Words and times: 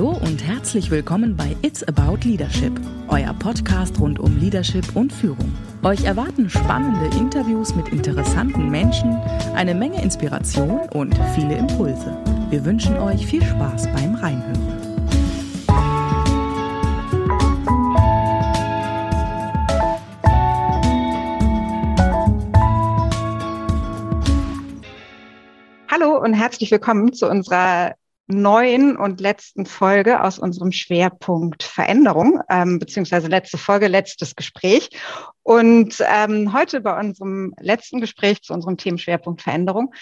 Hallo 0.00 0.16
und 0.16 0.42
herzlich 0.42 0.90
willkommen 0.90 1.36
bei 1.36 1.54
It's 1.60 1.84
About 1.86 2.26
Leadership, 2.26 2.72
euer 3.08 3.34
Podcast 3.34 4.00
rund 4.00 4.18
um 4.18 4.34
Leadership 4.38 4.96
und 4.96 5.12
Führung. 5.12 5.54
Euch 5.82 6.04
erwarten 6.04 6.48
spannende 6.48 7.14
Interviews 7.18 7.74
mit 7.74 7.90
interessanten 7.90 8.70
Menschen, 8.70 9.14
eine 9.54 9.74
Menge 9.74 10.02
Inspiration 10.02 10.88
und 10.94 11.14
viele 11.34 11.54
Impulse. 11.54 12.16
Wir 12.48 12.64
wünschen 12.64 12.96
euch 12.96 13.26
viel 13.26 13.44
Spaß 13.44 13.92
beim 13.92 14.14
Reinhören. 14.14 14.56
Hallo 25.90 26.18
und 26.24 26.32
herzlich 26.32 26.70
willkommen 26.70 27.12
zu 27.12 27.28
unserer 27.28 27.96
neuen 28.30 28.96
und 28.96 29.20
letzten 29.20 29.66
Folge 29.66 30.22
aus 30.22 30.38
unserem 30.38 30.72
Schwerpunkt 30.72 31.62
Veränderung, 31.62 32.40
ähm, 32.48 32.78
beziehungsweise 32.78 33.28
letzte 33.28 33.58
Folge, 33.58 33.88
letztes 33.88 34.36
Gespräch. 34.36 34.90
Und 35.42 36.02
ähm, 36.06 36.52
heute 36.52 36.80
bei 36.80 36.98
unserem 36.98 37.54
letzten 37.60 38.00
Gespräch 38.00 38.42
zu 38.42 38.52
unserem 38.52 38.76
Themenschwerpunkt 38.76 39.42
Veränderung 39.42 39.92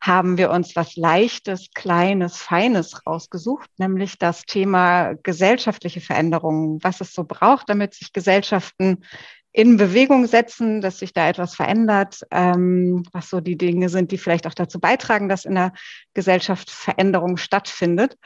haben 0.00 0.36
wir 0.36 0.50
uns 0.50 0.76
was 0.76 0.96
Leichtes, 0.96 1.70
Kleines, 1.74 2.36
Feines 2.36 3.06
rausgesucht, 3.06 3.70
nämlich 3.78 4.18
das 4.18 4.44
Thema 4.44 5.14
gesellschaftliche 5.22 6.00
Veränderungen, 6.00 6.82
was 6.82 7.00
es 7.00 7.14
so 7.14 7.24
braucht, 7.24 7.70
damit 7.70 7.94
sich 7.94 8.12
Gesellschaften 8.12 9.04
in 9.54 9.76
Bewegung 9.76 10.26
setzen, 10.26 10.80
dass 10.80 10.98
sich 10.98 11.12
da 11.12 11.28
etwas 11.28 11.54
verändert, 11.54 12.22
ähm, 12.32 13.04
was 13.12 13.30
so 13.30 13.40
die 13.40 13.56
Dinge 13.56 13.88
sind, 13.88 14.10
die 14.10 14.18
vielleicht 14.18 14.48
auch 14.48 14.54
dazu 14.54 14.80
beitragen, 14.80 15.28
dass 15.28 15.44
in 15.44 15.54
der 15.54 15.72
Gesellschaft 16.12 16.70
Veränderung 16.70 17.36
stattfindet. 17.36 18.18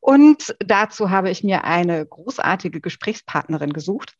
Und 0.00 0.56
dazu 0.58 1.10
habe 1.10 1.28
ich 1.28 1.44
mir 1.44 1.64
eine 1.64 2.06
großartige 2.06 2.80
Gesprächspartnerin 2.80 3.74
gesucht, 3.74 4.14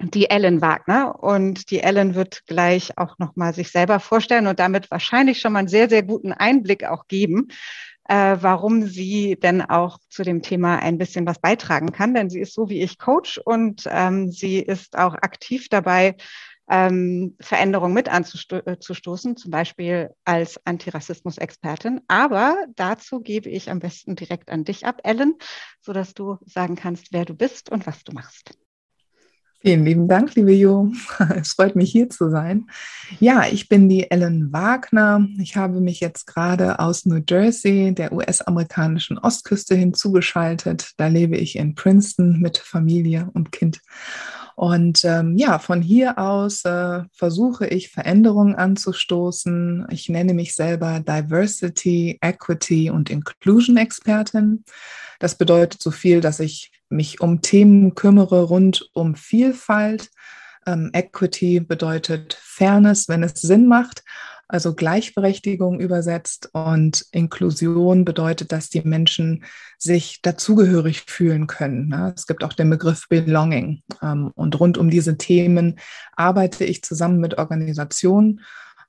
die 0.00 0.28
Ellen 0.28 0.60
Wagner. 0.60 1.22
Und 1.22 1.70
die 1.70 1.78
Ellen 1.78 2.16
wird 2.16 2.46
gleich 2.46 2.98
auch 2.98 3.20
nochmal 3.20 3.54
sich 3.54 3.70
selber 3.70 4.00
vorstellen 4.00 4.48
und 4.48 4.58
damit 4.58 4.90
wahrscheinlich 4.90 5.38
schon 5.40 5.52
mal 5.52 5.60
einen 5.60 5.68
sehr, 5.68 5.88
sehr 5.88 6.02
guten 6.02 6.32
Einblick 6.32 6.82
auch 6.82 7.06
geben, 7.06 7.46
äh, 8.12 8.42
warum 8.42 8.82
sie 8.82 9.36
denn 9.36 9.62
auch 9.62 9.98
zu 10.10 10.22
dem 10.22 10.42
Thema 10.42 10.76
ein 10.76 10.98
bisschen 10.98 11.26
was 11.26 11.38
beitragen 11.38 11.92
kann. 11.92 12.12
Denn 12.12 12.28
sie 12.28 12.40
ist 12.40 12.52
so 12.52 12.68
wie 12.68 12.82
ich 12.82 12.98
Coach 12.98 13.38
und 13.38 13.88
ähm, 13.90 14.30
sie 14.30 14.58
ist 14.58 14.98
auch 14.98 15.14
aktiv 15.14 15.70
dabei, 15.70 16.16
ähm, 16.68 17.34
Veränderungen 17.40 17.94
mit 17.94 18.10
anzustoßen, 18.10 19.38
zum 19.38 19.50
Beispiel 19.50 20.10
als 20.26 20.60
Antirassismus-Expertin. 20.66 22.02
Aber 22.06 22.56
dazu 22.76 23.20
gebe 23.20 23.48
ich 23.48 23.70
am 23.70 23.78
besten 23.78 24.14
direkt 24.14 24.50
an 24.50 24.64
dich 24.64 24.84
ab, 24.84 25.00
Ellen, 25.04 25.36
sodass 25.80 26.12
du 26.12 26.36
sagen 26.44 26.76
kannst, 26.76 27.14
wer 27.14 27.24
du 27.24 27.32
bist 27.32 27.70
und 27.72 27.86
was 27.86 28.04
du 28.04 28.12
machst. 28.12 28.61
Vielen 29.64 29.84
lieben 29.84 30.08
Dank, 30.08 30.34
liebe 30.34 30.52
Jo. 30.52 30.90
Es 31.40 31.52
freut 31.52 31.76
mich 31.76 31.92
hier 31.92 32.10
zu 32.10 32.30
sein. 32.30 32.66
Ja, 33.20 33.46
ich 33.46 33.68
bin 33.68 33.88
die 33.88 34.10
Ellen 34.10 34.52
Wagner. 34.52 35.28
Ich 35.38 35.56
habe 35.56 35.80
mich 35.80 36.00
jetzt 36.00 36.26
gerade 36.26 36.80
aus 36.80 37.06
New 37.06 37.20
Jersey, 37.28 37.94
der 37.94 38.12
US-amerikanischen 38.12 39.18
Ostküste, 39.18 39.76
hinzugeschaltet. 39.76 40.90
Da 40.96 41.06
lebe 41.06 41.36
ich 41.36 41.54
in 41.54 41.76
Princeton 41.76 42.40
mit 42.40 42.58
Familie 42.58 43.30
und 43.34 43.52
Kind. 43.52 43.80
Und 44.56 45.04
ähm, 45.04 45.36
ja, 45.36 45.60
von 45.60 45.80
hier 45.80 46.18
aus 46.18 46.64
äh, 46.64 47.02
versuche 47.12 47.68
ich 47.68 47.90
Veränderungen 47.90 48.56
anzustoßen. 48.56 49.86
Ich 49.90 50.08
nenne 50.08 50.34
mich 50.34 50.56
selber 50.56 50.98
Diversity, 50.98 52.18
Equity 52.20 52.90
und 52.90 53.10
Inclusion 53.10 53.76
Expertin. 53.76 54.64
Das 55.20 55.36
bedeutet 55.36 55.80
so 55.80 55.92
viel, 55.92 56.20
dass 56.20 56.40
ich 56.40 56.72
mich 56.92 57.20
um 57.20 57.42
Themen 57.42 57.94
kümmere 57.94 58.42
rund 58.42 58.88
um 58.92 59.14
Vielfalt. 59.14 60.10
Ähm, 60.66 60.90
Equity 60.92 61.60
bedeutet 61.60 62.38
Fairness, 62.40 63.08
wenn 63.08 63.22
es 63.22 63.40
Sinn 63.40 63.66
macht, 63.66 64.04
also 64.46 64.74
Gleichberechtigung 64.74 65.80
übersetzt. 65.80 66.50
Und 66.52 67.06
Inklusion 67.10 68.04
bedeutet, 68.04 68.52
dass 68.52 68.68
die 68.68 68.82
Menschen 68.82 69.44
sich 69.78 70.20
dazugehörig 70.22 71.04
fühlen 71.06 71.46
können. 71.46 71.88
Ne? 71.88 72.12
Es 72.14 72.26
gibt 72.26 72.44
auch 72.44 72.52
den 72.52 72.70
Begriff 72.70 73.08
Belonging. 73.08 73.82
Ähm, 74.02 74.30
und 74.34 74.60
rund 74.60 74.78
um 74.78 74.90
diese 74.90 75.16
Themen 75.18 75.80
arbeite 76.16 76.64
ich 76.64 76.82
zusammen 76.82 77.18
mit 77.18 77.38
Organisationen 77.38 78.40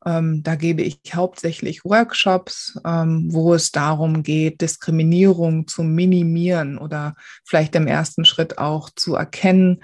ähm, 0.06 0.44
da 0.44 0.56
gebe 0.56 0.82
ich 0.82 1.00
hauptsächlich 1.14 1.86
Workshops, 1.86 2.80
ähm, 2.86 3.28
wo 3.30 3.54
es 3.54 3.72
darum 3.72 4.24
geht, 4.24 4.62
Diskriminierung 4.62 5.68
zu 5.68 5.84
minimieren 5.84 6.78
oder 6.78 7.16
vielleicht 7.46 7.76
im 7.76 7.88
ersten 7.88 8.26
Schritt 8.26 8.58
auch 8.58 8.90
zu 8.90 9.16
erkennen. 9.16 9.82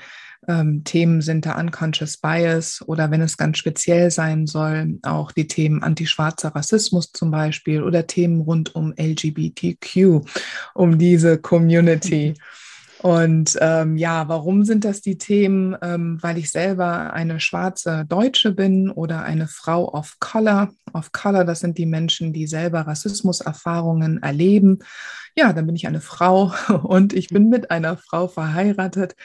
Ähm, 0.47 0.83
Themen 0.83 1.21
sind 1.21 1.45
da 1.45 1.59
Unconscious 1.59 2.17
Bias 2.17 2.81
oder 2.85 3.11
wenn 3.11 3.21
es 3.21 3.37
ganz 3.37 3.57
speziell 3.57 4.09
sein 4.09 4.47
soll, 4.47 4.99
auch 5.03 5.31
die 5.31 5.47
Themen 5.47 5.83
antischwarzer 5.83 6.55
Rassismus 6.55 7.11
zum 7.11 7.29
Beispiel 7.29 7.83
oder 7.83 8.07
Themen 8.07 8.41
rund 8.41 8.73
um 8.73 8.93
LGBTQ, 8.97 10.21
um 10.73 10.97
diese 10.97 11.37
Community. 11.37 12.35
Und 13.01 13.57
ähm, 13.61 13.95
ja, 13.95 14.27
warum 14.27 14.65
sind 14.65 14.83
das 14.83 15.01
die 15.01 15.17
Themen? 15.17 15.75
Ähm, 15.81 16.17
weil 16.21 16.37
ich 16.37 16.51
selber 16.51 17.13
eine 17.13 17.39
schwarze 17.39 18.05
Deutsche 18.05 18.51
bin 18.51 18.89
oder 18.89 19.23
eine 19.23 19.47
Frau 19.47 19.93
of 19.93 20.17
Color. 20.19 20.71
Of 20.93 21.11
Color, 21.13 21.45
das 21.45 21.61
sind 21.61 21.77
die 21.77 21.85
Menschen, 21.85 22.33
die 22.33 22.45
selber 22.45 22.81
Rassismuserfahrungen 22.81 24.21
erleben 24.21 24.79
ja, 25.35 25.53
dann 25.53 25.65
bin 25.65 25.75
ich 25.75 25.87
eine 25.87 26.01
Frau 26.01 26.53
und 26.83 27.13
ich 27.13 27.29
bin 27.29 27.49
mit 27.49 27.71
einer 27.71 27.97
Frau 27.97 28.27
verheiratet. 28.27 29.15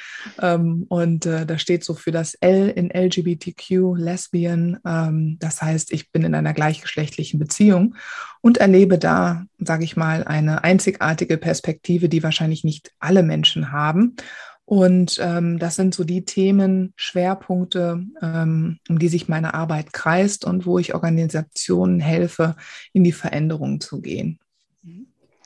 Ähm, 0.40 0.86
und 0.88 1.26
äh, 1.26 1.46
da 1.46 1.58
steht 1.58 1.84
so 1.84 1.94
für 1.94 2.12
das 2.12 2.34
L 2.34 2.68
in 2.68 2.90
LGBTQ, 2.90 3.96
Lesbian. 3.96 4.78
Ähm, 4.86 5.36
das 5.40 5.62
heißt, 5.62 5.92
ich 5.92 6.12
bin 6.12 6.22
in 6.22 6.34
einer 6.34 6.54
gleichgeschlechtlichen 6.54 7.38
Beziehung 7.38 7.96
und 8.40 8.58
erlebe 8.58 8.98
da, 8.98 9.44
sage 9.58 9.84
ich 9.84 9.96
mal, 9.96 10.24
eine 10.24 10.64
einzigartige 10.64 11.38
Perspektive, 11.38 12.08
die 12.08 12.22
wahrscheinlich 12.22 12.64
nicht 12.64 12.92
alle 12.98 13.22
Menschen 13.22 13.72
haben. 13.72 14.16
Und 14.66 15.18
ähm, 15.20 15.58
das 15.58 15.76
sind 15.76 15.94
so 15.94 16.04
die 16.04 16.24
Themen, 16.24 16.94
Schwerpunkte, 16.96 18.02
ähm, 18.22 18.78
um 18.88 18.98
die 18.98 19.08
sich 19.08 19.28
meine 19.28 19.52
Arbeit 19.52 19.92
kreist 19.92 20.46
und 20.46 20.64
wo 20.64 20.78
ich 20.78 20.94
Organisationen 20.94 22.00
helfe, 22.00 22.56
in 22.94 23.04
die 23.04 23.12
Veränderung 23.12 23.80
zu 23.80 24.00
gehen. 24.00 24.38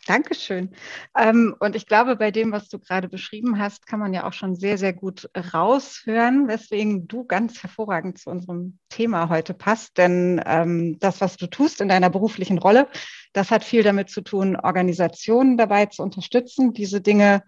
Dankeschön. 0.08 0.70
Ähm, 1.14 1.54
und 1.60 1.76
ich 1.76 1.84
glaube, 1.84 2.16
bei 2.16 2.30
dem, 2.30 2.50
was 2.50 2.70
du 2.70 2.78
gerade 2.78 3.10
beschrieben 3.10 3.58
hast, 3.58 3.86
kann 3.86 4.00
man 4.00 4.14
ja 4.14 4.26
auch 4.26 4.32
schon 4.32 4.56
sehr, 4.56 4.78
sehr 4.78 4.94
gut 4.94 5.28
raushören, 5.52 6.48
weswegen 6.48 7.06
du 7.06 7.26
ganz 7.26 7.62
hervorragend 7.62 8.16
zu 8.16 8.30
unserem 8.30 8.78
Thema 8.88 9.28
heute 9.28 9.52
passt. 9.52 9.98
Denn 9.98 10.40
ähm, 10.46 10.98
das, 10.98 11.20
was 11.20 11.36
du 11.36 11.46
tust 11.46 11.82
in 11.82 11.88
deiner 11.88 12.08
beruflichen 12.08 12.56
Rolle, 12.56 12.88
das 13.34 13.50
hat 13.50 13.64
viel 13.64 13.82
damit 13.82 14.08
zu 14.08 14.22
tun, 14.22 14.56
Organisationen 14.56 15.58
dabei 15.58 15.84
zu 15.84 16.02
unterstützen, 16.02 16.72
diese 16.72 17.02
Dinge 17.02 17.42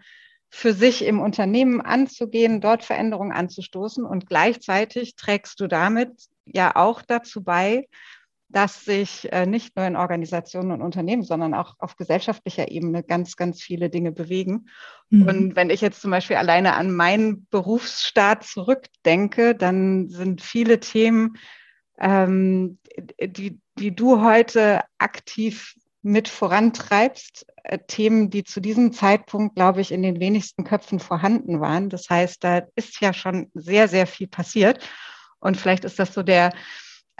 für 0.50 0.74
sich 0.74 1.02
im 1.06 1.18
Unternehmen 1.18 1.80
anzugehen, 1.80 2.60
dort 2.60 2.84
Veränderungen 2.84 3.32
anzustoßen. 3.32 4.04
Und 4.04 4.26
gleichzeitig 4.26 5.16
trägst 5.16 5.60
du 5.60 5.66
damit 5.66 6.10
ja 6.44 6.76
auch 6.76 7.00
dazu 7.00 7.42
bei, 7.42 7.86
dass 8.52 8.84
sich 8.84 9.32
äh, 9.32 9.46
nicht 9.46 9.76
nur 9.76 9.86
in 9.86 9.96
Organisationen 9.96 10.72
und 10.72 10.82
Unternehmen, 10.82 11.22
sondern 11.22 11.54
auch 11.54 11.76
auf 11.78 11.96
gesellschaftlicher 11.96 12.70
Ebene 12.70 13.02
ganz, 13.02 13.36
ganz 13.36 13.62
viele 13.62 13.90
Dinge 13.90 14.12
bewegen. 14.12 14.66
Mhm. 15.08 15.28
Und 15.28 15.56
wenn 15.56 15.70
ich 15.70 15.80
jetzt 15.80 16.00
zum 16.00 16.10
Beispiel 16.10 16.36
alleine 16.36 16.74
an 16.74 16.92
meinen 16.92 17.46
Berufsstaat 17.50 18.44
zurückdenke, 18.44 19.54
dann 19.54 20.08
sind 20.08 20.42
viele 20.42 20.80
Themen, 20.80 21.36
ähm, 22.00 22.78
die, 23.20 23.60
die 23.78 23.94
du 23.94 24.22
heute 24.22 24.82
aktiv 24.98 25.74
mit 26.02 26.28
vorantreibst, 26.28 27.46
äh, 27.62 27.78
Themen, 27.86 28.30
die 28.30 28.44
zu 28.44 28.60
diesem 28.60 28.92
Zeitpunkt, 28.92 29.54
glaube 29.54 29.80
ich, 29.80 29.92
in 29.92 30.02
den 30.02 30.18
wenigsten 30.18 30.64
Köpfen 30.64 30.98
vorhanden 30.98 31.60
waren. 31.60 31.88
Das 31.88 32.08
heißt, 32.08 32.42
da 32.42 32.62
ist 32.74 33.00
ja 33.00 33.12
schon 33.12 33.50
sehr, 33.54 33.86
sehr 33.86 34.06
viel 34.06 34.26
passiert. 34.26 34.80
Und 35.40 35.56
vielleicht 35.56 35.84
ist 35.84 35.98
das 35.98 36.14
so 36.14 36.22
der, 36.22 36.52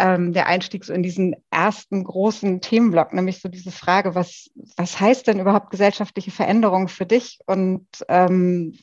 ähm, 0.01 0.33
der 0.33 0.47
Einstieg 0.47 0.85
so 0.85 0.95
in 0.95 1.03
diesen 1.03 1.37
ersten 1.51 2.03
großen 2.05 2.63
Themenblock, 2.63 3.13
nämlich 3.13 3.41
so 3.41 3.49
diese 3.51 3.71
Frage, 3.71 4.15
was, 4.15 4.51
was 4.77 4.99
heißt 4.99 5.27
denn 5.27 5.39
überhaupt 5.39 5.71
gesellschaftliche 5.71 6.31
Veränderung 6.31 6.89
für 6.89 7.05
dich 7.05 7.39
und 7.47 7.87
ähm, 8.09 8.79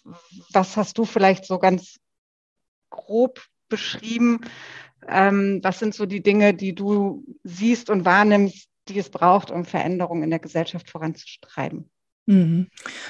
was 0.52 0.78
hast 0.78 0.98
du 0.98 1.06
vielleicht 1.06 1.46
so 1.46 1.58
ganz 1.58 2.00
grob 2.92 3.42
beschrieben? 3.68 4.42
Ähm, 5.08 5.60
was 5.64 5.80
sind 5.80 5.96
so 5.96 6.06
die 6.06 6.22
Dinge, 6.22 6.54
die 6.54 6.76
du 6.76 7.24
siehst 7.44 7.90
und 7.90 8.06
wahrnimmst, 8.06 8.70
die 8.88 9.00
es 9.00 9.10
braucht, 9.10 9.50
um 9.50 9.66
Veränderungen 9.66 10.24
in 10.24 10.30
der 10.30 10.40
Gesellschaft 10.40 10.90
voranzutreiben? 10.90 11.90
Mhm. 12.28 12.68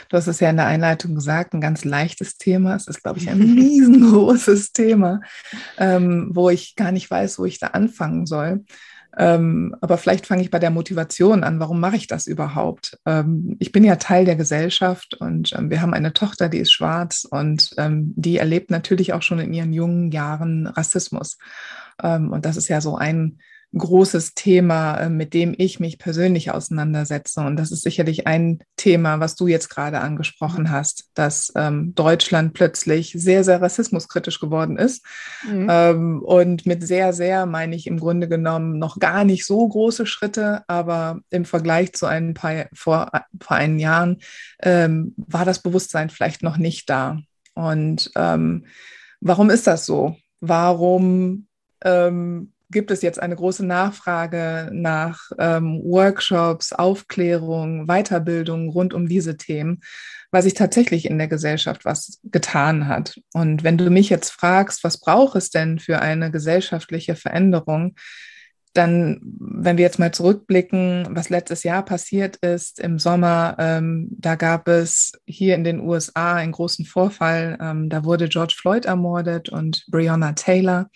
Du 0.09 0.17
hast 0.17 0.27
es 0.27 0.39
ja 0.39 0.49
in 0.49 0.57
der 0.57 0.67
Einleitung 0.67 1.15
gesagt, 1.15 1.53
ein 1.53 1.61
ganz 1.61 1.83
leichtes 1.83 2.37
Thema. 2.37 2.75
Es 2.75 2.87
ist, 2.87 3.01
glaube 3.03 3.19
ich, 3.19 3.29
ein 3.29 3.41
riesengroßes 3.41 4.71
Thema, 4.73 5.21
ähm, 5.77 6.29
wo 6.33 6.49
ich 6.49 6.75
gar 6.75 6.91
nicht 6.91 7.09
weiß, 7.09 7.39
wo 7.39 7.45
ich 7.45 7.59
da 7.59 7.67
anfangen 7.67 8.25
soll. 8.27 8.63
Ähm, 9.17 9.75
aber 9.81 9.97
vielleicht 9.97 10.27
fange 10.27 10.43
ich 10.43 10.51
bei 10.51 10.59
der 10.59 10.69
Motivation 10.69 11.43
an. 11.43 11.59
Warum 11.59 11.79
mache 11.79 11.95
ich 11.95 12.05
das 12.05 12.27
überhaupt? 12.27 12.99
Ähm, 13.07 13.55
ich 13.59 13.71
bin 13.71 13.83
ja 13.83 13.95
Teil 13.95 14.25
der 14.25 14.35
Gesellschaft 14.35 15.15
und 15.15 15.53
ähm, 15.57 15.71
wir 15.71 15.81
haben 15.81 15.95
eine 15.95 16.13
Tochter, 16.13 16.49
die 16.49 16.59
ist 16.59 16.71
schwarz 16.71 17.25
und 17.29 17.71
ähm, 17.77 18.13
die 18.15 18.37
erlebt 18.37 18.69
natürlich 18.69 19.13
auch 19.13 19.23
schon 19.23 19.39
in 19.39 19.53
ihren 19.53 19.73
jungen 19.73 20.11
Jahren 20.11 20.67
Rassismus. 20.67 21.39
Ähm, 22.03 22.31
und 22.31 22.45
das 22.45 22.57
ist 22.57 22.67
ja 22.67 22.79
so 22.79 22.95
ein 22.95 23.39
großes 23.75 24.33
Thema, 24.33 24.95
äh, 24.97 25.09
mit 25.09 25.33
dem 25.33 25.53
ich 25.57 25.79
mich 25.79 25.99
persönlich 25.99 26.51
auseinandersetze. 26.51 27.41
Und 27.41 27.57
das 27.57 27.71
ist 27.71 27.83
sicherlich 27.83 28.25
ein 28.25 28.59
Thema, 28.77 29.19
was 29.19 29.35
du 29.35 29.47
jetzt 29.47 29.69
gerade 29.69 29.99
angesprochen 29.99 30.71
hast, 30.71 31.09
dass 31.13 31.51
ähm, 31.55 31.93
Deutschland 31.93 32.53
plötzlich 32.53 33.11
sehr, 33.11 33.43
sehr 33.43 33.61
rassismuskritisch 33.61 34.39
geworden 34.39 34.77
ist. 34.77 35.05
Mhm. 35.47 35.67
Ähm, 35.69 36.21
und 36.23 36.65
mit 36.65 36.85
sehr, 36.87 37.11
sehr 37.13 37.45
meine 37.45 37.75
ich 37.75 37.87
im 37.87 37.99
Grunde 37.99 38.27
genommen 38.29 38.79
noch 38.79 38.99
gar 38.99 39.25
nicht 39.25 39.45
so 39.45 39.67
große 39.67 40.05
Schritte, 40.05 40.63
aber 40.67 41.19
im 41.29 41.45
Vergleich 41.45 41.93
zu 41.93 42.05
ein 42.05 42.33
paar 42.33 42.67
vor, 42.73 43.11
vor 43.41 43.57
einigen 43.57 43.79
Jahren 43.79 44.17
ähm, 44.63 45.13
war 45.17 45.43
das 45.43 45.61
Bewusstsein 45.61 46.09
vielleicht 46.09 46.41
noch 46.41 46.57
nicht 46.57 46.89
da. 46.89 47.19
Und 47.53 48.11
ähm, 48.15 48.65
warum 49.19 49.49
ist 49.49 49.67
das 49.67 49.85
so? 49.85 50.15
Warum 50.39 51.47
ähm, 51.83 52.53
gibt 52.69 52.91
es 52.91 53.01
jetzt 53.01 53.21
eine 53.21 53.35
große 53.35 53.65
Nachfrage 53.65 54.69
nach 54.73 55.31
ähm, 55.39 55.81
Workshops, 55.83 56.73
Aufklärung, 56.73 57.87
Weiterbildung 57.87 58.69
rund 58.69 58.93
um 58.93 59.07
diese 59.07 59.37
Themen, 59.37 59.81
weil 60.31 60.43
sich 60.43 60.53
tatsächlich 60.53 61.05
in 61.05 61.17
der 61.17 61.27
Gesellschaft 61.27 61.85
was 61.85 62.19
getan 62.23 62.87
hat. 62.87 63.19
Und 63.33 63.63
wenn 63.63 63.77
du 63.77 63.89
mich 63.89 64.09
jetzt 64.09 64.31
fragst, 64.31 64.83
was 64.83 64.99
braucht 64.99 65.35
es 65.35 65.49
denn 65.49 65.79
für 65.79 65.99
eine 65.99 66.31
gesellschaftliche 66.31 67.15
Veränderung, 67.15 67.95
dann, 68.73 69.19
wenn 69.39 69.77
wir 69.77 69.83
jetzt 69.83 69.97
mal 69.97 70.11
zurückblicken, 70.11 71.07
was 71.09 71.29
letztes 71.29 71.63
Jahr 71.63 71.83
passiert 71.83 72.37
ist 72.37 72.79
im 72.79 72.99
Sommer, 72.99 73.55
ähm, 73.57 74.09
da 74.11 74.35
gab 74.35 74.67
es 74.67 75.13
hier 75.25 75.55
in 75.55 75.63
den 75.63 75.79
USA 75.79 76.35
einen 76.35 76.51
großen 76.51 76.85
Vorfall. 76.85 77.57
Ähm, 77.59 77.89
da 77.89 78.03
wurde 78.03 78.29
George 78.29 78.55
Floyd 78.55 78.85
ermordet 78.85 79.49
und 79.49 79.85
Breonna 79.89 80.33
Taylor. 80.33 80.89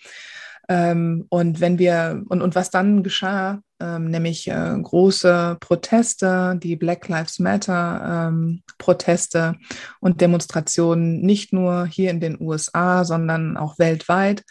Ähm, 0.72 1.26
und 1.28 1.60
wenn 1.60 1.78
wir, 1.78 2.24
und, 2.30 2.40
und 2.40 2.54
was 2.54 2.70
dann 2.70 3.02
geschah, 3.02 3.60
ähm, 3.78 4.06
nämlich 4.10 4.48
äh, 4.48 4.74
große 4.80 5.58
Proteste, 5.60 6.58
die 6.62 6.76
Black 6.76 7.08
Lives 7.08 7.38
Matter 7.38 8.28
ähm, 8.30 8.62
Proteste 8.78 9.56
und 10.00 10.22
Demonstrationen, 10.22 11.20
nicht 11.20 11.52
nur 11.52 11.84
hier 11.84 12.10
in 12.10 12.20
den 12.20 12.40
USA, 12.40 13.04
sondern 13.04 13.58
auch 13.58 13.78
weltweit. 13.78 14.44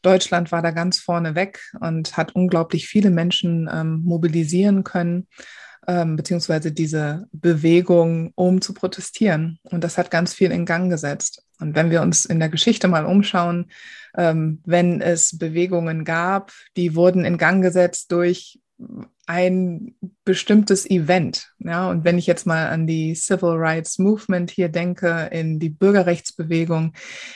Deutschland 0.00 0.50
war 0.50 0.62
da 0.62 0.70
ganz 0.70 0.98
vorne 0.98 1.34
weg 1.34 1.60
und 1.80 2.16
hat 2.16 2.34
unglaublich 2.34 2.88
viele 2.88 3.10
Menschen 3.10 3.68
ähm, 3.70 4.00
mobilisieren 4.02 4.82
können 4.82 5.26
ähm, 5.86 6.16
beziehungsweise 6.16 6.72
diese 6.72 7.28
Bewegung, 7.32 8.32
um 8.34 8.60
zu 8.60 8.74
protestieren. 8.74 9.58
Und 9.64 9.84
das 9.84 9.98
hat 9.98 10.10
ganz 10.10 10.34
viel 10.34 10.50
in 10.50 10.66
Gang 10.66 10.90
gesetzt. 10.90 11.44
Und 11.58 11.74
wenn 11.74 11.90
wir 11.90 12.02
uns 12.02 12.24
in 12.24 12.38
der 12.38 12.48
Geschichte 12.48 12.88
mal 12.88 13.06
umschauen, 13.06 13.70
ähm, 14.16 14.60
wenn 14.64 15.00
es 15.00 15.38
Bewegungen 15.38 16.04
gab, 16.04 16.52
die 16.76 16.94
wurden 16.94 17.24
in 17.24 17.38
Gang 17.38 17.62
gesetzt 17.62 18.12
durch 18.12 18.58
ein 19.26 19.94
bestimmtes 20.24 20.88
Event. 20.90 21.52
Ja, 21.58 21.88
und 21.88 22.04
wenn 22.04 22.18
ich 22.18 22.26
jetzt 22.26 22.46
mal 22.46 22.68
an 22.68 22.86
die 22.86 23.14
Civil 23.14 23.54
Rights 23.56 23.98
Movement 23.98 24.50
hier 24.50 24.68
denke, 24.68 25.28
in 25.30 25.58
die 25.58 25.68
Bürgerrechtsbewegung 25.68 26.92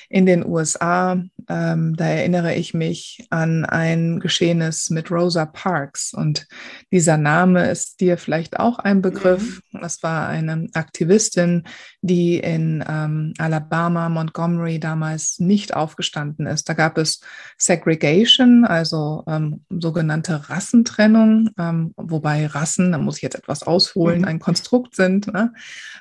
in 0.09 0.27
den 0.27 0.45
USA, 0.45 1.23
ähm, 1.49 1.97
da 1.97 2.05
erinnere 2.05 2.55
ich 2.55 2.75
mich 2.75 3.27
an 3.31 3.65
ein 3.65 4.19
Geschehnis 4.19 4.91
mit 4.91 5.11
Rosa 5.11 5.47
Parks. 5.47 6.13
Und 6.13 6.47
dieser 6.93 7.17
Name 7.17 7.71
ist 7.71 8.01
dir 8.01 8.19
vielleicht 8.19 8.59
auch 8.59 8.79
ein 8.79 9.03
Begriff. 9.03 9.63
Mhm. 9.73 9.81
Das 9.81 10.03
war 10.03 10.29
eine 10.29 10.69
Aktivistin, 10.75 11.65
die 12.03 12.39
in 12.39 12.85
ähm, 12.89 13.35
Alabama, 13.39 14.09
Montgomery 14.09 14.81
damals 14.81 15.39
nicht 15.39 15.75
aufgestanden 15.75 16.47
ist. 16.47 16.69
Da 16.69 16.75
gab 16.75 16.99
es 16.99 17.21
Segregation, 17.57 18.65
also 18.65 19.23
ähm, 19.29 19.65
sogenannte 19.71 20.51
Rassentrennung, 20.51 21.51
ähm, 21.81 21.95
wobei 21.97 22.47
Rassen, 22.47 22.93
da 22.93 22.99
muss 22.99 23.17
ich 23.17 23.23
jetzt 23.23 23.37
etwas 23.37 23.63
ausholen, 23.63 24.21
mhm. 24.21 24.25
ein 24.27 24.39
Konstrukt 24.39 24.97
sind. 24.97 25.33
Ne? 25.33 25.53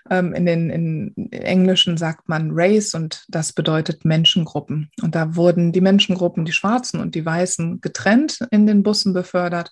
Ähm, 0.10 0.34
in 0.34 0.46
den 0.46 0.70
in 0.70 1.32
Englischen 1.32 1.98
sagt 1.98 2.30
man 2.30 2.52
Race 2.52 2.94
und 2.94 3.26
das 3.28 3.54
bedeutet 3.54 4.06
Menschengruppen. 4.06 4.90
Und 5.02 5.16
da 5.16 5.36
wurden 5.36 5.72
die 5.72 5.82
Menschengruppen, 5.82 6.46
die 6.46 6.52
Schwarzen 6.52 7.00
und 7.00 7.16
die 7.16 7.26
Weißen, 7.26 7.82
getrennt 7.82 8.40
in 8.52 8.68
den 8.68 8.84
Bussen 8.84 9.14
befördert. 9.14 9.72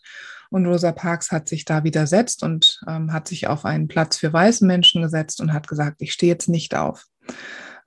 Und 0.49 0.65
Rosa 0.65 0.91
Parks 0.91 1.31
hat 1.31 1.49
sich 1.49 1.65
da 1.65 1.83
widersetzt 1.83 2.41
und 2.43 2.79
ähm, 2.87 3.11
hat 3.11 3.27
sich 3.27 3.47
auf 3.47 3.65
einen 3.65 3.87
Platz 3.87 4.17
für 4.17 4.31
weiße 4.31 4.65
Menschen 4.65 5.01
gesetzt 5.01 5.41
und 5.41 5.51
hat 5.51 5.67
gesagt, 5.67 6.01
ich 6.01 6.13
stehe 6.13 6.31
jetzt 6.31 6.47
nicht 6.47 6.75
auf. 6.75 7.05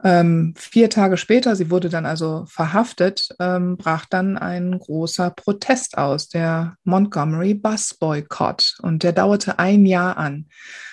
Ähm, 0.03 0.55
vier 0.57 0.89
Tage 0.89 1.17
später, 1.17 1.55
sie 1.57 1.71
wurde 1.71 1.91
dann 1.91 2.07
also 2.07 2.45
verhaftet, 2.47 3.29
ähm, 3.39 3.77
brach 3.77 4.07
dann 4.07 4.39
ein 4.39 4.79
großer 4.79 5.31
Protest 5.31 5.99
aus, 5.99 6.29
der 6.29 6.77
Montgomery 6.85 7.55
Bus 7.55 7.95
Boycott. 7.95 8.79
Und 8.83 9.03
der 9.03 9.13
dauerte 9.13 9.59
ein 9.59 9.85
Jahr 9.85 10.17
an. 10.17 10.47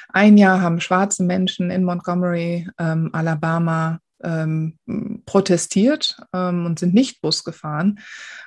Ein 0.10 0.38
Jahr 0.38 0.62
haben 0.62 0.82
schwarze 0.82 1.24
Menschen 1.24 1.70
in 1.70 1.84
Montgomery, 1.84 2.68
ähm, 2.80 3.10
Alabama, 3.14 4.00
ähm, 4.24 4.78
protestiert 5.26 6.18
ähm, 6.34 6.66
und 6.66 6.80
sind 6.80 6.94
nicht 6.94 7.22
Bus 7.22 7.44
gefahren 7.44 8.00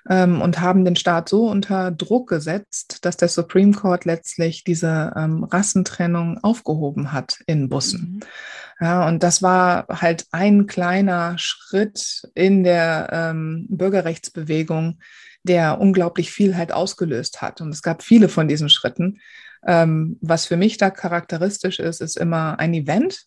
ähm, 0.08 0.40
und 0.40 0.60
haben 0.60 0.84
den 0.84 0.96
Staat 0.96 1.28
so 1.28 1.48
unter 1.48 1.90
Druck 1.90 2.28
gesetzt, 2.28 3.04
dass 3.04 3.16
der 3.16 3.28
Supreme 3.28 3.72
Court 3.72 4.04
letztlich 4.04 4.64
diese 4.64 5.12
ähm, 5.16 5.44
Rassentrennung 5.44 6.38
aufgehoben 6.42 7.12
hat 7.12 7.40
in 7.46 7.68
Bussen. 7.68 8.14
Mhm. 8.14 8.20
Ja, 8.80 9.06
und 9.06 9.22
das 9.22 9.42
war 9.42 9.86
halt 9.88 10.26
ein 10.32 10.66
kleiner 10.66 11.34
Schritt 11.36 12.22
in 12.34 12.64
der 12.64 13.08
ähm, 13.12 13.66
Bürgerrechtsbewegung, 13.68 15.00
der 15.42 15.80
unglaublich 15.80 16.30
viel 16.30 16.56
halt 16.56 16.72
ausgelöst 16.72 17.42
hat. 17.42 17.60
Und 17.60 17.70
es 17.70 17.82
gab 17.82 18.02
viele 18.02 18.28
von 18.28 18.48
diesen 18.48 18.70
Schritten. 18.70 19.20
Ähm, 19.66 20.18
was 20.22 20.46
für 20.46 20.56
mich 20.56 20.78
da 20.78 20.90
charakteristisch 20.90 21.78
ist, 21.78 22.00
ist 22.00 22.16
immer 22.16 22.58
ein 22.58 22.72
Event, 22.72 23.24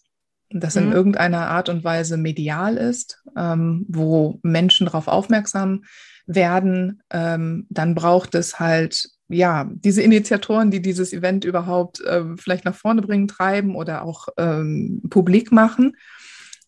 das 0.54 0.76
in 0.76 0.88
mhm. 0.88 0.94
irgendeiner 0.94 1.48
Art 1.48 1.70
und 1.70 1.84
Weise 1.84 2.18
medial 2.18 2.78
ist, 2.78 3.22
ähm, 3.38 3.86
wo 3.88 4.40
Menschen 4.44 4.86
darauf 4.86 5.08
aufmerksam 5.08 5.84
werden, 6.26 7.02
ähm, 7.10 7.68
dann 7.70 7.96
braucht 7.96 8.36
es 8.36 8.60
halt 8.60 9.10
ja 9.30 9.70
diese 9.74 10.02
Initiatoren, 10.02 10.72
die 10.72 10.82
dieses 10.82 11.12
Event 11.14 11.44
überhaupt 11.44 12.02
ähm, 12.08 12.38
vielleicht 12.38 12.66
nach 12.66 12.76
vorne 12.76 13.02
bringen, 13.02 13.28
treiben 13.28 13.76
oder 13.76 14.04
auch 14.04 14.28
ähm, 14.38 15.02
publik 15.10 15.52
machen 15.52 15.96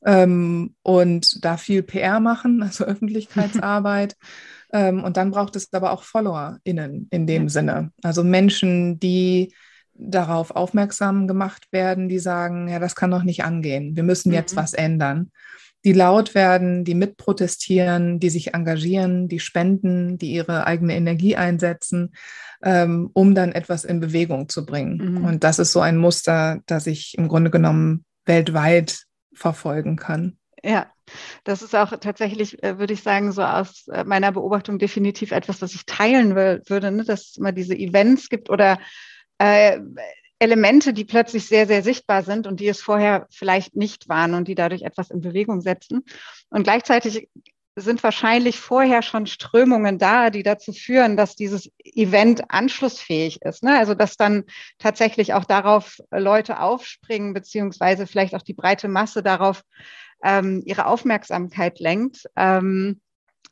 ähm, 0.05 0.75
und 0.83 1.43
da 1.43 1.57
viel 1.57 1.83
PR 1.83 2.19
machen, 2.19 2.63
also 2.63 2.85
Öffentlichkeitsarbeit. 2.85 4.15
Ähm, 4.73 5.03
und 5.03 5.15
dann 5.15 5.29
braucht 5.29 5.55
es 5.55 5.71
aber 5.73 5.91
auch 5.91 6.03
FollowerInnen 6.03 7.07
in 7.11 7.27
dem 7.27 7.43
ja. 7.43 7.49
Sinne, 7.49 7.91
also 8.01 8.23
Menschen, 8.23 8.99
die 8.99 9.53
darauf 9.95 10.51
aufmerksam 10.51 11.27
gemacht 11.27 11.67
werden, 11.71 12.09
die 12.09 12.19
sagen, 12.19 12.67
ja, 12.67 12.79
das 12.79 12.95
kann 12.95 13.11
doch 13.11 13.23
nicht 13.23 13.43
angehen. 13.43 13.95
Wir 13.95 14.03
müssen 14.03 14.31
jetzt 14.31 14.53
mhm. 14.53 14.57
was 14.57 14.73
ändern. 14.73 15.31
Die 15.83 15.93
laut 15.93 16.33
werden, 16.33 16.83
die 16.83 16.95
mitprotestieren, 16.95 18.19
die 18.19 18.29
sich 18.29 18.53
engagieren, 18.53 19.27
die 19.27 19.39
spenden, 19.39 20.17
die 20.17 20.31
ihre 20.33 20.65
eigene 20.65 20.95
Energie 20.95 21.35
einsetzen, 21.35 22.15
ähm, 22.63 23.11
um 23.13 23.35
dann 23.35 23.51
etwas 23.51 23.85
in 23.85 23.99
Bewegung 23.99 24.49
zu 24.49 24.65
bringen. 24.65 25.19
Mhm. 25.19 25.25
Und 25.25 25.43
das 25.43 25.59
ist 25.59 25.71
so 25.71 25.81
ein 25.81 25.97
Muster, 25.97 26.59
das 26.65 26.87
ich 26.87 27.15
im 27.17 27.27
Grunde 27.27 27.51
genommen 27.51 28.03
weltweit 28.25 29.03
verfolgen 29.33 29.95
kann. 29.95 30.37
Ja, 30.63 30.87
das 31.43 31.61
ist 31.61 31.75
auch 31.75 31.91
tatsächlich, 31.99 32.63
äh, 32.63 32.79
würde 32.79 32.93
ich 32.93 33.03
sagen, 33.03 33.31
so 33.31 33.43
aus 33.43 33.87
äh, 33.89 34.03
meiner 34.03 34.31
Beobachtung 34.31 34.79
definitiv 34.79 35.31
etwas, 35.31 35.61
was 35.61 35.75
ich 35.75 35.85
teilen 35.85 36.35
will, 36.35 36.63
würde, 36.65 36.91
ne? 36.91 37.03
dass 37.03 37.29
es 37.29 37.37
immer 37.37 37.51
diese 37.51 37.75
Events 37.75 38.29
gibt 38.29 38.49
oder 38.49 38.79
äh, 39.37 39.79
Elemente, 40.39 40.93
die 40.93 41.05
plötzlich 41.05 41.47
sehr, 41.47 41.65
sehr 41.65 41.81
sichtbar 41.81 42.23
sind 42.23 42.45
und 42.45 42.59
die 42.59 42.67
es 42.67 42.81
vorher 42.81 43.25
vielleicht 43.31 43.75
nicht 43.75 44.09
waren 44.09 44.33
und 44.33 44.47
die 44.47 44.55
dadurch 44.55 44.81
etwas 44.81 45.09
in 45.09 45.21
Bewegung 45.21 45.61
setzen. 45.61 46.03
Und 46.49 46.63
gleichzeitig 46.63 47.29
sind 47.77 48.03
wahrscheinlich 48.03 48.59
vorher 48.59 49.01
schon 49.01 49.27
Strömungen 49.27 49.97
da, 49.97 50.29
die 50.29 50.43
dazu 50.43 50.71
führen, 50.71 51.17
dass 51.17 51.35
dieses 51.35 51.69
Event 51.83 52.43
anschlussfähig 52.49 53.41
ist. 53.41 53.63
Ne? 53.63 53.77
Also 53.77 53.93
dass 53.93 54.15
dann 54.15 54.43
tatsächlich 54.77 55.33
auch 55.33 55.43
darauf 55.43 55.99
Leute 56.11 56.59
aufspringen, 56.59 57.33
beziehungsweise 57.33 58.07
vielleicht 58.07 58.33
auch 58.33 58.41
die 58.41 58.53
breite 58.53 58.87
Masse 58.87 59.23
darauf 59.23 59.63
ähm, 60.23 60.63
ihre 60.65 60.85
Aufmerksamkeit 60.85 61.79
lenkt. 61.79 62.25
Ähm, 62.37 63.01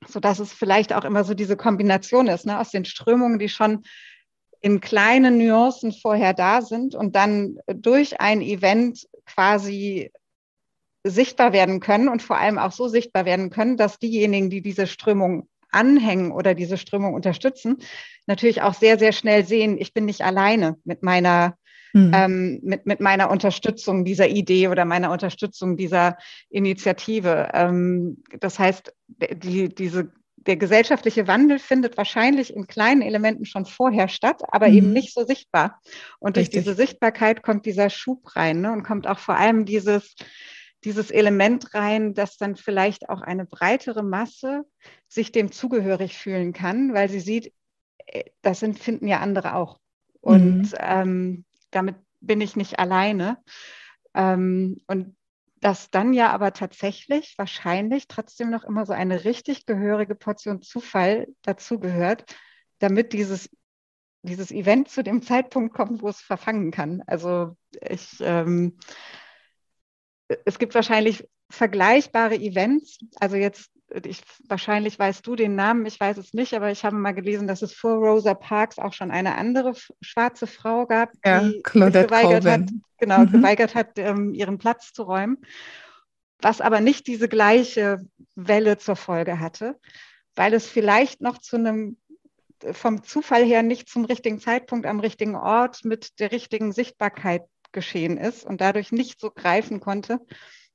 so 0.08 0.20
dass 0.20 0.40
es 0.40 0.52
vielleicht 0.52 0.94
auch 0.94 1.06
immer 1.06 1.24
so 1.24 1.34
diese 1.34 1.56
Kombination 1.56 2.28
ist, 2.28 2.46
ne, 2.46 2.60
aus 2.60 2.72
den 2.72 2.84
Strömungen, 2.84 3.40
die 3.40 3.48
schon 3.48 3.84
in 4.63 4.79
kleinen 4.79 5.38
Nuancen 5.38 5.91
vorher 5.91 6.34
da 6.34 6.62
sind 6.62 6.96
und 6.96 7.17
dann 7.17 7.60
durch 7.67 8.22
ein 8.22 8.41
Event 8.41 9.08
quasi 9.25 10.10
sichtbar 11.05 11.51
werden 11.51 11.82
können 11.82 12.08
und 12.08 12.22
vor 12.22 12.38
allem 12.38 12.58
auch 12.58 12.72
so 12.72 12.88
sichtbar 12.88 13.25
werden 13.25 13.50
können, 13.50 13.75
dass 13.75 14.00
diejenigen, 14.00 14.50
die 14.50 14.62
diese 14.62 14.88
Strömung 14.88 15.50
anhängen 15.70 16.32
oder 16.32 16.55
diese 16.55 16.77
Strömung 16.77 17.13
unterstützen, 17.13 17.77
natürlich 18.25 18.62
auch 18.62 18.74
sehr, 18.74 18.98
sehr 18.98 19.12
schnell 19.12 19.46
sehen, 19.46 19.77
ich 19.77 19.93
bin 19.93 20.05
nicht 20.05 20.22
alleine 20.22 20.77
mit 20.86 21.03
meiner 21.03 21.58
mhm. 21.91 22.12
ähm, 22.13 22.60
mit, 22.63 22.86
mit 22.86 23.01
meiner 23.01 23.29
Unterstützung 23.29 24.05
dieser 24.05 24.29
Idee 24.29 24.70
oder 24.70 24.86
meiner 24.86 25.12
Unterstützung 25.12 25.75
dieser 25.75 26.17
Initiative. 26.50 27.50
Ähm, 27.53 28.24
das 28.39 28.60
heißt, 28.60 28.93
die, 29.43 29.67
diese 29.67 30.13
der 30.45 30.57
gesellschaftliche 30.57 31.27
Wandel 31.27 31.59
findet 31.59 31.97
wahrscheinlich 31.97 32.53
in 32.55 32.67
kleinen 32.67 33.01
Elementen 33.01 33.45
schon 33.45 33.65
vorher 33.65 34.07
statt, 34.07 34.41
aber 34.50 34.67
mhm. 34.67 34.75
eben 34.75 34.93
nicht 34.93 35.13
so 35.13 35.25
sichtbar. 35.25 35.81
Und 36.19 36.38
Richtig. 36.38 36.53
durch 36.53 36.63
diese 36.63 36.75
Sichtbarkeit 36.75 37.43
kommt 37.43 37.65
dieser 37.65 37.89
Schub 37.89 38.35
rein 38.35 38.62
ne, 38.62 38.71
und 38.71 38.83
kommt 38.83 39.07
auch 39.07 39.19
vor 39.19 39.38
allem 39.38 39.65
dieses, 39.65 40.15
dieses 40.83 41.12
Element 41.12 41.73
rein, 41.73 42.13
dass 42.13 42.38
dann 42.38 42.55
vielleicht 42.55 43.09
auch 43.09 43.21
eine 43.21 43.45
breitere 43.45 44.03
Masse 44.03 44.63
sich 45.07 45.31
dem 45.31 45.51
zugehörig 45.51 46.17
fühlen 46.17 46.53
kann, 46.53 46.93
weil 46.93 47.09
sie 47.09 47.21
sieht, 47.21 47.53
äh, 48.05 48.23
das 48.41 48.59
finden 48.59 49.07
ja 49.07 49.19
andere 49.19 49.55
auch. 49.55 49.79
Und 50.21 50.71
mhm. 50.71 50.77
ähm, 50.79 51.45
damit 51.71 51.95
bin 52.21 52.41
ich 52.41 52.55
nicht 52.55 52.79
alleine. 52.79 53.38
Ähm, 54.13 54.81
und 54.88 55.15
dass 55.63 55.89
dann 55.89 56.12
ja 56.12 56.29
aber 56.32 56.51
tatsächlich 56.51 57.36
wahrscheinlich 57.38 58.10
trotzdem 58.10 58.50
noch 58.50 58.65
immer 58.65 58.86
so 58.86 58.91
eine 58.91 59.24
richtig 59.24 59.65
gehörige 59.65 60.13
Portion 60.13 60.62
Zufall 60.62 61.27
dazugehört, 61.41 62.25
damit 62.79 63.13
dieses, 63.13 63.50
dieses 64.24 64.51
Event 64.51 64.89
zu 64.89 65.03
dem 65.03 65.22
Zeitpunkt 65.22 65.74
kommt, 65.74 66.01
wo 66.01 66.10
es 66.10 66.20
verfangen 66.20 66.72
kann. 66.72 67.01
Also 67.08 67.55
ich, 67.79 68.17
ähm, 68.20 68.77
es 70.43 70.60
gibt 70.60 70.75
wahrscheinlich 70.75 71.25
vergleichbare 71.50 72.36
Events. 72.36 73.00
Also 73.22 73.38
jetzt 73.38 73.72
ich, 74.05 74.21
wahrscheinlich 74.47 74.97
weißt 74.97 75.25
du 75.25 75.35
den 75.35 75.55
Namen, 75.55 75.85
ich 75.85 76.00
weiß 76.00 76.17
es 76.17 76.33
nicht, 76.33 76.53
aber 76.53 76.71
ich 76.71 76.83
habe 76.83 76.95
mal 76.95 77.13
gelesen, 77.13 77.47
dass 77.47 77.62
es 77.62 77.73
vor 77.73 77.95
Rosa 77.95 78.33
Parks 78.33 78.79
auch 78.79 78.93
schon 78.93 79.12
eine 79.12 79.35
andere 79.35 79.73
schwarze 80.01 80.47
Frau 80.47 80.85
gab, 80.85 81.12
ja, 81.23 81.41
die 81.41 81.62
Claudette 81.63 82.07
geweigert 82.07 82.43
Colvin. 82.43 82.51
hat, 82.51 82.69
genau, 82.97 83.19
mhm. 83.19 83.31
geweigert 83.31 83.75
hat, 83.75 83.97
ähm, 83.97 84.33
ihren 84.33 84.57
Platz 84.57 84.93
zu 84.93 85.03
räumen, 85.03 85.38
was 86.41 86.62
aber 86.62 86.81
nicht 86.81 87.07
diese 87.07 87.27
gleiche 87.27 88.00
Welle 88.35 88.77
zur 88.77 88.95
Folge 88.95 89.39
hatte, 89.39 89.79
weil 90.35 90.53
es 90.53 90.67
vielleicht 90.67 91.21
noch 91.21 91.38
zu 91.38 91.57
einem 91.57 91.97
vom 92.71 93.03
Zufall 93.03 93.43
her 93.43 93.62
nicht 93.62 93.89
zum 93.89 94.05
richtigen 94.05 94.39
Zeitpunkt 94.39 94.85
am 94.85 95.01
richtigen 95.01 95.35
Ort 95.35 95.83
mit 95.83 96.19
der 96.19 96.31
richtigen 96.31 96.71
Sichtbarkeit 96.71 97.43
geschehen 97.73 98.17
ist 98.17 98.45
und 98.45 98.62
dadurch 98.62 98.93
nicht 98.93 99.19
so 99.19 99.31
greifen 99.31 99.81
konnte, 99.81 100.19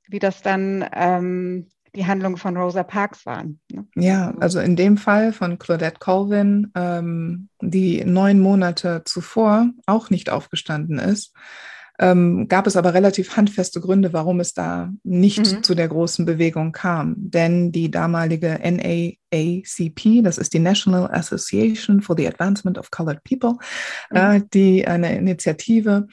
wie 0.07 0.19
das 0.19 0.43
dann 0.43 0.87
ähm, 0.93 1.69
die 1.95 2.05
Handlungen 2.05 2.37
von 2.37 2.57
Rosa 2.57 2.83
Parks 2.83 3.25
waren. 3.25 3.59
Ne? 3.71 3.85
Ja, 3.95 4.33
also 4.39 4.59
in 4.59 4.75
dem 4.75 4.97
Fall 4.97 5.33
von 5.33 5.59
Claudette 5.59 5.99
Colvin, 5.99 6.71
ähm, 6.75 7.49
die 7.61 8.03
neun 8.05 8.39
Monate 8.39 9.03
zuvor 9.05 9.69
auch 9.85 10.09
nicht 10.09 10.29
aufgestanden 10.29 10.99
ist, 10.99 11.33
ähm, 11.99 12.47
gab 12.47 12.65
es 12.65 12.77
aber 12.77 12.93
relativ 12.93 13.35
handfeste 13.35 13.81
Gründe, 13.81 14.13
warum 14.13 14.39
es 14.39 14.53
da 14.53 14.89
nicht 15.03 15.53
mhm. 15.53 15.63
zu 15.63 15.75
der 15.75 15.89
großen 15.89 16.25
Bewegung 16.25 16.71
kam. 16.71 17.15
Denn 17.17 17.73
die 17.73 17.91
damalige 17.91 18.57
NAACP, 18.63 20.23
das 20.23 20.37
ist 20.37 20.53
die 20.53 20.59
National 20.59 21.11
Association 21.11 22.01
for 22.01 22.15
the 22.17 22.27
Advancement 22.27 22.77
of 22.77 22.89
Colored 22.89 23.21
People, 23.25 23.55
mhm. 24.11 24.17
äh, 24.17 24.41
die 24.53 24.87
eine 24.87 25.17
Initiative, 25.17 26.07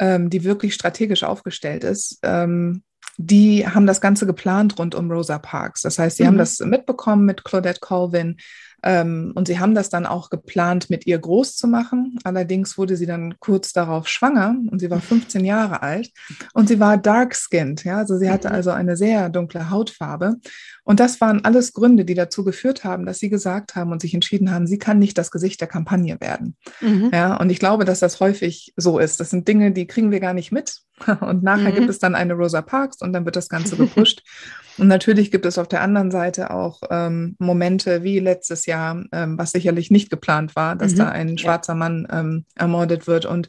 ähm, 0.00 0.28
die 0.28 0.42
wirklich 0.42 0.74
strategisch 0.74 1.22
aufgestellt 1.22 1.84
ist, 1.84 2.18
ähm, 2.24 2.82
die 3.18 3.66
haben 3.66 3.86
das 3.86 4.00
Ganze 4.00 4.26
geplant 4.26 4.78
rund 4.78 4.94
um 4.94 5.10
Rosa 5.10 5.38
Parks. 5.38 5.82
Das 5.82 5.98
heißt, 5.98 6.16
sie 6.16 6.22
mhm. 6.22 6.28
haben 6.28 6.38
das 6.38 6.60
mitbekommen 6.60 7.24
mit 7.24 7.44
Claudette 7.44 7.80
Colvin, 7.80 8.36
und 8.84 9.44
sie 9.46 9.58
haben 9.58 9.74
das 9.74 9.90
dann 9.90 10.06
auch 10.06 10.30
geplant, 10.30 10.88
mit 10.88 11.04
ihr 11.06 11.18
groß 11.18 11.56
zu 11.56 11.66
machen. 11.66 12.18
Allerdings 12.22 12.78
wurde 12.78 12.96
sie 12.96 13.06
dann 13.06 13.34
kurz 13.40 13.72
darauf 13.72 14.06
schwanger 14.06 14.54
und 14.70 14.78
sie 14.78 14.88
war 14.88 15.00
15 15.00 15.44
Jahre 15.44 15.82
alt 15.82 16.12
und 16.54 16.68
sie 16.68 16.78
war 16.78 16.96
dark-skinned. 16.96 17.82
Ja? 17.82 17.98
Also 17.98 18.18
sie 18.18 18.30
hatte 18.30 18.48
mhm. 18.48 18.54
also 18.54 18.70
eine 18.70 18.96
sehr 18.96 19.30
dunkle 19.30 19.70
Hautfarbe. 19.70 20.36
Und 20.84 21.00
das 21.00 21.20
waren 21.20 21.44
alles 21.44 21.72
Gründe, 21.72 22.04
die 22.04 22.14
dazu 22.14 22.44
geführt 22.44 22.84
haben, 22.84 23.04
dass 23.04 23.18
sie 23.18 23.28
gesagt 23.28 23.74
haben 23.74 23.90
und 23.90 24.00
sich 24.00 24.14
entschieden 24.14 24.52
haben, 24.52 24.68
sie 24.68 24.78
kann 24.78 25.00
nicht 25.00 25.18
das 25.18 25.32
Gesicht 25.32 25.60
der 25.60 25.68
Kampagne 25.68 26.20
werden. 26.20 26.56
Mhm. 26.80 27.10
Ja? 27.12 27.36
Und 27.36 27.50
ich 27.50 27.58
glaube, 27.58 27.84
dass 27.84 27.98
das 27.98 28.20
häufig 28.20 28.72
so 28.76 29.00
ist. 29.00 29.18
Das 29.18 29.30
sind 29.30 29.48
Dinge, 29.48 29.72
die 29.72 29.88
kriegen 29.88 30.12
wir 30.12 30.20
gar 30.20 30.34
nicht 30.34 30.52
mit. 30.52 30.82
Und 31.20 31.42
nachher 31.42 31.70
mhm. 31.70 31.74
gibt 31.74 31.90
es 31.90 31.98
dann 31.98 32.14
eine 32.14 32.34
Rosa 32.34 32.62
Parks 32.62 33.00
und 33.00 33.12
dann 33.12 33.24
wird 33.24 33.36
das 33.36 33.48
Ganze 33.48 33.76
gepusht. 33.76 34.22
und 34.78 34.88
natürlich 34.88 35.30
gibt 35.30 35.46
es 35.46 35.58
auf 35.58 35.68
der 35.68 35.82
anderen 35.82 36.10
Seite 36.10 36.50
auch 36.50 36.80
ähm, 36.90 37.36
Momente 37.38 38.02
wie 38.02 38.18
letztes 38.18 38.66
Jahr, 38.66 39.04
ähm, 39.12 39.38
was 39.38 39.52
sicherlich 39.52 39.90
nicht 39.90 40.10
geplant 40.10 40.56
war, 40.56 40.76
dass 40.76 40.92
mhm. 40.92 40.96
da 40.96 41.08
ein 41.08 41.38
schwarzer 41.38 41.74
Mann 41.74 42.06
ähm, 42.10 42.44
ermordet 42.54 43.06
wird. 43.06 43.26
Und 43.26 43.48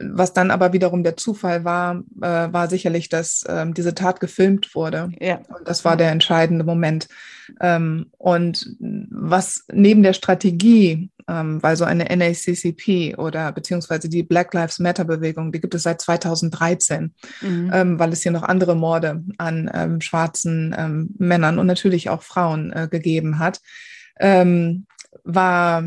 was 0.00 0.32
dann 0.32 0.50
aber 0.50 0.72
wiederum 0.72 1.02
der 1.02 1.16
Zufall 1.16 1.64
war, 1.64 2.02
äh, 2.22 2.52
war 2.52 2.68
sicherlich, 2.68 3.08
dass 3.08 3.44
ähm, 3.46 3.74
diese 3.74 3.94
Tat 3.94 4.20
gefilmt 4.20 4.74
wurde. 4.74 5.10
Ja. 5.20 5.40
Und 5.48 5.68
das 5.68 5.84
war 5.84 5.96
der 5.96 6.10
entscheidende 6.10 6.64
Moment. 6.64 7.08
Ähm, 7.60 8.06
und 8.16 8.66
was 8.80 9.64
neben 9.70 10.02
der 10.02 10.14
Strategie, 10.14 11.10
ähm, 11.28 11.62
weil 11.62 11.76
so 11.76 11.84
eine 11.84 12.04
NACCP 12.04 13.16
oder 13.16 13.52
beziehungsweise 13.52 14.08
die 14.08 14.22
Black 14.22 14.52
Lives 14.54 14.78
Matter 14.78 15.04
Bewegung, 15.04 15.52
die 15.52 15.60
gibt 15.60 15.74
es 15.74 15.84
seit 15.84 16.00
2013, 16.00 17.14
mhm. 17.40 17.70
Ähm, 17.72 17.98
weil 17.98 18.12
es 18.12 18.22
hier 18.22 18.32
noch 18.32 18.42
andere 18.42 18.74
Morde 18.74 19.22
an 19.38 19.70
ähm, 19.72 20.00
schwarzen 20.00 20.74
ähm, 20.76 21.10
Männern 21.18 21.58
und 21.58 21.66
natürlich 21.66 22.10
auch 22.10 22.22
Frauen 22.22 22.72
äh, 22.72 22.88
gegeben 22.90 23.38
hat, 23.38 23.60
war 25.24 25.84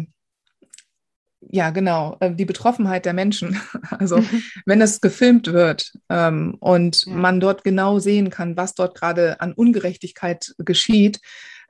ja, 1.50 1.70
genau, 1.70 2.18
äh, 2.20 2.34
die 2.34 2.46
Betroffenheit 2.46 3.06
der 3.06 3.14
Menschen. 3.14 3.60
Also 3.98 4.24
wenn 4.66 4.82
es 4.82 5.00
gefilmt 5.00 5.54
wird 5.54 5.94
ähm, 6.10 6.56
und 6.60 7.06
ja. 7.06 7.14
man 7.14 7.40
dort 7.40 7.64
genau 7.64 8.00
sehen 8.00 8.30
kann, 8.30 8.58
was 8.58 8.74
dort 8.74 8.96
gerade 8.96 9.40
an 9.42 9.54
Ungerechtigkeit 9.54 10.54
geschieht, 10.58 11.22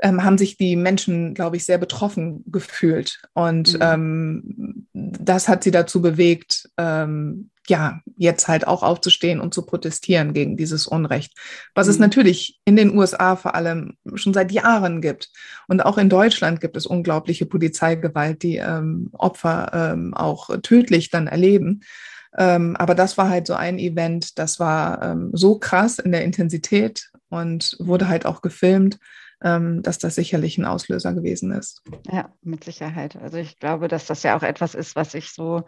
ähm, 0.01 0.23
haben 0.23 0.37
sich 0.37 0.57
die 0.57 0.75
Menschen, 0.75 1.33
glaube 1.33 1.57
ich, 1.57 1.65
sehr 1.65 1.77
betroffen 1.77 2.43
gefühlt. 2.47 3.21
Und 3.33 3.73
mhm. 3.73 3.79
ähm, 3.81 4.87
das 4.93 5.47
hat 5.47 5.63
sie 5.63 5.71
dazu 5.71 6.01
bewegt, 6.01 6.69
ähm, 6.77 7.49
ja, 7.67 8.01
jetzt 8.15 8.47
halt 8.47 8.67
auch 8.67 8.83
aufzustehen 8.83 9.39
und 9.39 9.53
zu 9.53 9.65
protestieren 9.65 10.33
gegen 10.33 10.55
dieses 10.55 10.85
Unrecht, 10.85 11.33
was 11.73 11.87
mhm. 11.87 11.91
es 11.91 11.99
natürlich 11.99 12.59
in 12.65 12.75
den 12.75 12.95
USA 12.95 13.35
vor 13.35 13.55
allem 13.55 13.97
schon 14.15 14.33
seit 14.33 14.51
Jahren 14.51 15.01
gibt. 15.01 15.29
Und 15.67 15.83
auch 15.83 15.97
in 15.97 16.09
Deutschland 16.09 16.61
gibt 16.61 16.77
es 16.77 16.85
unglaubliche 16.85 17.45
Polizeigewalt, 17.45 18.43
die 18.43 18.57
ähm, 18.57 19.09
Opfer 19.13 19.71
ähm, 19.73 20.13
auch 20.13 20.49
tödlich 20.61 21.09
dann 21.09 21.27
erleben. 21.27 21.81
Ähm, 22.37 22.75
aber 22.75 22.95
das 22.95 23.17
war 23.17 23.29
halt 23.29 23.47
so 23.47 23.53
ein 23.53 23.79
Event, 23.79 24.37
das 24.37 24.59
war 24.59 25.01
ähm, 25.01 25.31
so 25.33 25.57
krass 25.57 25.99
in 25.99 26.11
der 26.11 26.23
Intensität 26.23 27.09
und 27.29 27.75
wurde 27.79 28.07
halt 28.07 28.25
auch 28.25 28.41
gefilmt 28.41 28.99
dass 29.45 29.99
das 29.99 30.15
sicherlich 30.15 30.57
ein 30.57 30.65
Auslöser 30.65 31.13
gewesen 31.13 31.51
ist. 31.51 31.83
Ja, 32.11 32.29
mit 32.41 32.63
Sicherheit. 32.63 33.15
Also 33.15 33.37
ich 33.37 33.59
glaube, 33.59 33.87
dass 33.87 34.07
das 34.07 34.23
ja 34.23 34.35
auch 34.35 34.41
etwas 34.41 34.73
ist, 34.73 34.95
was 34.95 35.11
sich 35.11 35.33
so, 35.33 35.63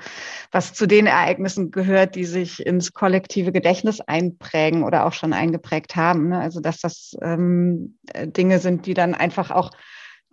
was 0.51 0.73
zu 0.73 0.87
den 0.87 1.05
Ereignissen 1.05 1.69
gehört, 1.69 2.15
die 2.15 2.25
sich 2.25 2.65
ins 2.65 2.93
kollektive 2.93 3.51
Gedächtnis 3.51 4.01
einprägen 4.01 4.83
oder 4.83 5.05
auch 5.05 5.13
schon 5.13 5.31
eingeprägt 5.31 5.95
haben. 5.95 6.29
Ne? 6.29 6.39
Also 6.39 6.59
dass 6.59 6.79
das 6.79 7.15
ähm, 7.21 7.99
Dinge 8.15 8.57
sind, 8.57 8.87
die 8.87 8.95
dann 8.95 9.13
einfach 9.13 9.51
auch 9.51 9.69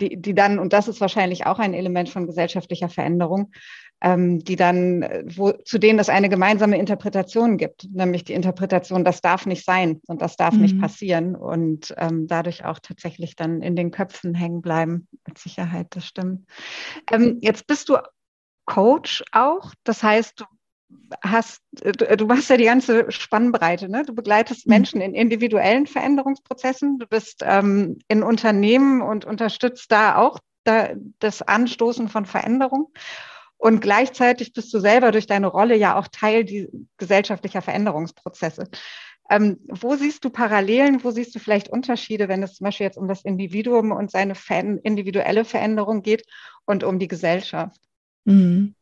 die, 0.00 0.20
die 0.20 0.34
dann, 0.34 0.58
und 0.58 0.72
das 0.72 0.88
ist 0.88 1.00
wahrscheinlich 1.00 1.46
auch 1.46 1.58
ein 1.58 1.74
Element 1.74 2.08
von 2.08 2.26
gesellschaftlicher 2.26 2.88
Veränderung, 2.88 3.52
ähm, 3.52 3.52
die 4.04 4.56
dann, 4.56 5.02
äh, 5.02 5.24
wo, 5.26 5.52
zu 5.52 5.78
denen 5.78 5.98
es 5.98 6.08
eine 6.08 6.28
gemeinsame 6.28 6.78
Interpretation 6.78 7.56
gibt, 7.56 7.88
nämlich 7.90 8.24
die 8.24 8.34
Interpretation, 8.34 9.04
das 9.04 9.22
darf 9.22 9.46
nicht 9.46 9.64
sein 9.64 10.00
und 10.06 10.20
das 10.20 10.36
darf 10.36 10.54
mhm. 10.54 10.60
nicht 10.60 10.80
passieren 10.80 11.34
und 11.34 11.94
ähm, 11.96 12.26
dadurch 12.26 12.64
auch 12.64 12.78
tatsächlich 12.80 13.34
dann 13.34 13.62
in 13.62 13.76
den 13.76 13.90
Köpfen 13.90 14.34
hängen 14.34 14.60
bleiben. 14.60 15.08
Mit 15.26 15.38
Sicherheit, 15.38 15.86
das 15.90 16.06
stimmt. 16.06 16.46
Ähm, 17.10 17.38
jetzt 17.40 17.66
bist 17.66 17.88
du 17.88 17.96
Coach 18.66 19.24
auch, 19.32 19.72
das 19.84 20.02
heißt, 20.02 20.40
du 20.40 20.44
hast, 21.22 21.62
äh, 21.80 22.16
du 22.16 22.26
machst 22.26 22.50
ja 22.50 22.56
die 22.56 22.64
ganze 22.64 23.10
Spannbreite, 23.10 23.88
ne? 23.88 24.04
Du 24.04 24.14
begleitest 24.14 24.66
mhm. 24.66 24.74
Menschen 24.74 25.00
in 25.00 25.14
individuellen 25.14 25.86
Veränderungsprozessen, 25.86 26.98
du 26.98 27.06
bist 27.06 27.42
ähm, 27.42 27.98
in 28.08 28.22
Unternehmen 28.22 29.00
und 29.00 29.24
unterstützt 29.24 29.90
da 29.90 30.16
auch 30.16 30.38
da, 30.64 30.90
das 31.20 31.42
Anstoßen 31.42 32.08
von 32.08 32.26
Veränderung. 32.26 32.92
Und 33.64 33.80
gleichzeitig 33.80 34.52
bist 34.52 34.74
du 34.74 34.78
selber 34.78 35.10
durch 35.10 35.26
deine 35.26 35.46
Rolle 35.46 35.74
ja 35.74 35.98
auch 35.98 36.06
Teil 36.08 36.44
gesellschaftlicher 36.98 37.62
Veränderungsprozesse. 37.62 38.64
Ähm, 39.30 39.56
wo 39.68 39.96
siehst 39.96 40.22
du 40.22 40.28
Parallelen, 40.28 41.02
wo 41.02 41.10
siehst 41.12 41.34
du 41.34 41.38
vielleicht 41.38 41.70
Unterschiede, 41.70 42.28
wenn 42.28 42.42
es 42.42 42.56
zum 42.56 42.66
Beispiel 42.66 42.84
jetzt 42.84 42.98
um 42.98 43.08
das 43.08 43.24
Individuum 43.24 43.90
und 43.90 44.10
seine 44.10 44.34
individuelle 44.82 45.46
Veränderung 45.46 46.02
geht 46.02 46.26
und 46.66 46.84
um 46.84 46.98
die 46.98 47.08
Gesellschaft? 47.08 47.80
Mhm. 48.26 48.74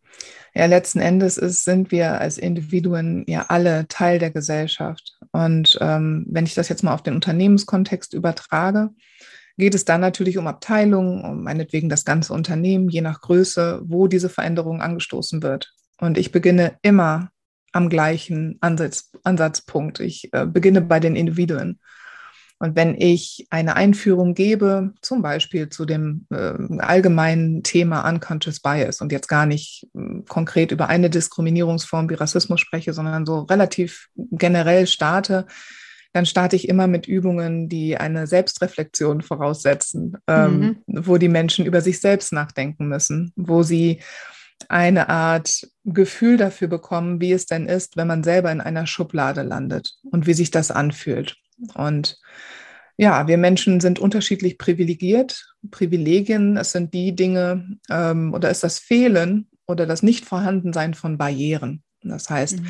Ja, 0.53 0.67
letzten 0.67 0.99
Endes 0.99 1.37
ist, 1.37 1.65
sind 1.65 1.93
wir 1.93 2.21
als 2.21 2.37
Individuen 2.37 3.25
ja 3.29 3.47
alle 3.51 3.87
Teil 3.87 4.19
der 4.19 4.33
Gesellschaft. 4.33 5.17
Und 5.31 5.79
ähm, 5.81 6.27
wenn 6.29 6.45
ich 6.45 6.55
das 6.55 6.69
jetzt 6.69 6.83
mal 6.83 6.93
auf 6.93 7.05
den 7.05 7.15
Unternehmenskontext 7.15 8.15
übertrage, 8.15 8.91
geht 9.57 9.75
es 9.75 9.85
dann 9.85 10.01
natürlich 10.01 10.39
um 10.39 10.47
Abteilungen, 10.47 11.25
um 11.25 11.43
meinetwegen 11.43 11.89
das 11.89 12.05
ganze 12.05 12.33
Unternehmen, 12.33 12.89
je 12.89 13.01
nach 13.01 13.21
Größe, 13.21 13.83
wo 13.85 14.07
diese 14.07 14.29
Veränderung 14.29 14.81
angestoßen 14.81 15.43
wird. 15.43 15.73
Und 16.01 16.19
ich 16.19 16.33
beginne 16.33 16.77
immer 16.83 17.31
am 17.73 17.89
gleichen 17.89 18.59
Ansatz, 18.61 19.11
Ansatzpunkt. 19.25 20.01
Ich 20.01 20.33
äh, 20.33 20.47
beginne 20.47 20.83
bei 20.83 21.01
den 21.01 21.17
Individuen. 21.17 21.81
Und 22.59 22.77
wenn 22.77 22.95
ich 22.95 23.49
eine 23.51 23.75
Einführung 23.75 24.35
gebe, 24.35 24.93
zum 25.01 25.21
Beispiel 25.21 25.69
zu 25.69 25.85
dem 25.85 26.27
äh, 26.31 26.53
allgemeinen 26.79 27.65
Thema 27.65 28.09
Unconscious 28.09 28.61
Bias 28.61 29.01
und 29.01 29.11
jetzt 29.11 29.27
gar 29.27 29.47
nicht 29.47 29.89
äh, 29.95 30.23
konkret 30.29 30.71
über 30.71 30.89
eine 30.89 31.11
Diskriminierungsform 31.11 32.09
wie 32.09 32.15
Rassismus 32.15 32.61
spreche, 32.61 32.93
sondern 32.93 33.27
so 33.27 33.41
relativ 33.41 34.09
generell 34.15 34.87
starte, 34.87 35.47
dann 36.13 36.27
starte 36.27 36.57
ich 36.57 36.69
immer 36.69 36.87
mit 36.87 37.07
Übungen, 37.07 37.69
die 37.69 37.97
eine 37.97 38.27
Selbstreflexion 38.27 39.23
voraussetzen, 39.23 40.17
ähm, 40.27 40.83
mhm. 40.87 41.07
wo 41.07 41.17
die 41.17 41.29
Menschen 41.29 41.65
über 41.65 41.81
sich 41.81 42.01
selbst 42.01 42.33
nachdenken 42.33 42.87
müssen, 42.87 43.33
wo 43.37 43.63
sie 43.63 44.01
eine 44.69 45.09
Art 45.09 45.67
Gefühl 45.85 46.37
dafür 46.37 46.69
bekommen, 46.69 47.21
wie 47.21 47.33
es 47.33 47.47
denn 47.47 47.67
ist, 47.67 47.97
wenn 47.97 48.07
man 48.07 48.23
selber 48.23 48.53
in 48.53 48.61
einer 48.61 48.87
Schublade 48.87 49.43
landet 49.43 49.95
und 50.11 50.27
wie 50.27 50.35
sich 50.35 50.51
das 50.51 50.71
anfühlt. 50.71 51.37
Und 51.75 52.21
ja, 52.97 53.27
wir 53.27 53.39
Menschen 53.39 53.81
sind 53.81 53.99
unterschiedlich 53.99 54.59
privilegiert. 54.59 55.55
Privilegien, 55.71 56.57
es 56.57 56.73
sind 56.73 56.95
die 56.95 57.17
Dinge 57.17 57.79
ähm, 57.91 58.35
oder 58.35 58.51
ist 58.51 58.63
das 58.63 58.79
Fehlen 58.79 59.49
oder 59.67 59.87
das 59.87 60.03
Nichtvorhandensein 60.03 60.95
von 60.95 61.19
Barrieren. 61.19 61.83
Das 62.05 62.29
heißt, 62.29 62.61
mhm. 62.61 62.67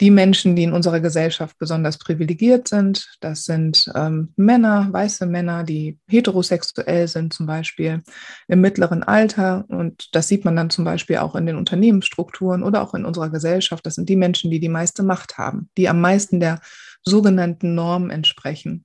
die 0.00 0.10
Menschen, 0.10 0.56
die 0.56 0.64
in 0.64 0.72
unserer 0.72 1.00
Gesellschaft 1.00 1.58
besonders 1.58 1.98
privilegiert 1.98 2.68
sind, 2.68 3.08
das 3.20 3.44
sind 3.44 3.90
ähm, 3.94 4.32
Männer, 4.36 4.88
weiße 4.90 5.26
Männer, 5.26 5.64
die 5.64 5.98
heterosexuell 6.08 7.08
sind, 7.08 7.32
zum 7.32 7.46
Beispiel 7.46 8.02
im 8.48 8.60
mittleren 8.60 9.02
Alter. 9.02 9.64
Und 9.68 10.14
das 10.14 10.28
sieht 10.28 10.44
man 10.44 10.56
dann 10.56 10.70
zum 10.70 10.84
Beispiel 10.84 11.18
auch 11.18 11.36
in 11.36 11.46
den 11.46 11.56
Unternehmensstrukturen 11.56 12.62
oder 12.62 12.82
auch 12.82 12.94
in 12.94 13.04
unserer 13.04 13.30
Gesellschaft. 13.30 13.86
Das 13.86 13.94
sind 13.94 14.08
die 14.08 14.16
Menschen, 14.16 14.50
die 14.50 14.60
die 14.60 14.68
meiste 14.68 15.02
Macht 15.02 15.38
haben, 15.38 15.68
die 15.76 15.88
am 15.88 16.00
meisten 16.00 16.40
der 16.40 16.60
sogenannten 17.04 17.74
Norm 17.74 18.10
entsprechen. 18.10 18.84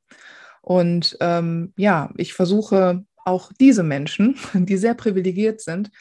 Und 0.61 1.17
ähm, 1.21 1.73
ja, 1.77 2.11
ich 2.17 2.33
versuche 2.33 3.05
auch 3.27 3.51
diese 3.59 3.83
Menschen, 3.83 4.35
die 4.53 4.77
sehr 4.77 4.93
privilegiert 4.93 5.61
sind, 5.61 5.91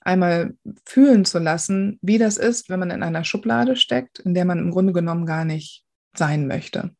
einmal 0.00 0.54
fühlen 0.86 1.24
zu 1.24 1.38
lassen, 1.38 1.98
wie 2.02 2.18
das 2.18 2.36
ist, 2.36 2.70
wenn 2.70 2.80
man 2.80 2.90
in 2.90 3.02
einer 3.02 3.24
Schublade 3.24 3.76
steckt, 3.76 4.18
in 4.20 4.34
der 4.34 4.44
man 4.44 4.58
im 4.58 4.70
Grunde 4.70 4.92
genommen 4.92 5.26
gar 5.26 5.44
nicht 5.44 5.84
sein 6.16 6.46
möchte. 6.46 6.90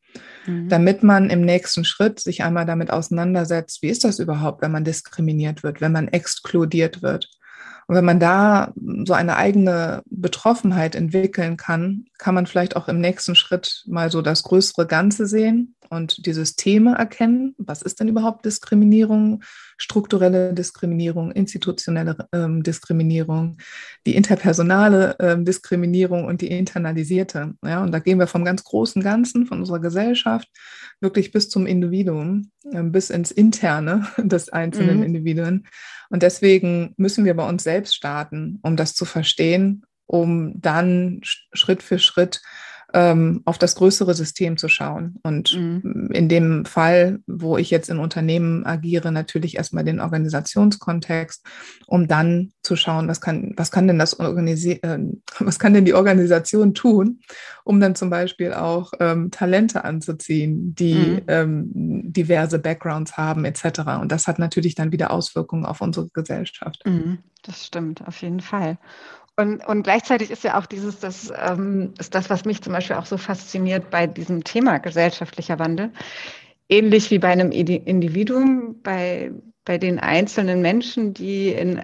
Mhm. 0.46 0.68
Damit 0.68 1.02
man 1.02 1.30
im 1.30 1.42
nächsten 1.42 1.84
Schritt 1.84 2.20
sich 2.20 2.42
einmal 2.42 2.66
damit 2.66 2.90
auseinandersetzt, 2.90 3.82
wie 3.82 3.88
ist 3.88 4.04
das 4.04 4.18
überhaupt, 4.18 4.62
wenn 4.62 4.72
man 4.72 4.84
diskriminiert 4.84 5.62
wird, 5.62 5.80
wenn 5.80 5.92
man 5.92 6.08
exkludiert 6.08 7.02
wird. 7.02 7.28
Und 7.86 7.96
wenn 7.96 8.04
man 8.04 8.20
da 8.20 8.72
so 9.04 9.14
eine 9.14 9.36
eigene 9.36 10.02
Betroffenheit 10.06 10.94
entwickeln 10.94 11.56
kann, 11.56 12.04
kann 12.18 12.36
man 12.36 12.46
vielleicht 12.46 12.76
auch 12.76 12.86
im 12.86 13.00
nächsten 13.00 13.34
Schritt 13.34 13.82
mal 13.86 14.12
so 14.12 14.22
das 14.22 14.44
größere 14.44 14.86
Ganze 14.86 15.26
sehen 15.26 15.74
und 15.90 16.24
die 16.24 16.32
Systeme 16.32 16.94
erkennen. 16.94 17.54
Was 17.58 17.82
ist 17.82 18.00
denn 18.00 18.08
überhaupt 18.08 18.44
Diskriminierung? 18.44 19.42
Strukturelle 19.76 20.54
Diskriminierung, 20.54 21.32
institutionelle 21.32 22.28
ähm, 22.32 22.62
Diskriminierung, 22.62 23.58
die 24.06 24.14
interpersonale 24.14 25.16
ähm, 25.18 25.44
Diskriminierung 25.44 26.24
und 26.24 26.40
die 26.40 26.50
internalisierte. 26.50 27.54
Ja, 27.64 27.82
und 27.82 27.92
da 27.92 27.98
gehen 27.98 28.18
wir 28.18 28.26
vom 28.26 28.44
ganz 28.44 28.62
großen 28.64 29.02
Ganzen, 29.02 29.46
von 29.46 29.58
unserer 29.58 29.80
Gesellschaft, 29.80 30.48
wirklich 31.00 31.32
bis 31.32 31.48
zum 31.48 31.66
Individuum, 31.66 32.50
äh, 32.70 32.82
bis 32.82 33.10
ins 33.10 33.30
Interne 33.30 34.06
des 34.18 34.48
einzelnen 34.48 34.98
mhm. 34.98 35.04
Individuen. 35.04 35.66
Und 36.08 36.22
deswegen 36.22 36.94
müssen 36.96 37.24
wir 37.24 37.34
bei 37.34 37.48
uns 37.48 37.64
selbst 37.64 37.94
starten, 37.94 38.58
um 38.62 38.76
das 38.76 38.94
zu 38.94 39.04
verstehen, 39.04 39.84
um 40.06 40.60
dann 40.60 41.20
Schritt 41.22 41.82
für 41.82 41.98
Schritt 41.98 42.42
ähm, 42.94 43.42
auf 43.44 43.58
das 43.58 43.74
größere 43.74 44.14
System 44.14 44.56
zu 44.56 44.68
schauen. 44.68 45.18
Und 45.22 45.54
mhm. 45.54 46.10
in 46.12 46.28
dem 46.28 46.64
Fall, 46.64 47.20
wo 47.26 47.56
ich 47.56 47.70
jetzt 47.70 47.88
in 47.90 47.98
Unternehmen 47.98 48.64
agiere, 48.66 49.12
natürlich 49.12 49.56
erstmal 49.56 49.84
den 49.84 50.00
Organisationskontext, 50.00 51.44
um 51.86 52.08
dann 52.08 52.52
zu 52.62 52.76
schauen, 52.76 53.08
was 53.08 53.20
kann, 53.20 53.52
was 53.56 53.70
kann 53.70 53.86
denn 53.86 53.98
das 53.98 54.18
Organisi 54.18 54.72
äh, 54.82 54.98
was 55.38 55.58
kann 55.58 55.74
denn 55.74 55.84
die 55.84 55.94
Organisation 55.94 56.74
tun, 56.74 57.20
um 57.64 57.80
dann 57.80 57.94
zum 57.94 58.10
Beispiel 58.10 58.52
auch 58.52 58.92
ähm, 59.00 59.30
Talente 59.30 59.84
anzuziehen, 59.84 60.74
die 60.74 60.94
mhm. 60.94 61.22
ähm, 61.28 61.70
diverse 62.12 62.58
Backgrounds 62.58 63.16
haben, 63.16 63.44
etc. 63.44 63.80
Und 64.00 64.12
das 64.12 64.26
hat 64.26 64.38
natürlich 64.38 64.74
dann 64.74 64.92
wieder 64.92 65.10
Auswirkungen 65.10 65.64
auf 65.64 65.80
unsere 65.80 66.08
Gesellschaft. 66.08 66.82
Mhm. 66.84 67.18
Das 67.42 67.64
stimmt, 67.64 68.06
auf 68.06 68.20
jeden 68.20 68.40
Fall. 68.40 68.78
Und, 69.40 69.66
und 69.66 69.84
gleichzeitig 69.84 70.30
ist 70.30 70.44
ja 70.44 70.58
auch 70.58 70.66
dieses, 70.66 71.00
das 71.00 71.32
ähm, 71.34 71.94
ist 71.98 72.14
das, 72.14 72.28
was 72.28 72.44
mich 72.44 72.60
zum 72.60 72.74
Beispiel 72.74 72.96
auch 72.96 73.06
so 73.06 73.16
fasziniert 73.16 73.88
bei 73.90 74.06
diesem 74.06 74.44
Thema 74.44 74.78
gesellschaftlicher 74.78 75.58
Wandel. 75.58 75.90
Ähnlich 76.68 77.10
wie 77.10 77.18
bei 77.18 77.28
einem 77.28 77.50
Individuum, 77.50 78.76
bei, 78.82 79.32
bei 79.64 79.78
den 79.78 79.98
einzelnen 79.98 80.60
Menschen, 80.60 81.14
die 81.14 81.48
in 81.48 81.80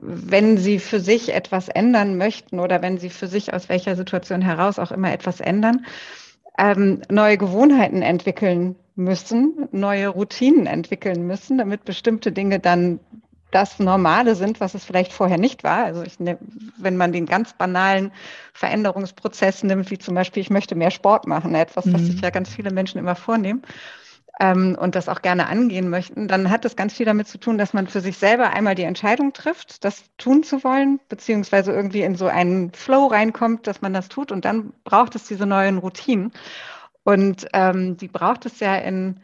wenn 0.00 0.58
sie 0.58 0.78
für 0.78 1.00
sich 1.00 1.34
etwas 1.34 1.68
ändern 1.68 2.18
möchten 2.18 2.60
oder 2.60 2.82
wenn 2.82 2.98
sie 2.98 3.10
für 3.10 3.26
sich 3.26 3.52
aus 3.52 3.68
welcher 3.68 3.96
Situation 3.96 4.42
heraus 4.42 4.78
auch 4.78 4.92
immer 4.92 5.12
etwas 5.12 5.40
ändern, 5.40 5.86
ähm, 6.56 7.02
neue 7.10 7.36
Gewohnheiten 7.36 8.02
entwickeln 8.02 8.76
müssen, 8.94 9.68
neue 9.72 10.08
Routinen 10.08 10.66
entwickeln 10.66 11.26
müssen, 11.26 11.58
damit 11.58 11.84
bestimmte 11.84 12.30
Dinge 12.30 12.60
dann 12.60 13.00
das 13.50 13.78
Normale 13.78 14.34
sind, 14.34 14.60
was 14.60 14.74
es 14.74 14.84
vielleicht 14.84 15.12
vorher 15.12 15.38
nicht 15.38 15.64
war. 15.64 15.84
Also 15.84 16.02
ich 16.02 16.20
ne, 16.20 16.38
wenn 16.76 16.96
man 16.96 17.12
den 17.12 17.26
ganz 17.26 17.54
banalen 17.54 18.12
Veränderungsprozess 18.52 19.62
nimmt, 19.62 19.90
wie 19.90 19.98
zum 19.98 20.14
Beispiel, 20.14 20.42
ich 20.42 20.50
möchte 20.50 20.74
mehr 20.74 20.90
Sport 20.90 21.26
machen, 21.26 21.54
etwas, 21.54 21.86
was 21.86 22.02
mhm. 22.02 22.06
sich 22.06 22.20
ja 22.20 22.30
ganz 22.30 22.50
viele 22.50 22.70
Menschen 22.70 22.98
immer 22.98 23.14
vornehmen 23.14 23.62
ähm, 24.40 24.76
und 24.78 24.94
das 24.94 25.08
auch 25.08 25.22
gerne 25.22 25.46
angehen 25.46 25.88
möchten, 25.88 26.28
dann 26.28 26.50
hat 26.50 26.64
das 26.64 26.76
ganz 26.76 26.92
viel 26.94 27.06
damit 27.06 27.28
zu 27.28 27.38
tun, 27.38 27.58
dass 27.58 27.72
man 27.72 27.86
für 27.86 28.00
sich 28.00 28.18
selber 28.18 28.50
einmal 28.50 28.74
die 28.74 28.84
Entscheidung 28.84 29.32
trifft, 29.32 29.84
das 29.84 30.04
tun 30.18 30.42
zu 30.42 30.62
wollen, 30.62 31.00
beziehungsweise 31.08 31.72
irgendwie 31.72 32.02
in 32.02 32.16
so 32.16 32.26
einen 32.26 32.72
Flow 32.72 33.06
reinkommt, 33.06 33.66
dass 33.66 33.80
man 33.80 33.94
das 33.94 34.08
tut 34.08 34.30
und 34.30 34.44
dann 34.44 34.72
braucht 34.84 35.14
es 35.14 35.24
diese 35.24 35.46
neuen 35.46 35.78
Routinen. 35.78 36.32
Und 37.04 37.46
ähm, 37.54 37.96
die 37.96 38.08
braucht 38.08 38.44
es 38.44 38.60
ja 38.60 38.76
in 38.76 39.20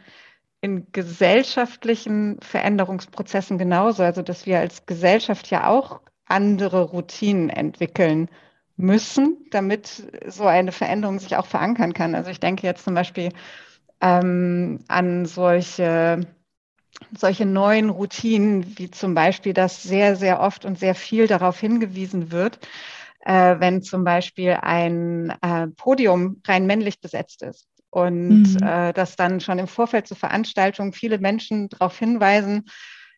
in 0.64 0.86
gesellschaftlichen 0.92 2.40
Veränderungsprozessen 2.40 3.58
genauso. 3.58 4.02
Also, 4.02 4.22
dass 4.22 4.46
wir 4.46 4.60
als 4.60 4.86
Gesellschaft 4.86 5.50
ja 5.50 5.68
auch 5.68 6.00
andere 6.24 6.84
Routinen 6.84 7.50
entwickeln 7.50 8.30
müssen, 8.76 9.44
damit 9.50 10.04
so 10.26 10.46
eine 10.46 10.72
Veränderung 10.72 11.18
sich 11.18 11.36
auch 11.36 11.44
verankern 11.44 11.92
kann. 11.92 12.14
Also 12.14 12.30
ich 12.30 12.40
denke 12.40 12.66
jetzt 12.66 12.82
zum 12.82 12.94
Beispiel 12.94 13.28
ähm, 14.00 14.78
an 14.88 15.26
solche, 15.26 16.20
solche 17.14 17.44
neuen 17.44 17.90
Routinen, 17.90 18.78
wie 18.78 18.90
zum 18.90 19.14
Beispiel, 19.14 19.52
dass 19.52 19.82
sehr, 19.82 20.16
sehr 20.16 20.40
oft 20.40 20.64
und 20.64 20.78
sehr 20.78 20.94
viel 20.94 21.26
darauf 21.26 21.60
hingewiesen 21.60 22.32
wird, 22.32 22.58
äh, 23.20 23.56
wenn 23.58 23.82
zum 23.82 24.02
Beispiel 24.02 24.52
ein 24.62 25.34
äh, 25.42 25.66
Podium 25.76 26.40
rein 26.46 26.64
männlich 26.64 27.02
besetzt 27.02 27.42
ist 27.42 27.68
und 27.94 28.54
mhm. 28.54 28.66
äh, 28.66 28.92
dass 28.92 29.14
dann 29.14 29.38
schon 29.38 29.60
im 29.60 29.68
Vorfeld 29.68 30.08
zur 30.08 30.16
Veranstaltung 30.16 30.92
viele 30.92 31.18
Menschen 31.18 31.68
darauf 31.68 31.96
hinweisen, 31.96 32.64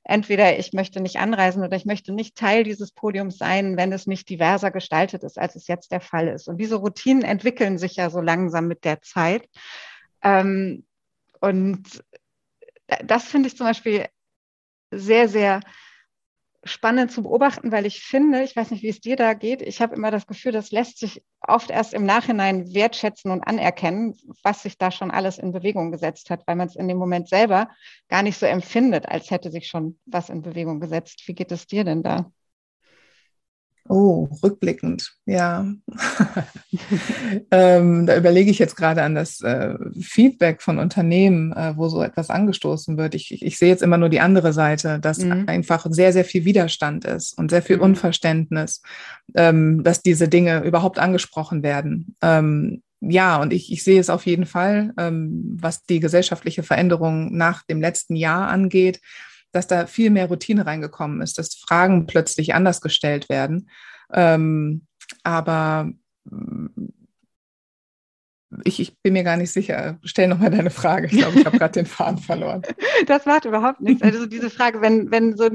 entweder 0.05 0.59
ich 0.59 0.75
möchte 0.75 1.01
nicht 1.01 1.17
anreisen 1.17 1.65
oder 1.65 1.79
ich 1.79 1.87
möchte 1.87 2.13
nicht 2.13 2.37
Teil 2.37 2.63
dieses 2.63 2.93
Podiums 2.93 3.39
sein, 3.39 3.79
wenn 3.79 3.91
es 3.91 4.07
nicht 4.07 4.29
diverser 4.29 4.71
gestaltet 4.71 5.25
ist, 5.25 5.39
als 5.39 5.57
es 5.57 5.67
jetzt 5.67 5.93
der 5.93 6.03
Fall 6.03 6.29
ist. 6.29 6.47
Und 6.47 6.59
diese 6.59 6.77
Routinen 6.77 7.23
entwickeln 7.23 7.79
sich 7.79 7.97
ja 7.97 8.11
so 8.11 8.21
langsam 8.21 8.69
mit 8.69 8.85
der 8.85 9.01
Zeit. 9.01 9.49
Ähm, 10.23 10.85
und 11.41 12.05
das 13.03 13.25
finde 13.25 13.49
ich 13.49 13.57
zum 13.57 13.67
Beispiel 13.67 14.05
sehr, 14.91 15.31
sehr 15.31 15.61
spannend 16.67 17.11
zu 17.11 17.23
beobachten, 17.23 17.73
weil 17.73 17.87
ich 17.87 18.03
finde, 18.03 18.43
ich 18.43 18.55
weiß 18.57 18.71
nicht, 18.71 18.83
wie 18.83 18.89
es 18.89 19.01
dir 19.01 19.17
da 19.17 19.35
geht, 19.35 19.63
ich 19.63 19.81
habe 19.81 19.95
immer 19.95 20.11
das 20.11 20.27
Gefühl, 20.27 20.53
das 20.53 20.71
lässt 20.71 20.99
sich 20.99 21.23
oft 21.41 21.71
erst 21.71 21.95
im 21.95 22.05
Nachhinein 22.05 22.75
wertschätzen 22.75 23.31
und 23.31 23.43
anerkennen, 23.43 24.15
was 24.43 24.63
sich 24.63 24.79
da 24.79 24.91
schon 24.91 25.11
alles 25.11 25.39
in 25.39 25.53
Bewegung 25.53 25.91
gesetzt 25.91 26.31
hat, 26.31 26.47
weil 26.47 26.57
man 26.57 26.69
es 26.69 26.77
in 26.77 26.89
dem 26.89 26.99
Moment 26.99 27.29
selber 27.29 27.69
gar 28.09 28.23
nicht 28.23 28.39
so 28.39 28.47
empfindet, 28.47 29.09
als 29.09 29.31
hätte 29.31 29.51
sich 29.51 29.69
schon 29.69 29.99
was 30.07 30.29
in 30.29 30.43
Bewegung 30.43 30.81
gesetzt. 30.81 31.23
Wie 31.27 31.35
geht 31.35 31.53
es 31.53 31.67
dir 31.67 31.85
denn 31.85 32.03
da? 32.03 32.31
Oh, 33.89 34.29
rückblickend, 34.43 35.13
ja. 35.27 35.67
ähm, 37.51 38.07
da 38.07 38.17
überlege 38.17 38.51
ich 38.51 38.59
jetzt 38.59 38.77
gerade 38.77 39.03
an 39.03 39.15
das 39.15 39.41
äh, 39.43 39.75
Feedback 40.01 40.63
von 40.63 40.79
Unternehmen, 40.79 41.53
äh, 41.53 41.77
wo 41.77 41.89
so 41.89 42.03
etwas 42.03 42.31
angestoßen 42.31 42.97
wird. 42.97 43.15
Ich, 43.15 43.33
ich, 43.33 43.45
ich, 43.45 43.59
sehe 43.59 43.69
jetzt 43.69 43.83
immer 43.83 43.99
nur 43.99 44.09
die 44.09 44.21
andere 44.21 44.53
Seite, 44.53 44.99
dass 44.99 45.19
mhm. 45.19 45.45
einfach 45.47 45.87
sehr, 45.91 46.13
sehr 46.13 46.25
viel 46.25 46.45
Widerstand 46.45 47.05
ist 47.05 47.39
und 47.39 47.51
sehr 47.51 47.63
viel 47.63 47.77
mhm. 47.77 47.83
Unverständnis, 47.83 48.83
ähm, 49.35 49.85
dass 49.85 50.03
diese 50.03 50.29
Dinge 50.29 50.65
überhaupt 50.65 50.99
angesprochen 50.99 51.63
werden. 51.63 52.17
Ähm, 52.23 52.83
ja, 53.01 53.41
und 53.41 53.53
ich, 53.53 53.73
ich 53.73 53.85
sehe 53.85 54.01
es 54.01 54.11
auf 54.11 54.27
jeden 54.27 54.47
Fall, 54.47 54.93
ähm, 54.99 55.57
was 55.61 55.85
die 55.85 56.01
gesellschaftliche 56.01 56.63
Veränderung 56.63 57.37
nach 57.37 57.63
dem 57.65 57.81
letzten 57.81 58.17
Jahr 58.17 58.49
angeht, 58.49 59.01
dass 59.57 59.67
da 59.67 59.87
viel 59.87 60.11
mehr 60.11 60.27
Routine 60.27 60.67
reingekommen 60.67 61.23
ist, 61.23 61.39
dass 61.39 61.55
Fragen 61.55 62.07
plötzlich 62.07 62.55
anders 62.55 62.81
gestellt 62.81 63.29
werden. 63.29 63.71
Ähm, 64.13 64.87
aber 65.25 65.91
ich, 68.65 68.81
ich, 68.81 68.97
bin 69.03 69.15
mir 69.15 69.25
gar 69.25 69.37
nicht 69.37 69.53
sicher. 69.53 69.99
Stell 70.05 70.29
nochmal 70.29 70.51
deine 70.51 70.71
Frage. 70.71 71.07
Ich 71.07 71.19
glaube, 71.19 71.39
ich 71.39 71.47
habe 71.47 71.59
gerade 71.59 71.73
den 71.73 71.87
Faden 71.87 72.19
verloren. 72.19 72.63
Das 73.07 73.27
macht 73.27 73.45
überhaupt 73.45 73.81
nichts. 73.81 74.03
Also 74.03 74.27
diese 74.27 74.49
Frage, 74.49 74.81
wenn, 74.81 75.11
wenn 75.11 75.37
so 75.37 75.51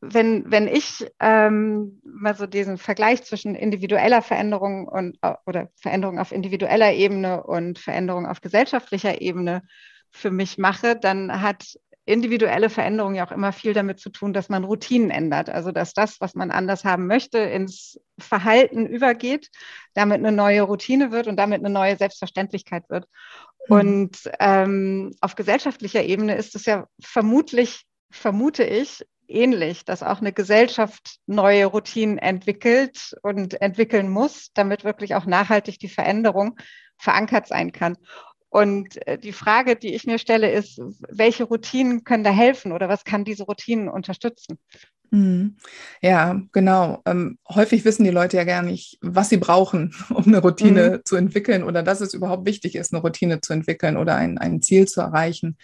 wenn, 0.00 0.50
wenn 0.50 0.66
ich 0.66 1.06
ähm, 1.20 2.00
mal 2.04 2.34
so 2.34 2.46
diesen 2.46 2.78
Vergleich 2.78 3.22
zwischen 3.24 3.54
individueller 3.54 4.22
Veränderung 4.22 4.88
und 4.88 5.18
oder 5.46 5.68
Veränderung 5.76 6.18
auf 6.18 6.32
individueller 6.32 6.92
Ebene 6.92 7.42
und 7.42 7.78
Veränderung 7.78 8.26
auf 8.26 8.40
gesellschaftlicher 8.40 9.20
Ebene 9.20 9.62
für 10.10 10.30
mich 10.30 10.58
mache, 10.58 10.96
dann 10.96 11.42
hat 11.42 11.78
individuelle 12.10 12.70
Veränderung 12.70 13.14
ja 13.14 13.26
auch 13.26 13.32
immer 13.32 13.52
viel 13.52 13.72
damit 13.72 14.00
zu 14.00 14.10
tun, 14.10 14.32
dass 14.32 14.48
man 14.48 14.64
Routinen 14.64 15.10
ändert. 15.10 15.48
Also 15.50 15.72
dass 15.72 15.94
das, 15.94 16.20
was 16.20 16.34
man 16.34 16.50
anders 16.50 16.84
haben 16.84 17.06
möchte, 17.06 17.38
ins 17.38 18.00
Verhalten 18.18 18.86
übergeht, 18.86 19.48
damit 19.94 20.18
eine 20.18 20.32
neue 20.32 20.62
Routine 20.62 21.12
wird 21.12 21.26
und 21.26 21.36
damit 21.36 21.60
eine 21.60 21.72
neue 21.72 21.96
Selbstverständlichkeit 21.96 22.84
wird. 22.88 23.06
Mhm. 23.68 23.76
Und 23.76 24.30
ähm, 24.38 25.14
auf 25.20 25.34
gesellschaftlicher 25.34 26.02
Ebene 26.02 26.36
ist 26.36 26.54
es 26.54 26.66
ja 26.66 26.86
vermutlich, 27.00 27.84
vermute 28.10 28.64
ich, 28.64 29.04
ähnlich, 29.30 29.84
dass 29.84 30.02
auch 30.02 30.20
eine 30.20 30.32
Gesellschaft 30.32 31.18
neue 31.26 31.66
Routinen 31.66 32.18
entwickelt 32.18 33.14
und 33.22 33.60
entwickeln 33.60 34.08
muss, 34.08 34.50
damit 34.54 34.84
wirklich 34.84 35.14
auch 35.14 35.24
nachhaltig 35.24 35.78
die 35.78 35.88
Veränderung 35.88 36.58
verankert 36.98 37.46
sein 37.46 37.72
kann. 37.72 37.96
Und 38.50 39.06
äh, 39.06 39.16
die 39.16 39.32
Frage, 39.32 39.76
die 39.76 39.94
ich 39.94 40.06
mir 40.06 40.18
stelle, 40.18 40.50
ist, 40.50 40.80
welche 41.08 41.44
Routinen 41.44 42.04
können 42.04 42.24
da 42.24 42.30
helfen 42.30 42.72
oder 42.72 42.88
was 42.88 43.04
kann 43.04 43.24
diese 43.24 43.44
Routinen 43.44 43.88
unterstützen? 43.88 44.58
Mhm. 45.12 45.56
Ja, 46.02 46.40
genau. 46.52 47.02
Ähm, 47.04 47.38
häufig 47.48 47.84
wissen 47.84 48.04
die 48.04 48.10
Leute 48.10 48.36
ja 48.36 48.44
gar 48.44 48.62
nicht, 48.62 48.98
was 49.00 49.28
sie 49.28 49.38
brauchen, 49.38 49.94
um 50.10 50.26
eine 50.26 50.38
Routine 50.38 50.90
mhm. 50.90 51.04
zu 51.04 51.16
entwickeln 51.16 51.62
oder 51.62 51.82
dass 51.82 52.00
es 52.00 52.12
überhaupt 52.12 52.46
wichtig 52.46 52.74
ist, 52.74 52.92
eine 52.92 53.02
Routine 53.02 53.40
zu 53.40 53.52
entwickeln 53.52 53.96
oder 53.96 54.16
ein, 54.16 54.38
ein 54.38 54.62
Ziel 54.62 54.86
zu 54.86 55.00
erreichen. 55.00 55.56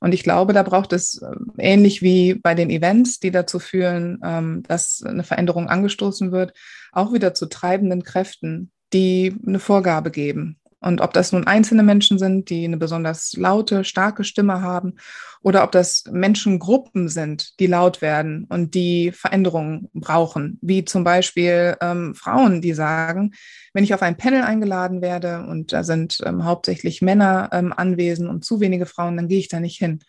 Und 0.00 0.12
ich 0.12 0.22
glaube, 0.22 0.52
da 0.52 0.62
braucht 0.62 0.92
es 0.92 1.22
äh, 1.22 1.34
ähnlich 1.58 2.02
wie 2.02 2.34
bei 2.34 2.54
den 2.54 2.68
Events, 2.70 3.18
die 3.18 3.30
dazu 3.30 3.58
führen, 3.58 4.20
ähm, 4.22 4.62
dass 4.68 5.02
eine 5.02 5.24
Veränderung 5.24 5.68
angestoßen 5.68 6.32
wird, 6.32 6.52
auch 6.92 7.12
wieder 7.12 7.32
zu 7.32 7.46
treibenden 7.46 8.02
Kräften, 8.02 8.70
die 8.92 9.34
eine 9.46 9.58
Vorgabe 9.58 10.10
geben. 10.10 10.58
Und 10.80 11.00
ob 11.00 11.14
das 11.14 11.32
nun 11.32 11.46
einzelne 11.46 11.82
Menschen 11.82 12.18
sind, 12.18 12.50
die 12.50 12.64
eine 12.64 12.76
besonders 12.76 13.32
laute, 13.32 13.82
starke 13.82 14.24
Stimme 14.24 14.60
haben, 14.60 14.96
oder 15.42 15.64
ob 15.64 15.72
das 15.72 16.04
Menschengruppen 16.10 17.08
sind, 17.08 17.58
die 17.60 17.66
laut 17.66 18.02
werden 18.02 18.44
und 18.48 18.74
die 18.74 19.12
Veränderungen 19.12 19.88
brauchen, 19.94 20.58
wie 20.60 20.84
zum 20.84 21.04
Beispiel 21.04 21.76
ähm, 21.80 22.14
Frauen, 22.14 22.60
die 22.60 22.74
sagen, 22.74 23.32
wenn 23.72 23.84
ich 23.84 23.94
auf 23.94 24.02
ein 24.02 24.16
Panel 24.16 24.42
eingeladen 24.42 25.02
werde 25.02 25.46
und 25.46 25.72
da 25.72 25.82
sind 25.82 26.18
ähm, 26.24 26.44
hauptsächlich 26.44 27.00
Männer 27.00 27.48
ähm, 27.52 27.72
anwesend 27.74 28.28
und 28.28 28.44
zu 28.44 28.60
wenige 28.60 28.86
Frauen, 28.86 29.16
dann 29.16 29.28
gehe 29.28 29.38
ich 29.38 29.48
da 29.48 29.60
nicht 29.60 29.78
hin. 29.78 30.00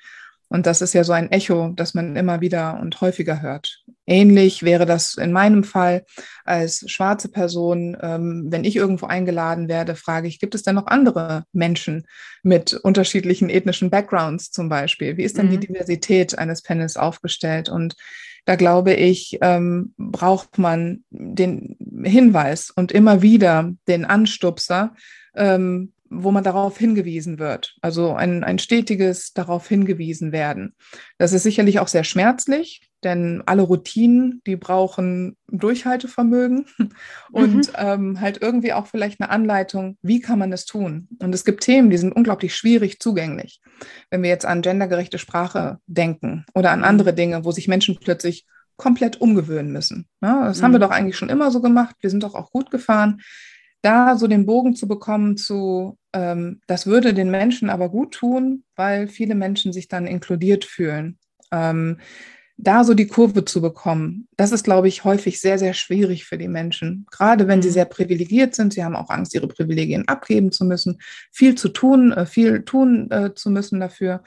Und 0.50 0.66
das 0.66 0.82
ist 0.82 0.94
ja 0.94 1.04
so 1.04 1.14
ein 1.14 1.32
Echo, 1.32 1.74
das 1.76 1.94
man 1.94 2.16
immer 2.16 2.42
wieder 2.42 2.80
und 2.80 3.00
häufiger 3.02 3.42
hört. 3.42 3.84
Ähnlich 4.08 4.64
wäre 4.64 4.86
das 4.86 5.16
in 5.16 5.34
meinem 5.34 5.66
Fall 5.66 6.06
als 6.46 6.90
schwarze 6.90 7.28
Person. 7.28 7.98
Ähm, 8.02 8.46
wenn 8.48 8.64
ich 8.64 8.78
irgendwo 8.78 9.06
eingeladen 9.06 9.68
werde, 9.68 9.96
frage 9.96 10.30
ich, 10.30 10.40
gibt 10.40 10.56
es 10.56 10.64
denn 10.64 10.76
noch 10.76 10.88
andere 10.88 11.44
Menschen 11.52 12.08
mit 12.42 12.74
unterschiedlichen 12.74 13.50
ethnischen 13.50 13.90
Backgrounds 13.90 14.52
zum 14.52 14.70
Beispiel? 14.70 15.18
Wie 15.18 15.24
ist 15.24 15.38
denn 15.38 15.48
mhm. 15.48 15.60
die 15.60 15.68
Diversität 15.68 16.38
eines 16.40 16.62
Panels 16.62 16.96
aufgestellt? 16.96 17.68
Und 17.68 17.96
da 18.46 18.56
glaube 18.56 18.94
ich, 18.94 19.40
ähm, 19.42 19.94
braucht 19.98 20.58
man 20.58 21.04
den 21.10 21.76
Hinweis 22.04 22.72
und 22.72 22.94
immer 22.94 23.22
wieder 23.22 23.74
den 23.90 24.06
Anstupser, 24.06 24.96
ähm, 25.36 25.92
wo 26.10 26.32
man 26.32 26.44
darauf 26.44 26.78
hingewiesen 26.78 27.40
wird. 27.40 27.76
Also 27.82 28.14
ein, 28.14 28.44
ein 28.44 28.60
stetiges 28.60 29.34
darauf 29.34 29.68
hingewiesen 29.68 30.32
werden. 30.32 30.76
Das 31.18 31.34
ist 31.34 31.44
sicherlich 31.44 31.80
auch 31.80 31.88
sehr 31.88 32.04
schmerzlich, 32.04 32.82
denn 33.04 33.44
alle 33.46 33.62
Routinen, 33.62 34.42
die 34.46 34.56
brauchen 34.56 35.38
Durchhaltevermögen 35.50 36.66
und 37.32 37.56
mhm. 37.56 37.74
ähm, 37.76 38.22
halt 38.22 38.42
irgendwie 38.42 38.74
auch 38.74 38.88
vielleicht 38.88 39.22
eine 39.22 39.30
Anleitung, 39.30 39.98
wie 40.02 40.20
kann 40.20 40.40
man 40.40 40.52
es 40.54 40.66
tun. 40.66 41.08
Und 41.20 41.34
es 41.34 41.46
gibt 41.46 41.64
Themen, 41.64 41.90
die 41.90 41.98
sind 41.98 42.14
unglaublich 42.14 42.56
schwierig 42.56 43.00
zugänglich. 43.00 43.62
Wenn 44.10 44.24
wir 44.24 44.30
jetzt 44.30 44.46
an 44.46 44.62
gendergerechte 44.62 45.20
Sprache 45.20 45.78
denken 45.88 46.46
oder 46.56 46.72
an 46.72 46.80
mhm. 46.80 46.86
andere 46.86 47.14
Dinge, 47.14 47.46
wo 47.46 47.52
sich 47.52 47.68
Menschen 47.68 47.98
plötzlich 48.00 48.46
komplett 48.78 49.20
umgewöhnen 49.20 49.72
müssen. 49.72 50.08
Ja, 50.22 50.46
das 50.46 50.60
mhm. 50.60 50.64
haben 50.64 50.72
wir 50.72 50.80
mhm. 50.80 50.84
doch 50.84 50.92
eigentlich 50.92 51.18
schon 51.18 51.30
immer 51.30 51.52
so 51.52 51.62
gemacht. 51.62 51.96
Wir 52.02 52.10
sind 52.10 52.24
doch 52.24 52.36
auch 52.36 52.52
gut 52.52 52.72
gefahren 52.72 53.22
da 53.88 54.18
so 54.18 54.28
den 54.28 54.46
Bogen 54.46 54.76
zu 54.76 54.86
bekommen 54.86 55.38
zu, 55.38 55.98
ähm, 56.12 56.60
das 56.68 56.88
würde 56.88 57.14
den 57.14 57.32
Menschen 57.32 57.70
aber 57.70 57.88
gut 57.88 58.14
tun, 58.14 58.66
weil 58.76 59.08
viele 59.08 59.34
Menschen 59.34 59.72
sich 59.72 59.88
dann 59.88 60.08
inkludiert 60.08 60.66
fühlen. 60.66 61.18
Ähm, 61.54 61.98
da 62.58 62.84
so 62.84 62.94
die 62.96 63.08
Kurve 63.08 63.46
zu 63.46 63.62
bekommen, 63.62 64.28
das 64.36 64.52
ist, 64.52 64.64
glaube 64.64 64.90
ich, 64.90 65.06
häufig 65.06 65.40
sehr, 65.40 65.58
sehr 65.58 65.74
schwierig 65.74 66.26
für 66.26 66.38
die 66.38 66.50
Menschen. 66.50 67.06
Gerade 67.12 67.48
wenn 67.48 67.62
sie 67.62 67.70
mhm. 67.70 67.74
sehr 67.74 67.86
privilegiert 67.86 68.56
sind, 68.56 68.74
sie 68.74 68.84
haben 68.84 68.96
auch 68.96 69.10
Angst, 69.10 69.34
ihre 69.34 69.48
Privilegien 69.48 70.08
abgeben 70.08 70.52
zu 70.52 70.66
müssen, 70.66 71.00
viel 71.32 71.56
zu 71.56 71.70
tun, 71.70 72.12
äh, 72.12 72.26
viel 72.26 72.64
tun 72.64 73.10
äh, 73.10 73.36
zu 73.36 73.50
müssen 73.50 73.80
dafür. 73.80 74.22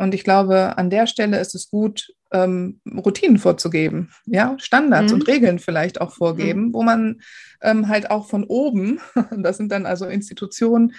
Und 0.00 0.14
ich 0.14 0.24
glaube, 0.24 0.78
an 0.78 0.88
der 0.88 1.06
Stelle 1.06 1.38
ist 1.40 1.54
es 1.54 1.68
gut, 1.68 2.14
ähm, 2.32 2.80
Routinen 2.90 3.36
vorzugeben, 3.36 4.10
ja, 4.24 4.56
Standards 4.58 5.12
mhm. 5.12 5.18
und 5.18 5.28
Regeln 5.28 5.58
vielleicht 5.58 6.00
auch 6.00 6.14
vorgeben, 6.14 6.68
mhm. 6.68 6.72
wo 6.72 6.82
man 6.82 7.20
ähm, 7.60 7.86
halt 7.86 8.10
auch 8.10 8.26
von 8.26 8.44
oben, 8.44 8.98
das 9.36 9.58
sind 9.58 9.70
dann 9.70 9.84
also 9.84 10.06
Institutionen 10.06 10.94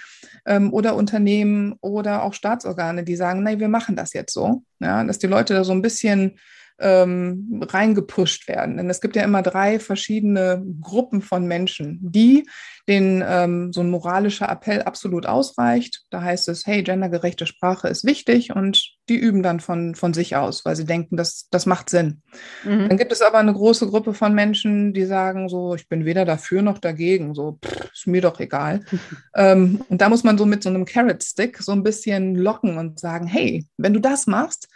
ähm, 0.46 0.72
oder 0.72 0.94
Unternehmen 0.94 1.74
oder 1.80 2.22
auch 2.22 2.32
Staatsorgane, 2.32 3.02
die 3.02 3.16
sagen, 3.16 3.42
nein, 3.42 3.58
wir 3.58 3.68
machen 3.68 3.96
das 3.96 4.12
jetzt 4.12 4.34
so, 4.34 4.62
ja, 4.78 5.02
dass 5.02 5.18
die 5.18 5.26
Leute 5.26 5.54
da 5.54 5.64
so 5.64 5.72
ein 5.72 5.82
bisschen 5.82 6.38
ähm, 6.78 7.62
reingepusht 7.62 8.48
werden. 8.48 8.76
Denn 8.76 8.90
es 8.90 9.00
gibt 9.00 9.16
ja 9.16 9.22
immer 9.22 9.42
drei 9.42 9.78
verschiedene 9.78 10.64
Gruppen 10.80 11.22
von 11.22 11.46
Menschen, 11.46 11.98
die 12.02 12.44
denen 12.88 13.22
ähm, 13.24 13.72
so 13.72 13.80
ein 13.80 13.90
moralischer 13.90 14.48
Appell 14.48 14.82
absolut 14.82 15.26
ausreicht. 15.26 16.02
Da 16.10 16.22
heißt 16.22 16.48
es, 16.48 16.66
hey, 16.66 16.82
gendergerechte 16.82 17.46
Sprache 17.46 17.88
ist 17.88 18.04
wichtig 18.04 18.54
und 18.54 18.96
die 19.08 19.16
üben 19.16 19.42
dann 19.42 19.60
von, 19.60 19.94
von 19.94 20.14
sich 20.14 20.36
aus, 20.36 20.64
weil 20.64 20.74
sie 20.74 20.84
denken, 20.84 21.16
das, 21.16 21.48
das 21.50 21.66
macht 21.66 21.90
Sinn. 21.90 22.22
Mhm. 22.64 22.88
Dann 22.88 22.96
gibt 22.96 23.12
es 23.12 23.22
aber 23.22 23.38
eine 23.38 23.52
große 23.52 23.86
Gruppe 23.86 24.14
von 24.14 24.34
Menschen, 24.34 24.92
die 24.94 25.04
sagen 25.04 25.48
so, 25.48 25.74
ich 25.74 25.88
bin 25.88 26.04
weder 26.04 26.24
dafür 26.24 26.62
noch 26.62 26.78
dagegen, 26.78 27.34
so, 27.34 27.58
pff, 27.64 27.90
ist 27.92 28.06
mir 28.06 28.20
doch 28.20 28.40
egal. 28.40 28.80
ähm, 29.36 29.82
und 29.88 30.00
da 30.00 30.08
muss 30.08 30.24
man 30.24 30.36
so 30.36 30.46
mit 30.46 30.62
so 30.62 30.68
einem 30.68 30.84
Carrot 30.84 31.22
Stick 31.22 31.58
so 31.58 31.72
ein 31.72 31.84
bisschen 31.84 32.34
locken 32.34 32.78
und 32.78 32.98
sagen, 32.98 33.26
hey, 33.26 33.66
wenn 33.76 33.94
du 33.94 34.00
das 34.00 34.26
machst, 34.26 34.68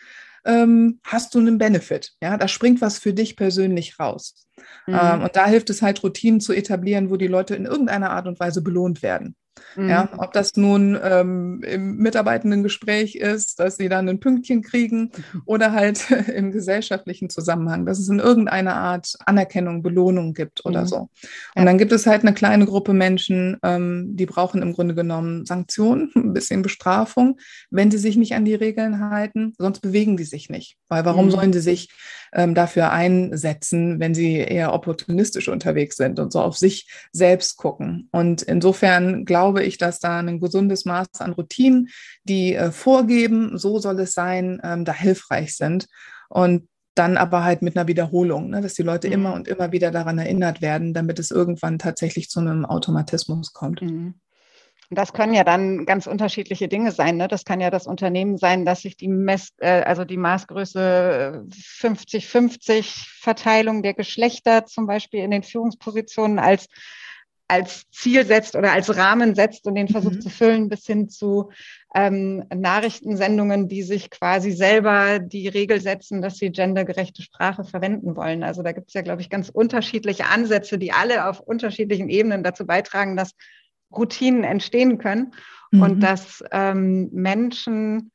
ähm, 0.47 1.01
hast 1.05 1.35
du 1.35 1.39
einen 1.39 1.59
Benefit. 1.59 2.13
Ja, 2.23 2.37
da 2.37 2.49
springt 2.49 2.81
was 2.81 2.99
für 2.99 3.13
dich 3.13 3.37
persönlich 3.37 3.99
raus. 3.99 4.47
Mhm. 4.87 4.99
Ähm, 5.01 5.23
und 5.23 5.37
da 5.37 5.47
hilft 5.47 5.71
es 5.71 5.83
halt, 5.83 6.03
Routinen 6.03 6.41
zu 6.41 6.53
etablieren, 6.53 7.11
wo 7.11 7.17
die 7.17 7.27
Leute 7.27 7.55
in 7.55 7.67
irgendeiner 7.67 8.11
Art 8.11 8.27
und 8.27 8.41
Weise 8.41 8.63
belohnt 8.63 9.03
werden. 9.03 9.37
Mhm. 9.77 9.89
Ja, 9.89 10.09
ob 10.17 10.33
das 10.33 10.57
nun 10.57 10.99
ähm, 11.03 11.63
im 11.63 11.97
Mitarbeitendengespräch 11.97 13.17
ist, 13.17 13.61
dass 13.61 13.77
sie 13.77 13.89
dann 13.89 14.09
ein 14.09 14.21
Pünktchen 14.21 14.63
kriegen 14.63 15.13
oder 15.45 15.73
halt 15.73 16.11
im 16.35 16.53
gesellschaftlichen 16.53 17.31
Zusammenhang, 17.31 17.87
dass 17.87 17.99
es 17.99 18.09
in 18.09 18.19
irgendeiner 18.19 18.77
Art 18.77 19.15
Anerkennung, 19.27 19.83
Belohnung 19.83 20.35
gibt 20.35 20.65
oder 20.65 20.83
mhm. 20.83 20.87
so. 20.87 20.97
Und 20.97 21.11
ja. 21.57 21.65
dann 21.65 21.79
gibt 21.79 21.93
es 21.93 22.07
halt 22.07 22.23
eine 22.23 22.35
kleine 22.35 22.67
Gruppe 22.67 22.93
Menschen, 22.93 23.59
ähm, 23.63 24.17
die 24.17 24.27
brauchen 24.27 24.63
im 24.63 24.73
Grunde 24.73 24.95
genommen 24.95 25.47
Sanktionen, 25.47 26.11
ein 26.17 26.33
bisschen 26.33 26.63
Bestrafung, 26.63 27.39
wenn 27.71 27.91
sie 27.91 27.99
sich 27.99 28.17
nicht 28.17 28.35
an 28.35 28.45
die 28.45 28.55
Regeln 28.55 29.11
halten, 29.11 29.55
sonst 29.59 29.81
bewegen 29.81 30.17
die 30.17 30.25
sich 30.25 30.49
nicht. 30.51 30.77
Weil 30.89 31.05
warum 31.05 31.27
mhm. 31.27 31.31
sollen 31.31 31.53
sie 31.53 31.61
sich 31.61 31.89
ähm, 32.37 32.55
dafür 32.55 32.93
einsetzen, 32.93 33.99
wenn 33.99 34.15
sie 34.15 34.37
eher 34.37 34.73
opportunistisch 34.73 35.49
unterwegs 35.49 35.97
sind 35.97 36.21
und 36.21 36.33
so 36.33 36.41
auf 36.41 36.57
sich 36.57 36.89
selbst 37.11 37.57
gucken? 37.57 38.09
Und 38.13 38.43
insofern 38.43 39.25
glaube 39.25 39.65
ich, 39.65 39.79
dass 39.79 39.99
da 39.99 40.21
ein 40.21 40.39
gesundes 40.39 40.85
Maß 40.85 41.21
an 41.21 41.33
Routinen, 41.33 41.89
die 42.23 42.55
äh, 42.55 42.71
vorgeben, 42.71 43.59
so 43.59 43.79
soll 43.81 43.99
es 44.01 44.13
sein, 44.13 44.61
ähm, 44.63 44.85
da 44.85 44.93
hilfreich 44.93 45.57
sind. 45.57 45.87
Und 46.29 46.69
dann 46.95 47.17
aber 47.19 47.45
halt 47.45 47.63
mit 47.63 47.77
einer 47.77 47.89
Wiederholung, 47.89 48.51
ne, 48.51 48.63
dass 48.63 48.75
die 48.75 48.83
Leute 48.83 49.09
mhm. 49.09 49.13
immer 49.13 49.35
und 49.35 49.49
immer 49.49 49.73
wieder 49.73 49.91
daran 49.91 50.19
erinnert 50.19 50.63
werden, 50.63 50.95
damit 50.95 51.19
es 51.19 51.31
irgendwann 51.31 51.79
tatsächlich 51.79 52.31
zu 52.31 52.41
einem 52.41 52.65
Automatismus 52.65 53.53
kommt. 53.53 53.83
Mhm. 53.83 54.15
Das 54.91 55.13
können 55.13 55.35
ja 55.35 55.43
dann 55.43 55.85
ganz 55.85 56.07
unterschiedliche 56.07 56.69
Dinge 56.69 56.93
sein. 56.93 57.17
Ne? 57.17 57.29
Das 57.29 57.45
kann 57.45 57.61
ja 57.61 57.71
das 57.71 57.87
Unternehmen 57.87 58.39
sein, 58.39 58.65
dass 58.65 58.83
sich 58.83 58.97
die 58.97 59.09
Mess, 59.09 59.53
äh, 59.59 59.83
also 59.83 60.05
die 60.05 60.17
Maßgröße 60.17 61.45
50-50 61.49 63.07
Verteilung 63.21 63.83
der 63.83 63.95
Geschlechter 63.95 64.65
zum 64.67 64.87
Beispiel 64.87 65.21
in 65.21 65.31
den 65.31 65.43
Führungspositionen 65.43 66.39
als 66.39 66.69
als 67.49 67.89
Ziel 67.91 68.27
setzt 68.27 68.57
oder 68.57 68.73
als 68.73 68.97
Rahmen 68.97 69.35
setzt 69.35 69.67
und 69.67 69.77
den 69.77 69.89
versucht 69.89 70.17
mhm. 70.17 70.21
zu 70.21 70.31
füllen, 70.31 70.69
bis 70.69 70.85
hin 70.85 71.09
zu 71.09 71.51
ähm, 71.95 72.45
Nachrichtensendungen, 72.53 73.69
die 73.69 73.83
sich 73.83 74.11
quasi 74.11 74.51
selber 74.51 75.21
die 75.21 75.47
Regel 75.47 75.81
setzen, 75.81 76.23
dass 76.23 76.39
sie 76.39 76.51
gendergerechte 76.51 77.23
Sprache 77.23 77.65
verwenden 77.65 78.17
wollen. 78.17 78.43
Also 78.43 78.63
da 78.63 78.73
gibt 78.73 78.89
es 78.89 78.95
ja, 78.95 79.03
glaube 79.03 79.23
ich, 79.23 79.31
ganz 79.31 79.49
unterschiedliche 79.49 80.27
Ansätze, 80.27 80.77
die 80.77 80.93
alle 80.93 81.29
auf 81.29 81.41
unterschiedlichen 81.41 82.09
Ebenen 82.09 82.43
dazu 82.43 82.67
beitragen, 82.67 83.17
dass 83.17 83.33
Routinen 83.95 84.45
entstehen 84.45 84.99
können 84.99 85.35
mhm. 85.71 85.83
und 85.83 86.01
dass 86.01 86.43
ähm, 86.53 87.11
Menschen 87.13 88.13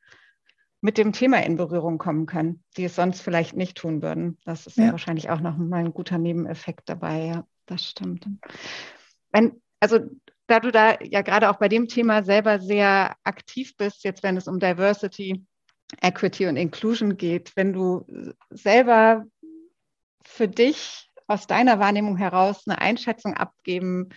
mit 0.82 0.98
dem 0.98 1.14
Thema 1.14 1.44
in 1.44 1.58
Berührung 1.58 2.00
kommen 2.00 2.26
können, 2.26 2.64
die 2.76 2.86
es 2.86 2.96
sonst 2.96 3.22
vielleicht 3.22 3.56
nicht 3.56 3.78
tun 3.78 4.02
würden. 4.02 4.38
Das 4.46 4.66
ist 4.66 4.78
ja, 4.78 4.86
ja 4.86 4.92
wahrscheinlich 4.92 5.30
auch 5.30 5.40
noch 5.40 5.58
mal 5.58 5.78
ein 5.78 5.94
guter 5.94 6.18
Nebeneffekt 6.18 6.90
dabei. 6.90 7.26
Ja, 7.26 7.48
das 7.68 7.86
stimmt. 7.86 8.28
Wenn, 9.32 9.62
also 9.80 10.00
da 10.48 10.60
du 10.60 10.72
da 10.72 11.00
ja 11.02 11.22
gerade 11.22 11.50
auch 11.50 11.58
bei 11.58 11.70
dem 11.70 11.88
Thema 11.88 12.24
selber 12.24 12.60
sehr 12.60 13.16
aktiv 13.24 13.78
bist, 13.78 14.04
jetzt 14.04 14.24
wenn 14.24 14.38
es 14.38 14.48
um 14.48 14.60
Diversity, 14.60 15.46
Equity 16.02 16.48
und 16.48 16.58
Inclusion 16.58 17.16
geht, 17.16 17.56
wenn 17.56 17.74
du 17.74 18.06
selber 18.50 19.26
für 20.26 20.48
dich 20.48 21.10
aus 21.28 21.48
deiner 21.48 21.80
Wahrnehmung 21.80 22.18
heraus 22.18 22.64
eine 22.68 22.82
Einschätzung 22.82 23.36
abgeben 23.36 24.10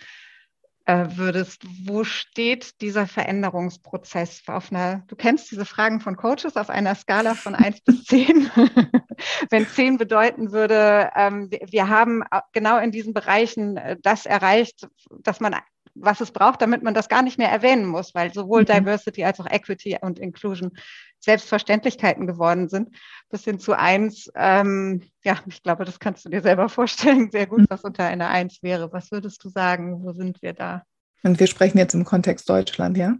würdest, 0.87 1.63
wo 1.85 2.03
steht 2.03 2.79
dieser 2.81 3.07
Veränderungsprozess 3.07 4.43
auf 4.47 4.71
einer, 4.71 5.03
du 5.07 5.15
kennst 5.15 5.49
diese 5.49 5.65
Fragen 5.65 5.99
von 5.99 6.15
Coaches 6.15 6.57
auf 6.57 6.69
einer 6.69 6.93
Skala 6.95 7.33
von 7.33 7.55
1 7.55 7.81
bis 7.81 8.03
10. 8.03 8.51
Wenn 9.49 9.67
10 9.67 9.97
bedeuten 9.97 10.51
würde, 10.51 11.09
ähm, 11.15 11.49
wir 11.49 11.89
haben 11.89 12.23
genau 12.53 12.77
in 12.77 12.91
diesen 12.91 13.13
Bereichen 13.13 13.77
äh, 13.77 13.97
das 14.01 14.25
erreicht, 14.25 14.87
dass 15.21 15.39
man 15.39 15.55
was 15.95 16.21
es 16.21 16.31
braucht, 16.31 16.61
damit 16.61 16.83
man 16.83 16.93
das 16.93 17.09
gar 17.09 17.21
nicht 17.21 17.37
mehr 17.37 17.49
erwähnen 17.49 17.85
muss, 17.85 18.13
weil 18.13 18.33
sowohl 18.33 18.61
mhm. 18.61 18.65
Diversity 18.65 19.23
als 19.23 19.39
auch 19.39 19.49
Equity 19.49 19.97
und 20.01 20.19
Inclusion 20.19 20.71
Selbstverständlichkeiten 21.19 22.27
geworden 22.27 22.69
sind, 22.69 22.95
bis 23.29 23.43
hin 23.45 23.59
zu 23.59 23.73
eins. 23.73 24.29
Ähm, 24.35 25.01
ja, 25.23 25.39
ich 25.47 25.63
glaube, 25.63 25.85
das 25.85 25.99
kannst 25.99 26.25
du 26.25 26.29
dir 26.29 26.41
selber 26.41 26.69
vorstellen, 26.69 27.31
sehr 27.31 27.47
gut, 27.47 27.61
mhm. 27.61 27.67
was 27.69 27.83
unter 27.83 28.05
einer 28.05 28.29
Eins 28.29 28.61
wäre. 28.61 28.91
Was 28.93 29.11
würdest 29.11 29.43
du 29.43 29.49
sagen? 29.49 30.03
Wo 30.03 30.11
sind 30.11 30.41
wir 30.41 30.53
da? 30.53 30.83
Und 31.23 31.39
wir 31.39 31.47
sprechen 31.47 31.77
jetzt 31.79 31.95
im 31.95 32.05
Kontext 32.05 32.47
Deutschland, 32.49 32.97
ja? 32.97 33.15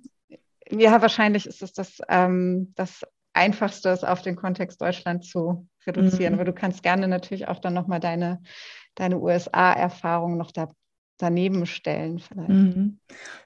Ja, 0.70 1.02
wahrscheinlich 1.02 1.48
ist 1.48 1.62
es 1.64 1.74
das, 1.74 2.00
ähm, 2.10 2.74
das 2.76 3.02
Einfachste, 3.34 3.90
es 3.90 4.04
auf 4.04 4.22
den 4.22 4.36
Kontext 4.36 4.82
Deutschland 4.82 5.26
zu 5.26 5.68
reduzieren. 5.88 6.34
Mhm. 6.34 6.40
Aber 6.40 6.46
du 6.46 6.54
kannst 6.54 6.84
gerne 6.84 7.08
natürlich 7.08 7.48
auch 7.48 7.60
dann 7.60 7.74
nochmal 7.74 8.00
deine, 8.00 8.42
deine 8.96 9.20
USA-Erfahrung 9.20 10.38
noch 10.38 10.52
da 10.52 10.70
daneben 11.18 11.66
stellen 11.66 12.20
vielleicht. 12.20 12.50
Mhm. 12.50 13.00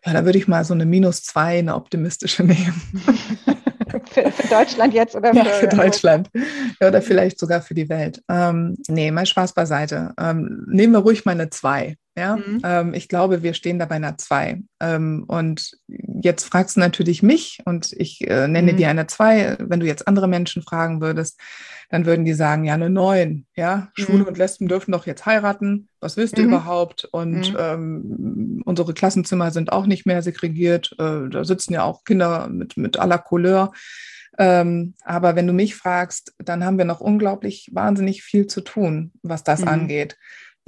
Ja, 0.05 0.13
da 0.13 0.25
würde 0.25 0.37
ich 0.37 0.47
mal 0.47 0.63
so 0.65 0.73
eine 0.73 0.85
minus 0.85 1.23
zwei, 1.23 1.59
eine 1.59 1.75
optimistische 1.75 2.43
nehmen. 2.45 2.81
für, 4.11 4.31
für, 4.31 4.47
Deutschland 4.47 4.93
jetzt 4.93 5.15
oder 5.15 5.31
für, 5.31 5.37
ja, 5.37 5.45
für 5.45 5.67
Deutschland 5.67 6.29
ja, 6.33 6.87
oder 6.87 7.01
vielleicht 7.01 7.39
sogar 7.39 7.61
für 7.61 7.73
die 7.73 7.89
Welt. 7.89 8.21
Ähm, 8.29 8.77
nee, 8.87 9.11
mal 9.11 9.25
Spaß 9.25 9.53
beiseite. 9.53 10.13
Ähm, 10.19 10.65
nehmen 10.67 10.93
wir 10.93 10.99
ruhig 10.99 11.25
mal 11.25 11.31
eine 11.31 11.49
zwei. 11.49 11.95
Ja, 12.17 12.35
mhm. 12.35 12.59
ähm, 12.65 12.93
ich 12.93 13.07
glaube, 13.07 13.43
wir 13.43 13.53
stehen 13.53 13.79
da 13.79 13.85
bei 13.85 13.95
einer 13.95 14.17
2. 14.17 14.61
Ähm, 14.81 15.23
und 15.27 15.77
jetzt 15.87 16.43
fragst 16.43 16.75
du 16.75 16.81
natürlich 16.81 17.23
mich 17.23 17.59
und 17.63 17.93
ich 17.93 18.27
äh, 18.27 18.47
nenne 18.47 18.73
mhm. 18.73 18.77
dir 18.77 18.89
eine 18.89 19.07
2. 19.07 19.57
Wenn 19.59 19.79
du 19.79 19.85
jetzt 19.85 20.05
andere 20.05 20.27
Menschen 20.27 20.61
fragen 20.61 20.99
würdest, 20.99 21.39
dann 21.89 22.05
würden 22.05 22.23
die 22.23 22.33
sagen, 22.33 22.65
ja, 22.65 22.75
eine 22.75 22.89
9. 22.89 23.45
Ja, 23.55 23.75
mhm. 23.97 24.01
Schwule 24.01 24.25
und 24.25 24.37
Lesben 24.37 24.67
dürfen 24.67 24.91
doch 24.91 25.05
jetzt 25.05 25.25
heiraten. 25.25 25.89
Was 25.99 26.17
willst 26.17 26.37
du 26.37 26.43
mhm. 26.43 26.49
überhaupt? 26.49 27.05
Und 27.11 27.53
mhm. 27.53 27.57
ähm, 27.59 28.61
unsere 28.65 28.93
Klassenzimmer 28.93 29.51
sind 29.51 29.71
auch 29.71 29.87
nicht 29.87 30.05
mehr 30.05 30.21
segregiert. 30.21 30.95
Äh, 30.99 31.29
da 31.29 31.43
sitzen 31.43 31.73
ja 31.73 31.83
auch 31.83 32.03
Kinder 32.03 32.47
mit, 32.47 32.77
mit 32.77 32.97
aller 32.99 33.17
Couleur. 33.17 33.71
Ähm, 34.37 34.93
aber 35.03 35.35
wenn 35.35 35.47
du 35.47 35.53
mich 35.53 35.75
fragst, 35.75 36.33
dann 36.37 36.63
haben 36.63 36.77
wir 36.77 36.85
noch 36.85 37.01
unglaublich 37.01 37.69
wahnsinnig 37.73 38.23
viel 38.23 38.47
zu 38.47 38.61
tun, 38.61 39.11
was 39.21 39.43
das 39.43 39.61
mhm. 39.61 39.67
angeht. 39.67 40.17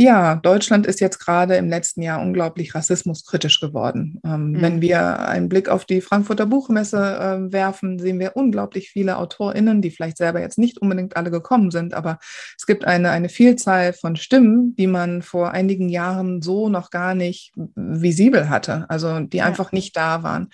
Ja, 0.01 0.33
Deutschland 0.35 0.87
ist 0.87 0.99
jetzt 0.99 1.19
gerade 1.19 1.57
im 1.57 1.69
letzten 1.69 2.01
Jahr 2.01 2.21
unglaublich 2.21 2.73
rassismuskritisch 2.73 3.59
geworden. 3.59 4.19
Ähm, 4.25 4.53
mhm. 4.53 4.61
Wenn 4.61 4.81
wir 4.81 5.19
einen 5.19 5.47
Blick 5.47 5.69
auf 5.69 5.85
die 5.85 6.01
Frankfurter 6.01 6.47
Buchmesse 6.47 6.97
äh, 6.97 7.53
werfen, 7.53 7.99
sehen 7.99 8.17
wir 8.17 8.35
unglaublich 8.35 8.89
viele 8.89 9.17
AutorInnen, 9.17 9.83
die 9.83 9.91
vielleicht 9.91 10.17
selber 10.17 10.41
jetzt 10.41 10.57
nicht 10.57 10.79
unbedingt 10.79 11.17
alle 11.17 11.29
gekommen 11.29 11.69
sind, 11.69 11.93
aber 11.93 12.17
es 12.57 12.65
gibt 12.65 12.83
eine, 12.83 13.11
eine 13.11 13.29
Vielzahl 13.29 13.93
von 13.93 14.15
Stimmen, 14.15 14.75
die 14.75 14.87
man 14.87 15.21
vor 15.21 15.51
einigen 15.51 15.87
Jahren 15.87 16.41
so 16.41 16.67
noch 16.67 16.89
gar 16.89 17.13
nicht 17.13 17.53
visibel 17.75 18.49
hatte, 18.49 18.87
also 18.89 19.19
die 19.19 19.37
ja. 19.37 19.45
einfach 19.45 19.71
nicht 19.71 19.95
da 19.95 20.23
waren 20.23 20.49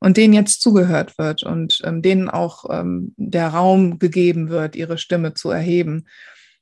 und 0.00 0.16
denen 0.16 0.32
jetzt 0.32 0.62
zugehört 0.62 1.18
wird 1.18 1.42
und 1.42 1.82
ähm, 1.84 2.00
denen 2.00 2.30
auch 2.30 2.64
ähm, 2.70 3.12
der 3.18 3.48
Raum 3.48 3.98
gegeben 3.98 4.48
wird, 4.48 4.74
ihre 4.74 4.96
Stimme 4.96 5.34
zu 5.34 5.50
erheben. 5.50 6.06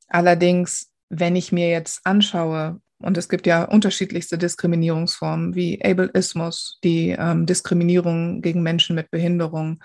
Allerdings 0.08 0.93
wenn 1.20 1.37
ich 1.37 1.53
mir 1.53 1.68
jetzt 1.70 2.00
anschaue, 2.05 2.81
und 2.98 3.18
es 3.18 3.29
gibt 3.29 3.46
ja 3.46 3.64
unterschiedlichste 3.64 4.38
Diskriminierungsformen 4.38 5.55
wie 5.55 5.85
Ableismus, 5.85 6.79
die 6.83 7.11
ähm, 7.11 7.44
Diskriminierung 7.44 8.40
gegen 8.40 8.62
Menschen 8.62 8.94
mit 8.94 9.11
Behinderung, 9.11 9.81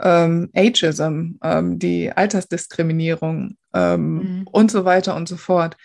ähm, 0.00 0.48
Ageism, 0.54 1.32
ähm, 1.42 1.78
die 1.78 2.10
Altersdiskriminierung 2.12 3.56
ähm, 3.74 4.14
mhm. 4.14 4.46
und 4.50 4.70
so 4.70 4.84
weiter 4.86 5.14
und 5.16 5.28
so 5.28 5.36
fort, 5.36 5.76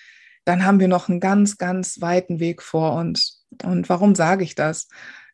dann 0.45 0.63
haben 0.63 0.79
wir 0.79 0.87
noch 0.87 1.09
einen 1.09 1.19
ganz, 1.19 1.57
ganz 1.57 1.99
weiten 1.99 2.39
Weg 2.39 2.61
vor 2.61 2.93
uns. 2.93 3.45
Und 3.63 3.89
warum 3.89 4.15
sage 4.15 4.45
ich 4.45 4.55
das? 4.55 4.87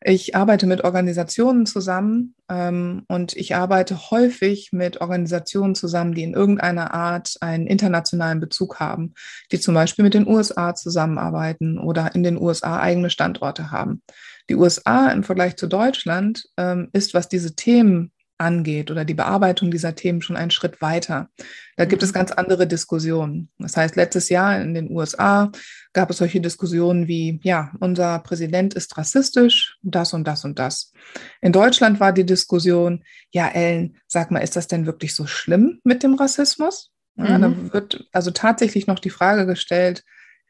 Ich 0.06 0.36
arbeite 0.36 0.66
mit 0.66 0.84
Organisationen 0.84 1.64
zusammen 1.64 2.34
ähm, 2.50 3.04
und 3.08 3.34
ich 3.38 3.56
arbeite 3.56 4.10
häufig 4.10 4.68
mit 4.70 5.00
Organisationen 5.00 5.74
zusammen, 5.74 6.14
die 6.14 6.24
in 6.24 6.34
irgendeiner 6.34 6.92
Art 6.92 7.36
einen 7.40 7.66
internationalen 7.66 8.38
Bezug 8.38 8.80
haben, 8.80 9.14
die 9.50 9.58
zum 9.58 9.72
Beispiel 9.72 10.02
mit 10.02 10.12
den 10.12 10.28
USA 10.28 10.74
zusammenarbeiten 10.74 11.78
oder 11.78 12.14
in 12.14 12.22
den 12.22 12.36
USA 12.36 12.80
eigene 12.80 13.08
Standorte 13.08 13.70
haben. 13.70 14.02
Die 14.50 14.56
USA 14.56 15.08
im 15.08 15.24
Vergleich 15.24 15.56
zu 15.56 15.68
Deutschland 15.68 16.44
ähm, 16.58 16.90
ist, 16.92 17.14
was 17.14 17.30
diese 17.30 17.54
Themen 17.54 18.12
angeht 18.38 18.90
oder 18.90 19.04
die 19.04 19.14
Bearbeitung 19.14 19.70
dieser 19.70 19.94
Themen 19.94 20.22
schon 20.22 20.36
einen 20.36 20.50
Schritt 20.50 20.80
weiter. 20.80 21.28
Da 21.76 21.84
gibt 21.84 22.02
es 22.02 22.10
mhm. 22.10 22.14
ganz 22.14 22.32
andere 22.32 22.66
Diskussionen. 22.66 23.48
Das 23.58 23.76
heißt, 23.76 23.96
letztes 23.96 24.28
Jahr 24.28 24.60
in 24.60 24.74
den 24.74 24.90
USA 24.90 25.50
gab 25.92 26.10
es 26.10 26.18
solche 26.18 26.40
Diskussionen 26.40 27.06
wie, 27.06 27.40
ja, 27.42 27.72
unser 27.80 28.18
Präsident 28.20 28.74
ist 28.74 28.96
rassistisch, 28.96 29.78
das 29.82 30.12
und 30.12 30.26
das 30.26 30.44
und 30.44 30.58
das. 30.58 30.92
In 31.40 31.52
Deutschland 31.52 32.00
war 32.00 32.12
die 32.12 32.26
Diskussion, 32.26 33.04
ja, 33.30 33.48
Ellen, 33.48 33.96
sag 34.06 34.30
mal, 34.30 34.40
ist 34.40 34.56
das 34.56 34.66
denn 34.66 34.86
wirklich 34.86 35.14
so 35.14 35.26
schlimm 35.26 35.80
mit 35.84 36.02
dem 36.02 36.14
Rassismus? 36.14 36.90
Ja, 37.16 37.38
mhm. 37.38 37.42
Da 37.42 37.72
wird 37.72 38.08
also 38.12 38.30
tatsächlich 38.30 38.86
noch 38.86 38.98
die 38.98 39.10
Frage 39.10 39.46
gestellt, 39.46 40.04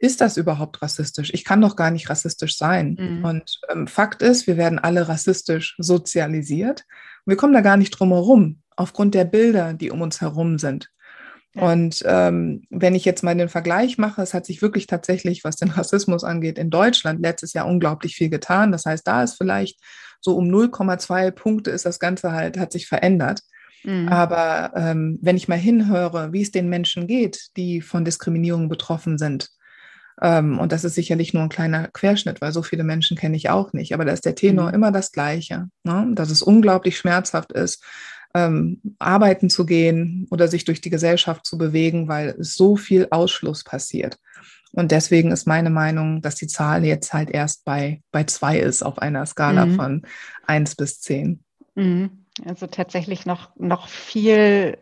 ist 0.04 0.20
das 0.20 0.36
überhaupt 0.36 0.82
rassistisch? 0.82 1.30
Ich 1.32 1.44
kann 1.44 1.62
doch 1.62 1.76
gar 1.76 1.90
nicht 1.90 2.10
rassistisch 2.10 2.58
sein. 2.58 2.96
Mhm. 2.98 3.24
Und 3.24 3.60
ähm, 3.70 3.86
Fakt 3.86 4.22
ist, 4.22 4.46
wir 4.46 4.58
werden 4.58 4.78
alle 4.78 5.08
rassistisch 5.08 5.74
sozialisiert. 5.78 6.84
wir 7.24 7.36
kommen 7.36 7.54
da 7.54 7.62
gar 7.62 7.78
nicht 7.78 7.90
drum 7.90 8.10
herum, 8.12 8.60
aufgrund 8.76 9.14
der 9.14 9.24
Bilder, 9.24 9.72
die 9.72 9.90
um 9.90 10.02
uns 10.02 10.20
herum 10.20 10.58
sind. 10.58 10.90
Ja. 11.54 11.72
Und 11.72 12.02
ähm, 12.06 12.64
wenn 12.68 12.94
ich 12.94 13.06
jetzt 13.06 13.22
mal 13.22 13.34
den 13.34 13.48
Vergleich 13.48 13.96
mache, 13.96 14.20
es 14.20 14.34
hat 14.34 14.44
sich 14.44 14.60
wirklich 14.60 14.86
tatsächlich, 14.86 15.42
was 15.42 15.56
den 15.56 15.70
Rassismus 15.70 16.22
angeht, 16.22 16.58
in 16.58 16.68
Deutschland 16.68 17.20
letztes 17.20 17.54
Jahr 17.54 17.66
unglaublich 17.66 18.14
viel 18.14 18.28
getan. 18.28 18.72
Das 18.72 18.84
heißt, 18.84 19.06
da 19.06 19.22
ist 19.22 19.36
vielleicht 19.38 19.80
so 20.20 20.36
um 20.36 20.50
0,2 20.50 21.30
Punkte 21.30 21.70
ist 21.70 21.86
das 21.86 21.98
Ganze 21.98 22.32
halt, 22.32 22.58
hat 22.58 22.72
sich 22.72 22.88
verändert. 22.88 23.40
Mhm. 23.84 24.08
Aber 24.08 24.72
ähm, 24.76 25.18
wenn 25.22 25.36
ich 25.36 25.48
mal 25.48 25.58
hinhöre, 25.58 26.32
wie 26.32 26.42
es 26.42 26.50
den 26.50 26.68
Menschen 26.68 27.06
geht, 27.06 27.48
die 27.56 27.80
von 27.80 28.04
Diskriminierung 28.04 28.68
betroffen 28.68 29.16
sind, 29.16 29.50
und 30.20 30.72
das 30.72 30.84
ist 30.84 30.94
sicherlich 30.94 31.34
nur 31.34 31.42
ein 31.42 31.48
kleiner 31.48 31.88
Querschnitt, 31.88 32.40
weil 32.40 32.52
so 32.52 32.62
viele 32.62 32.84
Menschen 32.84 33.16
kenne 33.16 33.36
ich 33.36 33.50
auch 33.50 33.72
nicht. 33.72 33.94
Aber 33.94 34.04
da 34.04 34.12
ist 34.12 34.24
der 34.24 34.34
Tenor 34.34 34.68
mhm. 34.68 34.74
immer 34.74 34.92
das 34.92 35.12
Gleiche, 35.12 35.68
ne? 35.82 36.08
dass 36.12 36.30
es 36.30 36.42
unglaublich 36.42 36.96
schmerzhaft 36.96 37.52
ist, 37.52 37.82
ähm, 38.34 38.80
arbeiten 38.98 39.50
zu 39.50 39.64
gehen 39.66 40.26
oder 40.30 40.48
sich 40.48 40.64
durch 40.64 40.80
die 40.80 40.90
Gesellschaft 40.90 41.46
zu 41.46 41.58
bewegen, 41.58 42.08
weil 42.08 42.34
so 42.38 42.76
viel 42.76 43.08
Ausschluss 43.10 43.64
passiert. 43.64 44.18
Und 44.72 44.90
deswegen 44.90 45.30
ist 45.30 45.46
meine 45.46 45.70
Meinung, 45.70 46.20
dass 46.20 46.34
die 46.34 46.48
Zahl 46.48 46.84
jetzt 46.84 47.12
halt 47.12 47.30
erst 47.30 47.64
bei, 47.64 48.02
bei 48.10 48.24
zwei 48.24 48.58
ist 48.58 48.82
auf 48.82 48.98
einer 48.98 49.24
Skala 49.24 49.66
mhm. 49.66 49.74
von 49.76 50.02
eins 50.46 50.74
bis 50.74 51.00
zehn. 51.00 51.44
Mhm. 51.76 52.24
Also 52.44 52.66
tatsächlich 52.66 53.26
noch, 53.26 53.54
noch 53.56 53.88
viel 53.88 54.78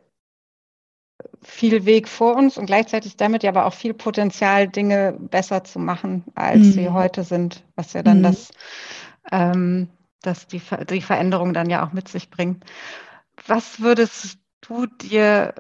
viel 1.42 1.84
Weg 1.84 2.08
vor 2.08 2.36
uns 2.36 2.58
und 2.58 2.66
gleichzeitig 2.66 3.16
damit 3.16 3.42
ja 3.42 3.50
aber 3.50 3.66
auch 3.66 3.74
viel 3.74 3.94
Potenzial, 3.94 4.68
Dinge 4.68 5.16
besser 5.18 5.64
zu 5.64 5.78
machen, 5.78 6.24
als 6.34 6.58
mhm. 6.58 6.72
sie 6.72 6.88
heute 6.90 7.24
sind, 7.24 7.64
was 7.76 7.92
ja 7.92 8.02
dann 8.02 8.18
mhm. 8.18 8.22
das, 8.22 8.50
ähm, 9.30 9.88
das 10.22 10.46
die, 10.46 10.62
die 10.90 11.00
Veränderung 11.00 11.52
dann 11.52 11.70
ja 11.70 11.86
auch 11.86 11.92
mit 11.92 12.08
sich 12.08 12.30
bringt. 12.30 12.64
Was 13.46 13.80
würdest 13.80 14.38
du 14.60 14.86
dir 14.86 15.54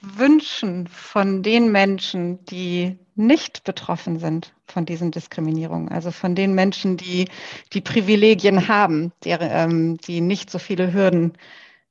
wünschen 0.00 0.86
von 0.86 1.42
den 1.42 1.72
Menschen, 1.72 2.44
die 2.46 2.98
nicht 3.16 3.64
betroffen 3.64 4.18
sind 4.18 4.54
von 4.66 4.86
diesen 4.86 5.10
Diskriminierungen, 5.10 5.90
also 5.90 6.10
von 6.10 6.34
den 6.34 6.54
Menschen, 6.54 6.96
die 6.96 7.28
die 7.72 7.80
Privilegien 7.80 8.68
haben, 8.68 9.12
die, 9.24 9.30
ähm, 9.30 9.98
die 9.98 10.20
nicht 10.20 10.50
so 10.50 10.58
viele 10.58 10.92
Hürden 10.92 11.34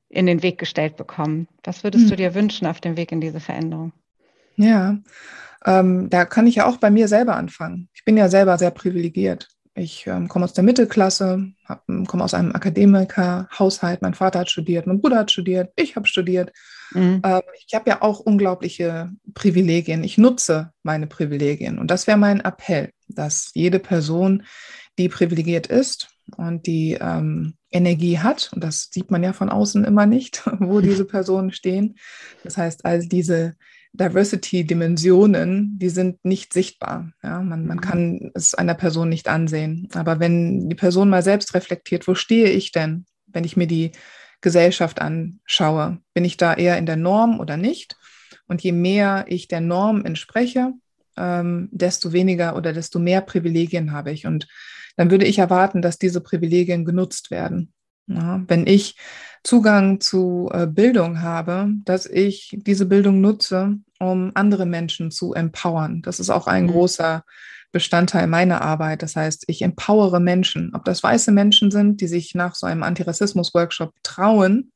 in 0.10 0.26
den 0.26 0.44
Weg 0.44 0.58
gestellt 0.58 0.98
bekommen. 0.98 1.48
Was 1.64 1.84
würdest 1.84 2.06
hm. 2.06 2.10
du 2.10 2.16
dir 2.18 2.36
wünschen 2.36 2.68
auf 2.68 2.82
dem 2.82 2.98
Weg 2.98 3.12
in 3.12 3.22
diese 3.22 3.40
Veränderung? 3.40 3.94
Ja, 4.56 4.98
ähm, 5.66 6.10
da 6.10 6.26
kann 6.26 6.48
ich 6.48 6.56
ja 6.56 6.66
auch 6.66 6.78
bei 6.78 6.90
mir 6.90 7.08
selber 7.08 7.36
anfangen. 7.36 7.90
Ich 7.94 8.04
bin 8.04 8.18
ja 8.18 8.28
selber 8.28 8.58
sehr 8.58 8.72
privilegiert. 8.72 9.48
Ich 9.76 10.08
ähm, 10.08 10.28
komme 10.28 10.46
aus 10.46 10.54
der 10.54 10.64
Mittelklasse, 10.64 11.52
ähm, 11.88 12.06
komme 12.06 12.24
aus 12.24 12.34
einem 12.34 12.54
Akademikerhaushalt. 12.54 14.02
Mein 14.02 14.14
Vater 14.14 14.40
hat 14.40 14.50
studiert, 14.50 14.88
mein 14.88 15.00
Bruder 15.00 15.20
hat 15.20 15.32
studiert, 15.32 15.72
ich 15.76 15.96
habe 15.96 16.08
studiert. 16.08 16.52
Mhm. 16.92 17.22
Ähm, 17.24 17.42
ich 17.66 17.74
habe 17.74 17.90
ja 17.90 18.02
auch 18.02 18.20
unglaubliche 18.20 19.12
Privilegien. 19.34 20.04
Ich 20.04 20.18
nutze 20.18 20.74
meine 20.84 21.08
Privilegien. 21.08 21.80
Und 21.80 21.92
das 21.92 22.08
wäre 22.08 22.18
mein 22.18 22.42
Appell, 22.42 22.92
dass 23.08 23.52
jede 23.54 23.80
Person, 23.80 24.44
die 24.98 25.08
privilegiert 25.08 25.68
ist 25.68 26.10
und 26.38 26.68
die 26.68 26.98
ähm, 27.00 27.56
Energie 27.72 28.20
hat, 28.20 28.52
und 28.54 28.64
das 28.64 28.90
sieht 28.92 29.12
man 29.12 29.24
ja 29.24 29.34
von 29.34 29.50
außen 29.50 29.84
immer 29.84 30.06
nicht, 30.06 30.44
wo 30.60 30.82
diese 30.82 31.06
Personen 31.08 31.52
stehen. 31.52 31.96
Das 32.44 32.58
heißt, 32.58 32.86
all 32.86 33.06
diese 33.06 33.56
Diversity-Dimensionen, 33.94 35.80
die 35.80 35.90
sind 35.90 36.24
nicht 36.24 36.54
sichtbar. 36.54 37.12
Ja, 37.24 37.42
man, 37.42 37.66
man 37.66 37.78
mhm. 37.78 37.82
kann 37.82 38.32
es 38.36 38.54
einer 38.54 38.76
Person 38.76 39.10
nicht 39.10 39.28
ansehen. 39.28 39.88
Aber 39.94 40.20
wenn 40.20 40.70
die 40.70 40.76
Person 40.76 41.10
mal 41.10 41.24
selbst 41.24 41.54
reflektiert, 41.54 42.08
wo 42.08 42.16
stehe 42.16 42.50
ich 42.50 42.72
denn, 42.72 43.06
wenn 43.28 43.44
ich 43.44 43.58
mir 43.58 43.68
die 43.68 43.92
Gesellschaft 44.42 45.02
anschaue? 45.02 46.00
Bin 46.14 46.24
ich 46.24 46.38
da 46.38 46.54
eher 46.54 46.78
in 46.78 46.86
der 46.86 46.96
Norm 46.96 47.40
oder 47.40 47.58
nicht? 47.58 47.98
Und 48.48 48.62
je 48.62 48.72
mehr 48.72 49.26
ich 49.28 49.48
der 49.48 49.62
Norm 49.62 50.06
entspreche, 50.06 50.74
ähm, 51.18 51.70
desto 51.72 52.14
weniger 52.14 52.56
oder 52.56 52.74
desto 52.74 53.00
mehr 53.00 53.22
Privilegien 53.22 53.92
habe 53.92 54.12
ich. 54.12 54.26
Und 54.26 54.48
dann 55.00 55.12
würde 55.12 55.26
ich 55.26 55.40
erwarten, 55.40 55.82
dass 55.82 55.98
diese 55.98 56.20
Privilegien 56.20 56.84
genutzt 56.84 57.32
werden. 57.32 57.72
Ja, 58.08 58.44
wenn 58.50 58.68
ich 58.68 58.98
Zugang 59.46 60.02
zu 60.02 60.50
äh, 60.52 60.68
Bildung 60.68 61.22
habe, 61.22 61.70
dass 61.86 62.06
ich 62.06 62.58
diese 62.66 62.86
Bildung 62.86 63.22
nutze, 63.22 63.78
um 64.02 64.32
andere 64.34 64.66
Menschen 64.66 65.10
zu 65.10 65.34
empowern. 65.34 66.02
Das 66.02 66.20
ist 66.20 66.30
auch 66.30 66.48
ein 66.48 66.64
mhm. 66.64 66.72
großer 66.72 67.24
Bestandteil 67.72 68.28
meiner 68.28 68.62
Arbeit. 68.62 69.02
Das 69.02 69.16
heißt, 69.16 69.46
ich 69.48 69.62
empowere 69.62 70.20
Menschen, 70.20 70.76
ob 70.76 70.84
das 70.84 71.02
weiße 71.02 71.32
Menschen 71.32 71.72
sind, 71.72 72.02
die 72.02 72.08
sich 72.08 72.36
nach 72.36 72.56
so 72.56 72.68
einem 72.68 72.84
Antirassismus-Workshop 72.84 73.94
trauen, 74.04 74.74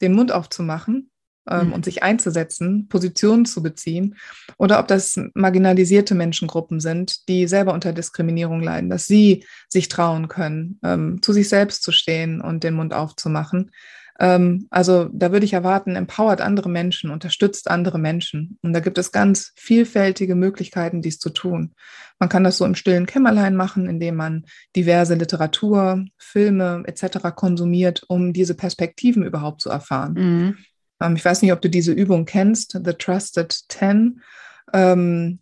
den 0.00 0.12
Mund 0.12 0.30
aufzumachen 0.30 1.10
ähm, 1.48 1.68
mhm. 1.68 1.72
und 1.72 1.84
sich 1.84 2.02
einzusetzen, 2.02 2.88
Positionen 2.88 3.44
zu 3.44 3.62
beziehen, 3.62 4.16
oder 4.58 4.78
ob 4.78 4.88
das 4.88 5.18
marginalisierte 5.34 6.14
Menschengruppen 6.14 6.80
sind, 6.80 7.28
die 7.28 7.46
selber 7.46 7.72
unter 7.74 7.92
Diskriminierung 7.92 8.62
leiden, 8.62 8.90
dass 8.90 9.06
sie 9.06 9.44
sich 9.68 9.88
trauen 9.88 10.28
können, 10.28 10.78
ähm, 10.84 11.22
zu 11.22 11.32
sich 11.32 11.48
selbst 11.48 11.82
zu 11.82 11.92
stehen 11.92 12.40
und 12.40 12.64
den 12.64 12.74
Mund 12.74 12.94
aufzumachen. 12.94 13.70
Ähm, 14.18 14.66
also 14.70 15.08
da 15.12 15.32
würde 15.32 15.44
ich 15.44 15.52
erwarten, 15.52 15.96
empowert 15.96 16.40
andere 16.40 16.68
Menschen, 16.68 17.10
unterstützt 17.10 17.70
andere 17.70 17.98
Menschen. 17.98 18.58
Und 18.62 18.72
da 18.72 18.80
gibt 18.80 18.98
es 18.98 19.12
ganz 19.12 19.52
vielfältige 19.56 20.34
Möglichkeiten, 20.34 21.02
dies 21.02 21.18
zu 21.18 21.30
tun. 21.30 21.74
Man 22.18 22.28
kann 22.28 22.44
das 22.44 22.56
so 22.56 22.64
im 22.64 22.74
stillen 22.74 23.06
Kämmerlein 23.06 23.56
machen, 23.56 23.88
indem 23.88 24.16
man 24.16 24.46
diverse 24.74 25.14
Literatur, 25.14 26.04
Filme 26.16 26.82
etc. 26.86 27.18
konsumiert, 27.34 28.04
um 28.08 28.32
diese 28.32 28.54
Perspektiven 28.54 29.22
überhaupt 29.22 29.60
zu 29.60 29.70
erfahren. 29.70 30.14
Mhm. 30.14 30.56
Ähm, 31.00 31.16
ich 31.16 31.24
weiß 31.24 31.42
nicht, 31.42 31.52
ob 31.52 31.60
du 31.60 31.68
diese 31.68 31.92
Übung 31.92 32.24
kennst, 32.24 32.72
The 32.84 32.92
Trusted 32.92 33.68
Ten. 33.68 34.22
Ähm, 34.72 35.40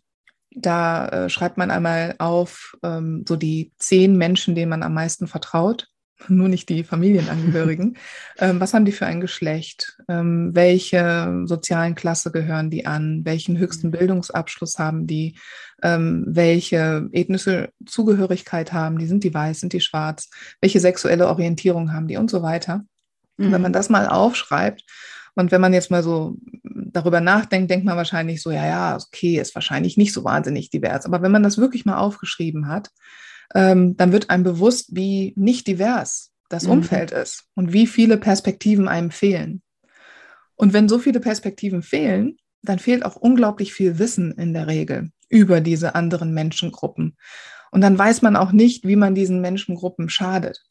da 0.55 1.07
äh, 1.07 1.29
schreibt 1.29 1.57
man 1.57 1.69
einmal 1.69 2.15
auf 2.17 2.77
ähm, 2.81 3.25
so 3.27 3.35
die 3.35 3.71
zehn 3.77 4.17
Menschen, 4.17 4.55
denen 4.55 4.69
man 4.69 4.83
am 4.83 4.93
meisten 4.93 5.27
vertraut, 5.27 5.89
nur 6.29 6.47
nicht 6.47 6.69
die 6.69 6.83
Familienangehörigen. 6.83 7.97
ähm, 8.39 8.59
was 8.59 8.73
haben 8.73 8.85
die 8.85 8.93
für 8.93 9.05
ein 9.05 9.19
Geschlecht? 9.19 9.97
Ähm, 10.07 10.51
welche 10.53 11.43
sozialen 11.45 11.95
Klasse 11.95 12.31
gehören 12.31 12.69
die 12.69 12.85
an? 12.85 13.25
Welchen 13.25 13.57
höchsten 13.57 13.87
mhm. 13.87 13.91
Bildungsabschluss 13.91 14.79
haben 14.79 15.07
die? 15.07 15.37
Ähm, 15.83 16.23
welche 16.27 17.09
ethnische 17.11 17.69
Zugehörigkeit 17.85 18.71
haben 18.71 18.97
die? 18.97 19.07
Sind 19.07 19.25
die 19.25 19.33
weiß? 19.33 19.59
Sind 19.59 19.73
die 19.73 19.81
schwarz? 19.81 20.29
Welche 20.61 20.79
sexuelle 20.79 21.27
Orientierung 21.27 21.91
haben 21.91 22.07
die? 22.07 22.17
Und 22.17 22.31
so 22.31 22.41
weiter. 22.41 22.85
Mhm. 23.37 23.51
wenn 23.51 23.61
man 23.61 23.73
das 23.73 23.89
mal 23.89 24.07
aufschreibt 24.07 24.85
und 25.35 25.51
wenn 25.51 25.61
man 25.61 25.73
jetzt 25.73 25.91
mal 25.91 26.03
so 26.03 26.37
darüber 26.63 27.19
nachdenkt, 27.19 27.69
denkt 27.69 27.85
man 27.85 27.97
wahrscheinlich 27.97 28.41
so, 28.41 28.51
ja, 28.51 28.65
ja, 28.65 28.97
okay, 28.97 29.39
ist 29.39 29.53
wahrscheinlich 29.53 29.97
nicht 29.97 30.13
so 30.13 30.23
wahnsinnig 30.23 30.69
divers. 30.69 31.05
Aber 31.05 31.21
wenn 31.21 31.31
man 31.31 31.43
das 31.43 31.57
wirklich 31.57 31.85
mal 31.85 31.97
aufgeschrieben 31.97 32.67
hat, 32.67 32.89
ähm, 33.53 33.97
dann 33.97 34.11
wird 34.11 34.29
einem 34.29 34.43
bewusst, 34.43 34.95
wie 34.95 35.33
nicht 35.35 35.67
divers 35.67 36.31
das 36.49 36.63
mhm. 36.63 36.71
Umfeld 36.71 37.11
ist 37.11 37.43
und 37.53 37.73
wie 37.73 37.85
viele 37.85 38.17
Perspektiven 38.17 38.87
einem 38.87 39.11
fehlen. 39.11 39.61
Und 40.55 40.71
wenn 40.71 40.87
so 40.87 40.99
viele 40.99 41.19
Perspektiven 41.19 41.83
fehlen, 41.83 42.37
dann 42.61 42.79
fehlt 42.79 43.05
auch 43.05 43.17
unglaublich 43.17 43.73
viel 43.73 43.99
Wissen 43.99 44.31
in 44.31 44.53
der 44.53 44.67
Regel 44.67 45.11
über 45.27 45.59
diese 45.59 45.95
anderen 45.95 46.33
Menschengruppen. 46.33 47.17
Und 47.71 47.81
dann 47.81 47.97
weiß 47.97 48.21
man 48.21 48.37
auch 48.37 48.53
nicht, 48.53 48.87
wie 48.87 48.95
man 48.95 49.15
diesen 49.15 49.41
Menschengruppen 49.41 50.07
schadet 50.07 50.63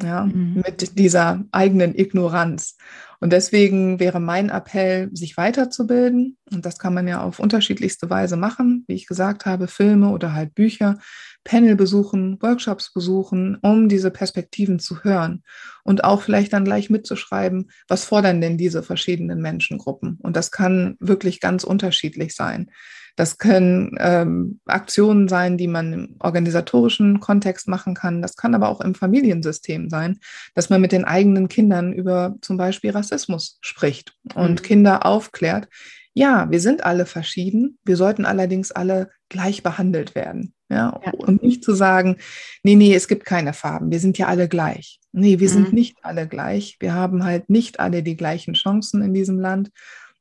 ja, 0.00 0.24
mhm. 0.24 0.62
mit 0.64 0.98
dieser 0.98 1.44
eigenen 1.52 1.94
Ignoranz. 1.94 2.76
Und 3.20 3.32
deswegen 3.32 4.00
wäre 4.00 4.18
mein 4.18 4.48
Appell, 4.48 5.08
sich 5.12 5.36
weiterzubilden. 5.36 6.36
Und 6.50 6.66
das 6.66 6.78
kann 6.78 6.92
man 6.92 7.06
ja 7.06 7.22
auf 7.22 7.38
unterschiedlichste 7.38 8.10
Weise 8.10 8.36
machen, 8.36 8.84
wie 8.88 8.94
ich 8.94 9.06
gesagt 9.06 9.46
habe, 9.46 9.68
Filme 9.68 10.10
oder 10.10 10.32
halt 10.32 10.54
Bücher, 10.54 10.98
Panel 11.44 11.76
besuchen, 11.76 12.40
Workshops 12.40 12.92
besuchen, 12.92 13.58
um 13.62 13.88
diese 13.88 14.10
Perspektiven 14.10 14.80
zu 14.80 15.04
hören 15.04 15.42
und 15.84 16.04
auch 16.04 16.22
vielleicht 16.22 16.52
dann 16.52 16.64
gleich 16.64 16.90
mitzuschreiben, 16.90 17.70
was 17.86 18.04
fordern 18.04 18.40
denn 18.40 18.58
diese 18.58 18.82
verschiedenen 18.82 19.40
Menschengruppen. 19.40 20.18
Und 20.20 20.36
das 20.36 20.50
kann 20.50 20.96
wirklich 20.98 21.40
ganz 21.40 21.64
unterschiedlich 21.64 22.34
sein. 22.34 22.70
Das 23.16 23.38
können 23.38 23.96
ähm, 23.98 24.60
Aktionen 24.66 25.28
sein, 25.28 25.58
die 25.58 25.68
man 25.68 25.92
im 25.92 26.16
organisatorischen 26.20 27.20
Kontext 27.20 27.68
machen 27.68 27.94
kann. 27.94 28.22
Das 28.22 28.36
kann 28.36 28.54
aber 28.54 28.68
auch 28.68 28.80
im 28.80 28.94
Familiensystem 28.94 29.90
sein, 29.90 30.18
dass 30.54 30.70
man 30.70 30.80
mit 30.80 30.92
den 30.92 31.04
eigenen 31.04 31.48
Kindern 31.48 31.92
über 31.92 32.36
zum 32.40 32.56
Beispiel 32.56 32.90
Rassismus 32.90 33.58
spricht 33.60 34.14
und 34.34 34.60
mhm. 34.60 34.64
Kinder 34.64 35.06
aufklärt. 35.06 35.68
Ja, 36.14 36.50
wir 36.50 36.60
sind 36.60 36.84
alle 36.84 37.06
verschieden. 37.06 37.78
Wir 37.84 37.96
sollten 37.96 38.26
allerdings 38.26 38.70
alle 38.70 39.10
gleich 39.28 39.62
behandelt 39.62 40.14
werden. 40.14 40.54
Ja, 40.68 41.00
ja. 41.04 41.12
und 41.12 41.42
nicht 41.42 41.62
zu 41.62 41.74
sagen, 41.74 42.16
nee, 42.62 42.76
nee, 42.76 42.94
es 42.94 43.06
gibt 43.06 43.26
keine 43.26 43.52
Farben. 43.52 43.90
Wir 43.90 44.00
sind 44.00 44.16
ja 44.16 44.28
alle 44.28 44.48
gleich. 44.48 45.00
Nee, 45.12 45.38
wir 45.38 45.48
mhm. 45.48 45.52
sind 45.52 45.72
nicht 45.74 45.98
alle 46.02 46.26
gleich. 46.26 46.76
Wir 46.80 46.94
haben 46.94 47.24
halt 47.24 47.50
nicht 47.50 47.78
alle 47.78 48.02
die 48.02 48.16
gleichen 48.16 48.54
Chancen 48.54 49.02
in 49.02 49.12
diesem 49.12 49.38
Land. 49.38 49.70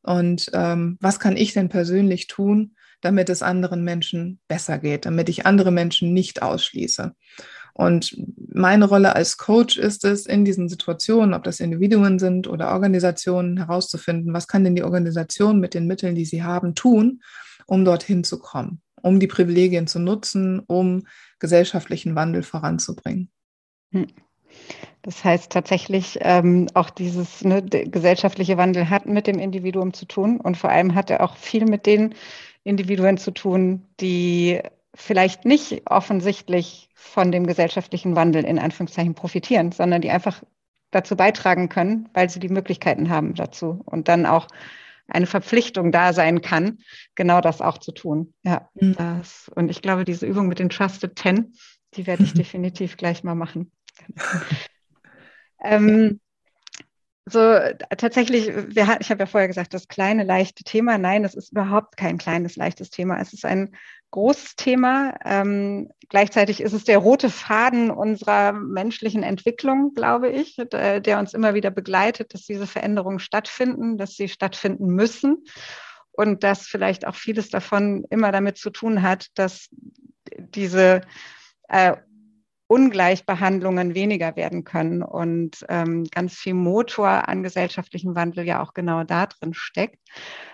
Und 0.04 0.50
ähm, 0.54 0.98
was 1.00 1.20
kann 1.20 1.38
ich 1.38 1.54
denn 1.54 1.70
persönlich 1.70 2.28
tun, 2.28 2.76
damit 3.02 3.30
es 3.30 3.42
anderen 3.42 3.84
Menschen 3.84 4.40
besser 4.48 4.78
geht, 4.80 5.06
damit 5.06 5.30
ich 5.30 5.46
andere 5.46 5.72
Menschen 5.72 6.14
nicht 6.14 6.42
ausschließe. 6.42 7.14
Und 7.74 8.16
meine 8.54 8.86
Rolle 8.86 9.16
als 9.16 9.38
Coach 9.38 9.78
ist 9.78 10.04
es, 10.04 10.26
in 10.26 10.46
diesen 10.46 10.68
Situationen, 10.68 11.34
ob 11.34 11.44
das 11.44 11.60
Individuen 11.60 12.20
sind 12.20 12.48
oder 12.48 12.72
Organisationen, 12.72 13.58
herauszufinden, 13.58 14.34
was 14.34 14.48
kann 14.48 14.64
denn 14.64 14.76
die 14.76 14.84
Organisation 14.84 15.60
mit 15.60 15.74
den 15.74 15.88
Mitteln, 15.88 16.16
die 16.16 16.26
sie 16.26 16.44
haben, 16.44 16.76
tun, 16.76 17.22
um 17.68 17.86
dorthin 17.86 18.24
zu 18.24 18.40
kommen, 18.40 18.82
um 19.02 19.20
die 19.20 19.28
Privilegien 19.28 19.88
zu 19.88 20.00
nutzen, 20.00 20.60
um 20.60 21.08
gesellschaftlichen 21.40 22.16
Wandel 22.16 22.44
voranzubringen. 22.44 23.32
Hm. 23.92 24.08
Das 25.02 25.24
heißt 25.24 25.52
tatsächlich, 25.52 26.20
ähm, 26.22 26.68
auch 26.74 26.90
dieses 26.92 27.44
ne, 27.44 27.64
gesellschaftliche 27.64 28.58
Wandel 28.58 28.90
hat 28.90 29.08
mit 29.08 29.26
dem 29.26 29.40
Individuum 29.40 29.94
zu 29.94 30.06
tun 30.06 30.40
und 30.40 30.58
vor 30.58 30.70
allem 30.70 30.94
hat 30.94 31.10
er 31.10 31.24
auch 31.24 31.38
viel 31.38 31.66
mit 31.66 31.86
den 31.86 32.14
Individuen 32.64 33.18
zu 33.18 33.32
tun, 33.32 33.88
die 34.00 34.62
vielleicht 34.94 35.46
nicht 35.46 35.84
offensichtlich 35.90 36.90
von 36.94 37.32
dem 37.32 37.48
gesellschaftlichen 37.48 38.16
Wandel 38.16 38.44
in 38.44 38.60
Anführungszeichen 38.60 39.16
profitieren, 39.16 39.72
sondern 39.72 40.02
die 40.02 40.12
einfach 40.12 40.44
dazu 40.92 41.16
beitragen 41.16 41.70
können, 41.70 42.10
weil 42.14 42.30
sie 42.30 42.40
die 42.40 42.50
Möglichkeiten 42.50 43.10
haben 43.10 43.34
dazu 43.34 43.82
und 43.86 44.08
dann 44.08 44.26
auch 44.26 44.48
eine 45.08 45.26
Verpflichtung 45.26 45.92
da 45.92 46.14
sein 46.14 46.42
kann, 46.42 46.80
genau 47.16 47.42
das 47.42 47.62
auch 47.62 47.78
zu 47.78 47.92
tun. 47.92 48.34
Ja, 48.44 48.70
mhm. 48.76 48.96
das, 48.96 49.50
und 49.56 49.70
ich 49.70 49.82
glaube, 49.82 50.06
diese 50.06 50.26
Übung 50.26 50.48
mit 50.48 50.60
den 50.60 50.70
Trusted 50.70 51.16
Ten, 51.16 51.54
die 51.96 52.08
werde 52.08 52.24
ich 52.24 52.34
definitiv 52.34 52.98
gleich 52.98 53.24
mal 53.24 53.36
machen. 53.36 53.72
ähm, 55.64 56.20
so 57.26 57.58
tatsächlich, 57.98 58.48
wir, 58.48 58.98
ich 59.00 59.10
habe 59.12 59.20
ja 59.20 59.26
vorher 59.26 59.48
gesagt, 59.48 59.74
das 59.74 59.88
kleine, 59.88 60.24
leichte 60.24 60.64
Thema. 60.64 60.98
Nein, 60.98 61.24
es 61.24 61.36
ist 61.36 61.52
überhaupt 61.52 61.98
kein 61.98 62.18
kleines, 62.18 62.56
leichtes 62.56 62.90
Thema. 62.90 63.20
Es 63.20 63.34
ist 63.34 63.46
ein 63.46 63.76
großes 64.10 64.56
Thema. 64.56 65.14
Ähm, 65.24 65.90
gleichzeitig 66.10 66.62
ist 66.62 66.74
es 66.74 66.84
der 66.84 66.98
rote 66.98 67.30
Faden 67.30 67.92
unserer 67.92 68.54
menschlichen 68.54 69.24
Entwicklung, 69.24 69.94
glaube 69.94 70.30
ich, 70.30 70.58
der, 70.72 71.20
uns 71.20 71.34
immer 71.34 71.54
wieder 71.54 71.72
begleitet, 71.72 72.34
dass 72.34 72.46
diese 72.46 72.68
Veränderungen 72.68 73.20
stattfinden, 73.20 73.98
dass 73.98 74.16
sie 74.16 74.28
stattfinden 74.28 74.88
müssen. 74.88 75.44
und 76.12 76.44
dass 76.44 76.68
vielleicht 76.68 77.08
auch 77.08 77.16
vieles 77.16 77.50
davon 77.50 78.06
immer 78.10 78.32
damit 78.32 78.58
zu 78.58 78.70
tun 78.70 79.02
hat, 79.02 79.28
dass 79.36 79.70
diese 80.38 81.02
äh, 81.70 81.96
Ungleichbehandlungen 82.72 83.96
weniger 83.96 84.38
werden 84.38 84.64
können 84.64 85.04
und 85.04 85.66
ähm, 85.68 86.06
ganz 86.06 86.36
viel 86.36 86.54
Motor 86.54 87.28
an 87.28 87.44
gesellschaftlichem 87.44 88.16
Wandel 88.16 88.46
ja 88.46 88.64
auch 88.64 88.74
genau 88.74 89.04
da 89.04 89.26
drin 89.26 89.54
steckt. 89.54 90.00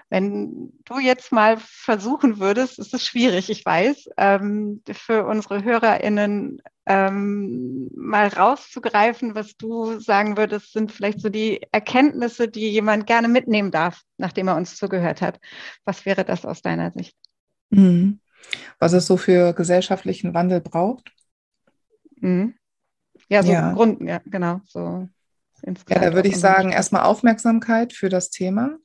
Wenn 0.09 0.73
du 0.85 0.97
jetzt 0.97 1.31
mal 1.31 1.57
versuchen 1.59 2.39
würdest, 2.39 2.79
ist 2.79 2.95
es 2.95 3.05
schwierig, 3.05 3.51
ich 3.51 3.63
weiß, 3.63 4.09
ähm, 4.17 4.81
für 4.91 5.27
unsere 5.27 5.63
HörerInnen 5.63 6.59
ähm, 6.87 7.91
mal 7.95 8.29
rauszugreifen, 8.29 9.35
was 9.35 9.55
du 9.55 9.99
sagen 9.99 10.37
würdest, 10.37 10.73
sind 10.73 10.91
vielleicht 10.91 11.21
so 11.21 11.29
die 11.29 11.61
Erkenntnisse, 11.71 12.47
die 12.47 12.67
jemand 12.71 13.05
gerne 13.05 13.27
mitnehmen 13.27 13.69
darf, 13.69 14.01
nachdem 14.17 14.47
er 14.47 14.55
uns 14.55 14.75
zugehört 14.75 15.21
hat. 15.21 15.39
Was 15.85 16.07
wäre 16.07 16.25
das 16.25 16.47
aus 16.47 16.63
deiner 16.63 16.89
Sicht? 16.93 17.15
Mhm. 17.69 18.21
Was 18.79 18.93
es 18.93 19.05
so 19.05 19.17
für 19.17 19.53
gesellschaftlichen 19.53 20.33
Wandel 20.33 20.61
braucht? 20.61 21.11
Mhm. 22.19 22.53
Ja, 23.29 23.43
so 23.43 23.51
ja. 23.51 23.73
Grund, 23.73 24.01
ja, 24.01 24.21
genau. 24.25 24.61
So 24.65 25.07
ja, 25.89 25.99
da 25.99 26.13
würde 26.13 26.29
ich 26.29 26.39
sagen, 26.39 26.71
erstmal 26.71 27.03
Aufmerksamkeit 27.03 27.93
für 27.93 28.09
das 28.09 28.29
Thema. 28.29 28.77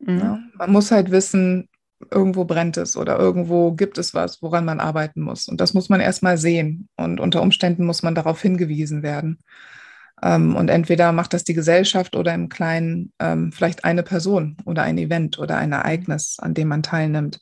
Mhm. 0.00 0.18
Ja, 0.18 0.38
man 0.54 0.72
muss 0.72 0.90
halt 0.90 1.10
wissen, 1.10 1.68
irgendwo 2.10 2.44
brennt 2.44 2.76
es 2.76 2.96
oder 2.96 3.18
irgendwo 3.18 3.72
gibt 3.72 3.98
es 3.98 4.14
was, 4.14 4.42
woran 4.42 4.64
man 4.64 4.80
arbeiten 4.80 5.22
muss. 5.22 5.48
Und 5.48 5.60
das 5.60 5.74
muss 5.74 5.88
man 5.88 6.00
erstmal 6.00 6.38
sehen. 6.38 6.88
Und 6.96 7.20
unter 7.20 7.42
Umständen 7.42 7.84
muss 7.84 8.02
man 8.02 8.14
darauf 8.14 8.40
hingewiesen 8.40 9.02
werden. 9.02 9.38
Ähm, 10.22 10.56
und 10.56 10.68
entweder 10.68 11.12
macht 11.12 11.32
das 11.32 11.44
die 11.44 11.54
Gesellschaft 11.54 12.16
oder 12.16 12.34
im 12.34 12.48
Kleinen 12.48 13.12
ähm, 13.18 13.52
vielleicht 13.52 13.84
eine 13.84 14.02
Person 14.02 14.56
oder 14.64 14.82
ein 14.82 14.98
Event 14.98 15.38
oder 15.38 15.56
ein 15.56 15.72
Ereignis, 15.72 16.36
an 16.38 16.54
dem 16.54 16.68
man 16.68 16.82
teilnimmt. 16.82 17.40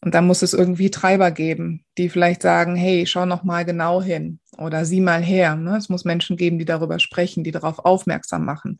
Und 0.00 0.14
dann 0.14 0.26
muss 0.26 0.42
es 0.42 0.54
irgendwie 0.54 0.90
Treiber 0.90 1.30
geben, 1.30 1.84
die 1.96 2.08
vielleicht 2.08 2.42
sagen, 2.42 2.76
hey, 2.76 3.06
schau 3.06 3.26
noch 3.26 3.42
mal 3.42 3.64
genau 3.64 4.00
hin 4.00 4.38
oder 4.56 4.84
sieh 4.84 5.00
mal 5.00 5.22
her. 5.22 5.56
Ne? 5.56 5.76
Es 5.76 5.88
muss 5.88 6.04
Menschen 6.04 6.36
geben, 6.36 6.58
die 6.58 6.64
darüber 6.64 6.98
sprechen, 7.00 7.42
die 7.42 7.50
darauf 7.50 7.80
aufmerksam 7.80 8.44
machen. 8.44 8.78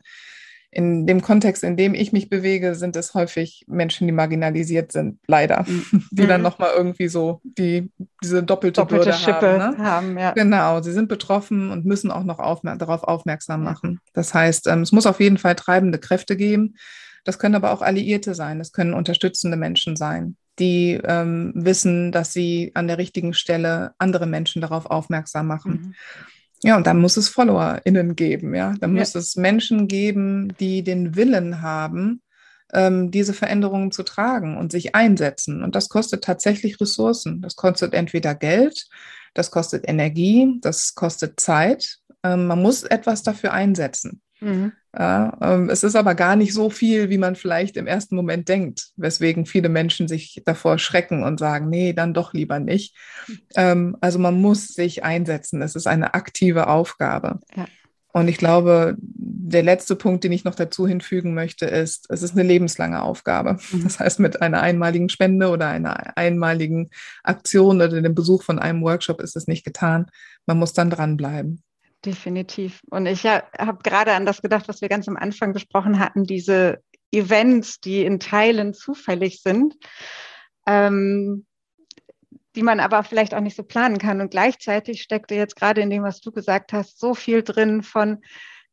In 0.71 1.07
dem 1.07 1.21
Kontext, 1.21 1.63
in 1.63 1.75
dem 1.75 1.95
ich 1.95 2.13
mich 2.13 2.29
bewege, 2.29 2.75
sind 2.75 2.95
es 2.95 3.15
häufig 3.15 3.65
Menschen, 3.67 4.05
die 4.05 4.13
marginalisiert 4.13 4.91
sind, 4.91 5.19
leider, 5.27 5.65
mhm. 5.67 6.03
die 6.11 6.27
dann 6.27 6.41
mhm. 6.41 6.43
noch 6.43 6.59
mal 6.59 6.71
irgendwie 6.73 7.07
so 7.07 7.41
die, 7.43 7.91
diese 8.23 8.43
doppelte, 8.43 8.81
doppelte 8.81 9.05
Bürde 9.05 9.17
Schippe 9.17 9.59
haben. 9.59 9.77
Ne? 9.77 9.83
haben 9.83 10.17
ja. 10.17 10.31
Genau, 10.31 10.81
sie 10.81 10.91
sind 10.93 11.09
betroffen 11.09 11.71
und 11.71 11.85
müssen 11.85 12.11
auch 12.11 12.23
noch 12.23 12.39
aufmer 12.39 12.77
darauf 12.77 13.03
aufmerksam 13.03 13.63
machen. 13.63 13.99
Das 14.13 14.33
heißt, 14.33 14.67
ähm, 14.67 14.83
es 14.83 14.91
muss 14.91 15.07
auf 15.07 15.19
jeden 15.19 15.39
Fall 15.39 15.55
treibende 15.55 15.97
Kräfte 15.97 16.37
geben. 16.37 16.75
Das 17.25 17.39
können 17.39 17.55
aber 17.55 17.71
auch 17.71 17.81
Alliierte 17.81 18.35
sein, 18.35 18.59
das 18.59 18.71
können 18.71 18.93
unterstützende 18.93 19.57
Menschen 19.57 19.97
sein 19.97 20.37
die 20.59 20.99
ähm, 21.03 21.51
wissen, 21.55 22.11
dass 22.11 22.33
sie 22.33 22.71
an 22.73 22.87
der 22.87 22.97
richtigen 22.97 23.33
Stelle 23.33 23.93
andere 23.97 24.25
Menschen 24.25 24.61
darauf 24.61 24.85
aufmerksam 24.85 25.47
machen. 25.47 25.71
Mhm. 25.71 25.95
Ja, 26.61 26.75
und 26.75 26.85
dann 26.87 26.99
muss 26.99 27.15
es 27.15 27.29
FollowerInnen 27.29 28.15
geben, 28.15 28.53
ja. 28.53 28.75
Dann 28.79 28.93
ja. 28.95 28.99
muss 28.99 29.15
es 29.15 29.35
Menschen 29.35 29.87
geben, 29.87 30.53
die 30.59 30.83
den 30.83 31.15
Willen 31.15 31.61
haben, 31.61 32.21
ähm, 32.73 33.11
diese 33.11 33.33
Veränderungen 33.33 33.91
zu 33.91 34.03
tragen 34.03 34.57
und 34.57 34.71
sich 34.71 34.93
einsetzen. 34.93 35.63
Und 35.63 35.75
das 35.75 35.89
kostet 35.89 36.23
tatsächlich 36.23 36.79
Ressourcen. 36.81 37.41
Das 37.41 37.55
kostet 37.55 37.93
entweder 37.93 38.35
Geld, 38.35 38.87
das 39.33 39.51
kostet 39.51 39.87
Energie, 39.87 40.59
das 40.61 40.95
kostet 40.95 41.39
Zeit. 41.39 41.99
Ähm, 42.23 42.47
man 42.47 42.61
muss 42.61 42.83
etwas 42.83 43.23
dafür 43.23 43.53
einsetzen. 43.53 44.21
Mhm. 44.41 44.73
Ja, 44.97 45.37
ähm, 45.41 45.69
es 45.69 45.83
ist 45.83 45.95
aber 45.95 46.15
gar 46.15 46.35
nicht 46.35 46.53
so 46.53 46.69
viel, 46.69 47.09
wie 47.09 47.19
man 47.19 47.35
vielleicht 47.35 47.77
im 47.77 47.85
ersten 47.85 48.15
Moment 48.15 48.49
denkt, 48.49 48.89
weswegen 48.97 49.45
viele 49.45 49.69
Menschen 49.69 50.07
sich 50.07 50.41
davor 50.45 50.79
schrecken 50.79 51.23
und 51.23 51.39
sagen, 51.39 51.69
nee, 51.69 51.93
dann 51.93 52.13
doch 52.13 52.33
lieber 52.33 52.59
nicht. 52.59 52.95
Ähm, 53.55 53.97
also 54.01 54.17
man 54.17 54.41
muss 54.41 54.69
sich 54.69 55.03
einsetzen. 55.03 55.61
Es 55.61 55.75
ist 55.75 55.85
eine 55.85 56.15
aktive 56.15 56.67
Aufgabe. 56.67 57.39
Ja. 57.55 57.67
Und 58.11 58.27
ich 58.27 58.37
glaube, 58.37 58.97
der 58.99 59.61
letzte 59.61 59.95
Punkt, 59.95 60.23
den 60.23 60.31
ich 60.31 60.43
noch 60.43 60.55
dazu 60.55 60.87
hinfügen 60.87 61.35
möchte, 61.35 61.67
ist, 61.67 62.07
es 62.09 62.23
ist 62.23 62.31
eine 62.31 62.41
lebenslange 62.41 63.03
Aufgabe. 63.03 63.57
Mhm. 63.71 63.83
Das 63.83 63.99
heißt, 63.99 64.19
mit 64.19 64.41
einer 64.41 64.61
einmaligen 64.61 65.09
Spende 65.09 65.49
oder 65.49 65.67
einer 65.67 66.17
einmaligen 66.17 66.89
Aktion 67.23 67.75
oder 67.77 68.01
dem 68.01 68.15
Besuch 68.15 68.41
von 68.41 68.57
einem 68.57 68.81
Workshop 68.81 69.21
ist 69.21 69.35
es 69.35 69.45
nicht 69.45 69.63
getan. 69.63 70.07
Man 70.47 70.57
muss 70.57 70.73
dann 70.73 70.89
dranbleiben. 70.89 71.61
Definitiv. 72.05 72.81
Und 72.89 73.05
ich 73.07 73.25
habe 73.25 73.79
gerade 73.83 74.13
an 74.13 74.25
das 74.25 74.41
gedacht, 74.41 74.67
was 74.67 74.81
wir 74.81 74.87
ganz 74.87 75.07
am 75.07 75.17
Anfang 75.17 75.51
besprochen 75.51 75.99
hatten, 75.99 76.23
diese 76.23 76.81
Events, 77.11 77.81
die 77.81 78.05
in 78.05 78.19
Teilen 78.19 78.73
zufällig 78.73 79.41
sind, 79.41 79.75
ähm, 80.65 81.45
die 82.55 82.63
man 82.63 82.79
aber 82.79 83.03
vielleicht 83.03 83.33
auch 83.33 83.41
nicht 83.41 83.57
so 83.57 83.63
planen 83.63 83.97
kann. 83.97 84.21
Und 84.21 84.31
gleichzeitig 84.31 85.01
steckte 85.01 85.35
jetzt 85.35 85.55
gerade 85.55 85.81
in 85.81 85.89
dem, 85.89 86.03
was 86.03 86.21
du 86.21 86.31
gesagt 86.31 86.71
hast, 86.71 86.99
so 86.99 87.13
viel 87.13 87.43
drin 87.43 87.83
von, 87.83 88.21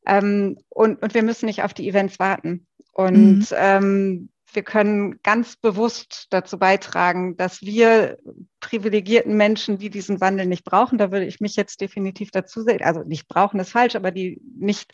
ähm, 0.06 0.58
und, 0.68 1.02
und 1.02 1.14
wir 1.14 1.22
müssen 1.22 1.46
nicht 1.46 1.62
auf 1.62 1.74
die 1.74 1.88
Events 1.88 2.18
warten. 2.20 2.66
Und 2.92 3.50
mhm. 3.50 3.56
ähm, 3.56 4.28
wir 4.56 4.64
können 4.64 5.20
ganz 5.22 5.56
bewusst 5.56 6.26
dazu 6.30 6.58
beitragen, 6.58 7.36
dass 7.36 7.62
wir 7.62 8.18
privilegierten 8.60 9.36
Menschen, 9.36 9.78
die 9.78 9.90
diesen 9.90 10.20
Wandel 10.20 10.46
nicht 10.46 10.64
brauchen, 10.64 10.98
da 10.98 11.12
würde 11.12 11.26
ich 11.26 11.40
mich 11.40 11.54
jetzt 11.54 11.80
definitiv 11.80 12.30
dazu 12.30 12.62
sehen, 12.62 12.82
also 12.82 13.02
nicht 13.04 13.28
brauchen 13.28 13.60
ist 13.60 13.70
falsch, 13.70 13.94
aber 13.94 14.10
die 14.10 14.40
nicht 14.58 14.92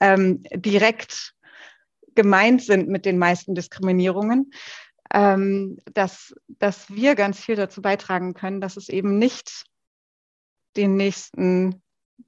ähm, 0.00 0.42
direkt 0.54 1.34
gemeint 2.14 2.62
sind 2.62 2.88
mit 2.88 3.04
den 3.04 3.18
meisten 3.18 3.54
Diskriminierungen, 3.54 4.52
ähm, 5.12 5.78
dass, 5.92 6.34
dass 6.46 6.88
wir 6.94 7.14
ganz 7.14 7.40
viel 7.40 7.56
dazu 7.56 7.82
beitragen 7.82 8.34
können, 8.34 8.60
dass 8.60 8.76
es 8.76 8.88
eben 8.88 9.18
nicht 9.18 9.64
den 10.76 10.96
nächsten 10.96 11.83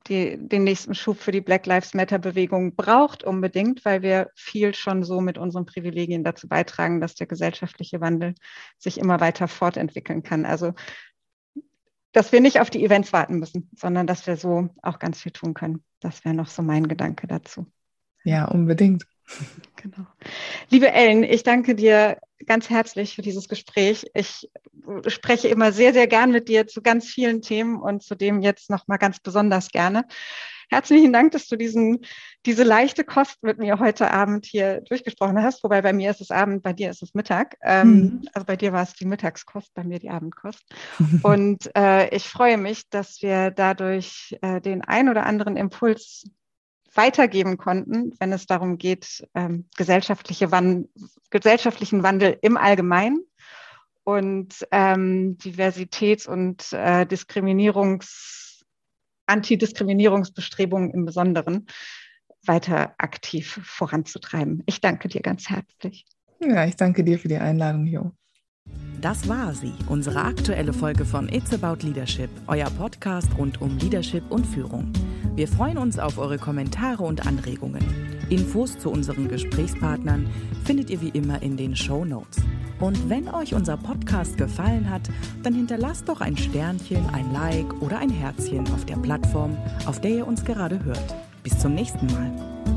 die, 0.09 0.37
den 0.37 0.65
nächsten 0.65 0.95
Schub 0.95 1.19
für 1.19 1.33
die 1.33 1.41
Black 1.41 1.67
Lives 1.67 1.95
Matter-Bewegung 1.95 2.77
braucht 2.77 3.25
unbedingt, 3.25 3.85
weil 3.85 4.03
wir 4.03 4.31
viel 4.35 4.75
schon 4.75 5.03
so 5.03 5.21
mit 5.21 5.39
unseren 5.39 5.67
Privilegien 5.67 6.25
dazu 6.25 6.49
beitragen, 6.49 7.01
dass 7.01 7.15
der 7.15 7.27
gesellschaftliche 7.27 8.01
Wandel 8.01 8.35
sich 8.79 8.99
immer 8.99 9.21
weiter 9.21 9.49
fortentwickeln 9.49 10.23
kann. 10.23 10.47
Also, 10.47 10.75
dass 12.13 12.33
wir 12.33 12.41
nicht 12.41 12.61
auf 12.61 12.71
die 12.71 12.85
Events 12.85 13.13
warten 13.13 13.39
müssen, 13.39 13.71
sondern 13.77 14.07
dass 14.07 14.27
wir 14.27 14.37
so 14.37 14.71
auch 14.83 14.99
ganz 14.99 15.21
viel 15.21 15.33
tun 15.33 15.55
können. 15.55 15.85
Das 16.01 16.25
wäre 16.25 16.35
noch 16.35 16.49
so 16.49 16.63
mein 16.63 16.89
Gedanke 16.89 17.27
dazu. 17.27 17.71
Ja, 18.25 18.47
unbedingt. 18.47 19.07
Genau. 19.77 20.07
Liebe 20.71 20.91
Ellen, 20.91 21.23
ich 21.23 21.43
danke 21.45 21.75
dir 21.75 22.19
ganz 22.45 22.71
herzlich 22.71 23.15
für 23.15 23.23
dieses 23.23 23.49
Gespräch. 23.49 24.07
Ich 24.15 24.49
spreche 25.07 25.49
immer 25.49 25.71
sehr, 25.71 25.93
sehr 25.93 26.07
gern 26.07 26.33
mit 26.33 26.49
dir 26.49 26.67
zu 26.67 26.83
ganz 26.83 27.07
vielen 27.07 27.43
Themen 27.43 27.81
und 27.81 28.03
zu 28.03 28.15
dem 28.15 28.41
jetzt 28.41 28.69
nochmal 28.71 28.99
ganz 28.99 29.21
besonders 29.21 29.69
gerne. 29.71 30.05
Herzlichen 30.69 31.13
Dank, 31.13 31.31
dass 31.31 31.47
du 31.47 31.57
diesen, 31.57 32.05
diese 32.45 32.65
leichte 32.65 33.05
Kost 33.05 33.43
mit 33.45 33.59
mir 33.59 33.79
heute 33.79 34.11
Abend 34.11 34.47
hier 34.47 34.81
durchgesprochen 34.81 35.41
hast. 35.41 35.63
Wobei 35.63 35.81
bei 35.81 35.93
mir 35.93 36.11
ist 36.11 36.21
es 36.21 36.33
Abend, 36.33 36.65
bei 36.65 36.73
dir 36.73 36.91
ist 36.91 37.03
es 37.03 37.15
Mittag. 37.15 37.57
Ähm, 37.63 37.89
mhm. 37.89 38.29
Also 38.33 38.47
bei 38.47 38.57
dir 38.57 38.73
war 38.73 38.83
es 38.83 38.95
die 38.95 39.05
Mittagskost, 39.05 39.73
bei 39.75 39.85
mir 39.85 40.01
die 40.01 40.11
Abendkost. 40.11 40.65
und 41.23 41.71
äh, 41.77 42.09
ich 42.15 42.29
freue 42.29 42.59
mich, 42.59 42.89
dass 42.91 43.23
wir 43.23 43.53
dadurch 43.53 44.37
äh, 44.43 44.61
den 44.61 44.83
ein 44.83 45.09
oder 45.09 45.25
anderen 45.25 45.57
Impuls 45.57 46.25
weitergeben 46.97 47.57
konnten, 47.57 48.13
wenn 48.19 48.33
es 48.33 48.47
darum 48.47 48.79
geht, 48.79 49.27
ähm, 49.35 49.69
gesellschaftliche 49.77 50.51
Wan 50.51 50.89
gesellschaftlichen 51.31 52.03
Wandel 52.03 52.39
im 52.43 52.57
Allgemeinen 52.57 53.25
und 54.05 54.67
ähm, 54.71 55.37
Diversitäts- 55.39 56.29
und 56.29 56.73
äh, 56.73 57.05
Diskriminierungs-, 57.05 58.63
Antidiskriminierungsbestrebungen 59.27 60.93
im 60.93 61.05
Besonderen 61.05 61.67
weiter 62.45 62.95
aktiv 62.99 63.61
voranzutreiben. 63.65 64.63
Ich 64.67 64.81
danke 64.81 65.09
dir 65.09 65.21
ganz 65.21 65.51
herzlich. 65.51 66.07
Ja, 66.41 66.65
ich 66.67 66.77
danke 66.77 67.03
dir 67.03 67.19
für 67.19 67.29
die 67.29 67.37
Einladung, 67.37 67.87
Jo. 67.87 68.13
Das 69.07 69.29
war 69.29 69.55
sie, 69.55 69.73
unsere 69.89 70.25
aktuelle 70.25 70.73
Folge 70.73 71.05
von 71.05 71.29
It's 71.29 71.55
About 71.55 71.87
Leadership, 71.87 72.29
euer 72.49 72.69
Podcast 72.71 73.29
rund 73.39 73.61
um 73.61 73.79
Leadership 73.79 74.25
und 74.31 74.45
Führung. 74.45 74.93
Wir 75.37 75.47
freuen 75.47 75.79
uns 75.79 76.01
auf 76.01 76.19
eure 76.19 76.39
Kommentare 76.39 77.05
und 77.05 77.25
Anregungen. 77.25 77.85
Infos 78.31 78.77
zu 78.77 78.91
unseren 78.91 79.29
Gesprächspartnern 79.29 80.27
findet 80.65 80.91
ihr 80.91 81.01
wie 81.01 81.11
immer 81.11 81.41
in 81.41 81.57
den 81.57 81.77
Show 81.77 82.05
Notes. 82.05 82.39
Und 82.81 83.09
wenn 83.09 83.29
euch 83.29 83.55
unser 83.55 83.77
Podcast 83.77 84.37
gefallen 84.39 84.91
hat, 84.91 85.09
dann 85.45 85.55
hinterlasst 85.55 86.09
doch 86.09 86.21
ein 86.21 86.37
Sternchen, 86.37 87.09
ein 87.11 87.33
Like 87.33 87.81
oder 87.81 87.99
ein 87.99 88.11
Herzchen 88.11 88.67
auf 88.75 88.87
der 88.87 88.97
Plattform, 88.97 89.57
auf 89.87 90.01
der 90.01 90.11
ihr 90.11 90.27
uns 90.27 90.45
gerade 90.45 90.83
hört. 90.83 91.15
Bis 91.45 91.57
zum 91.61 91.75
nächsten 91.75 92.07
Mal. 92.07 92.76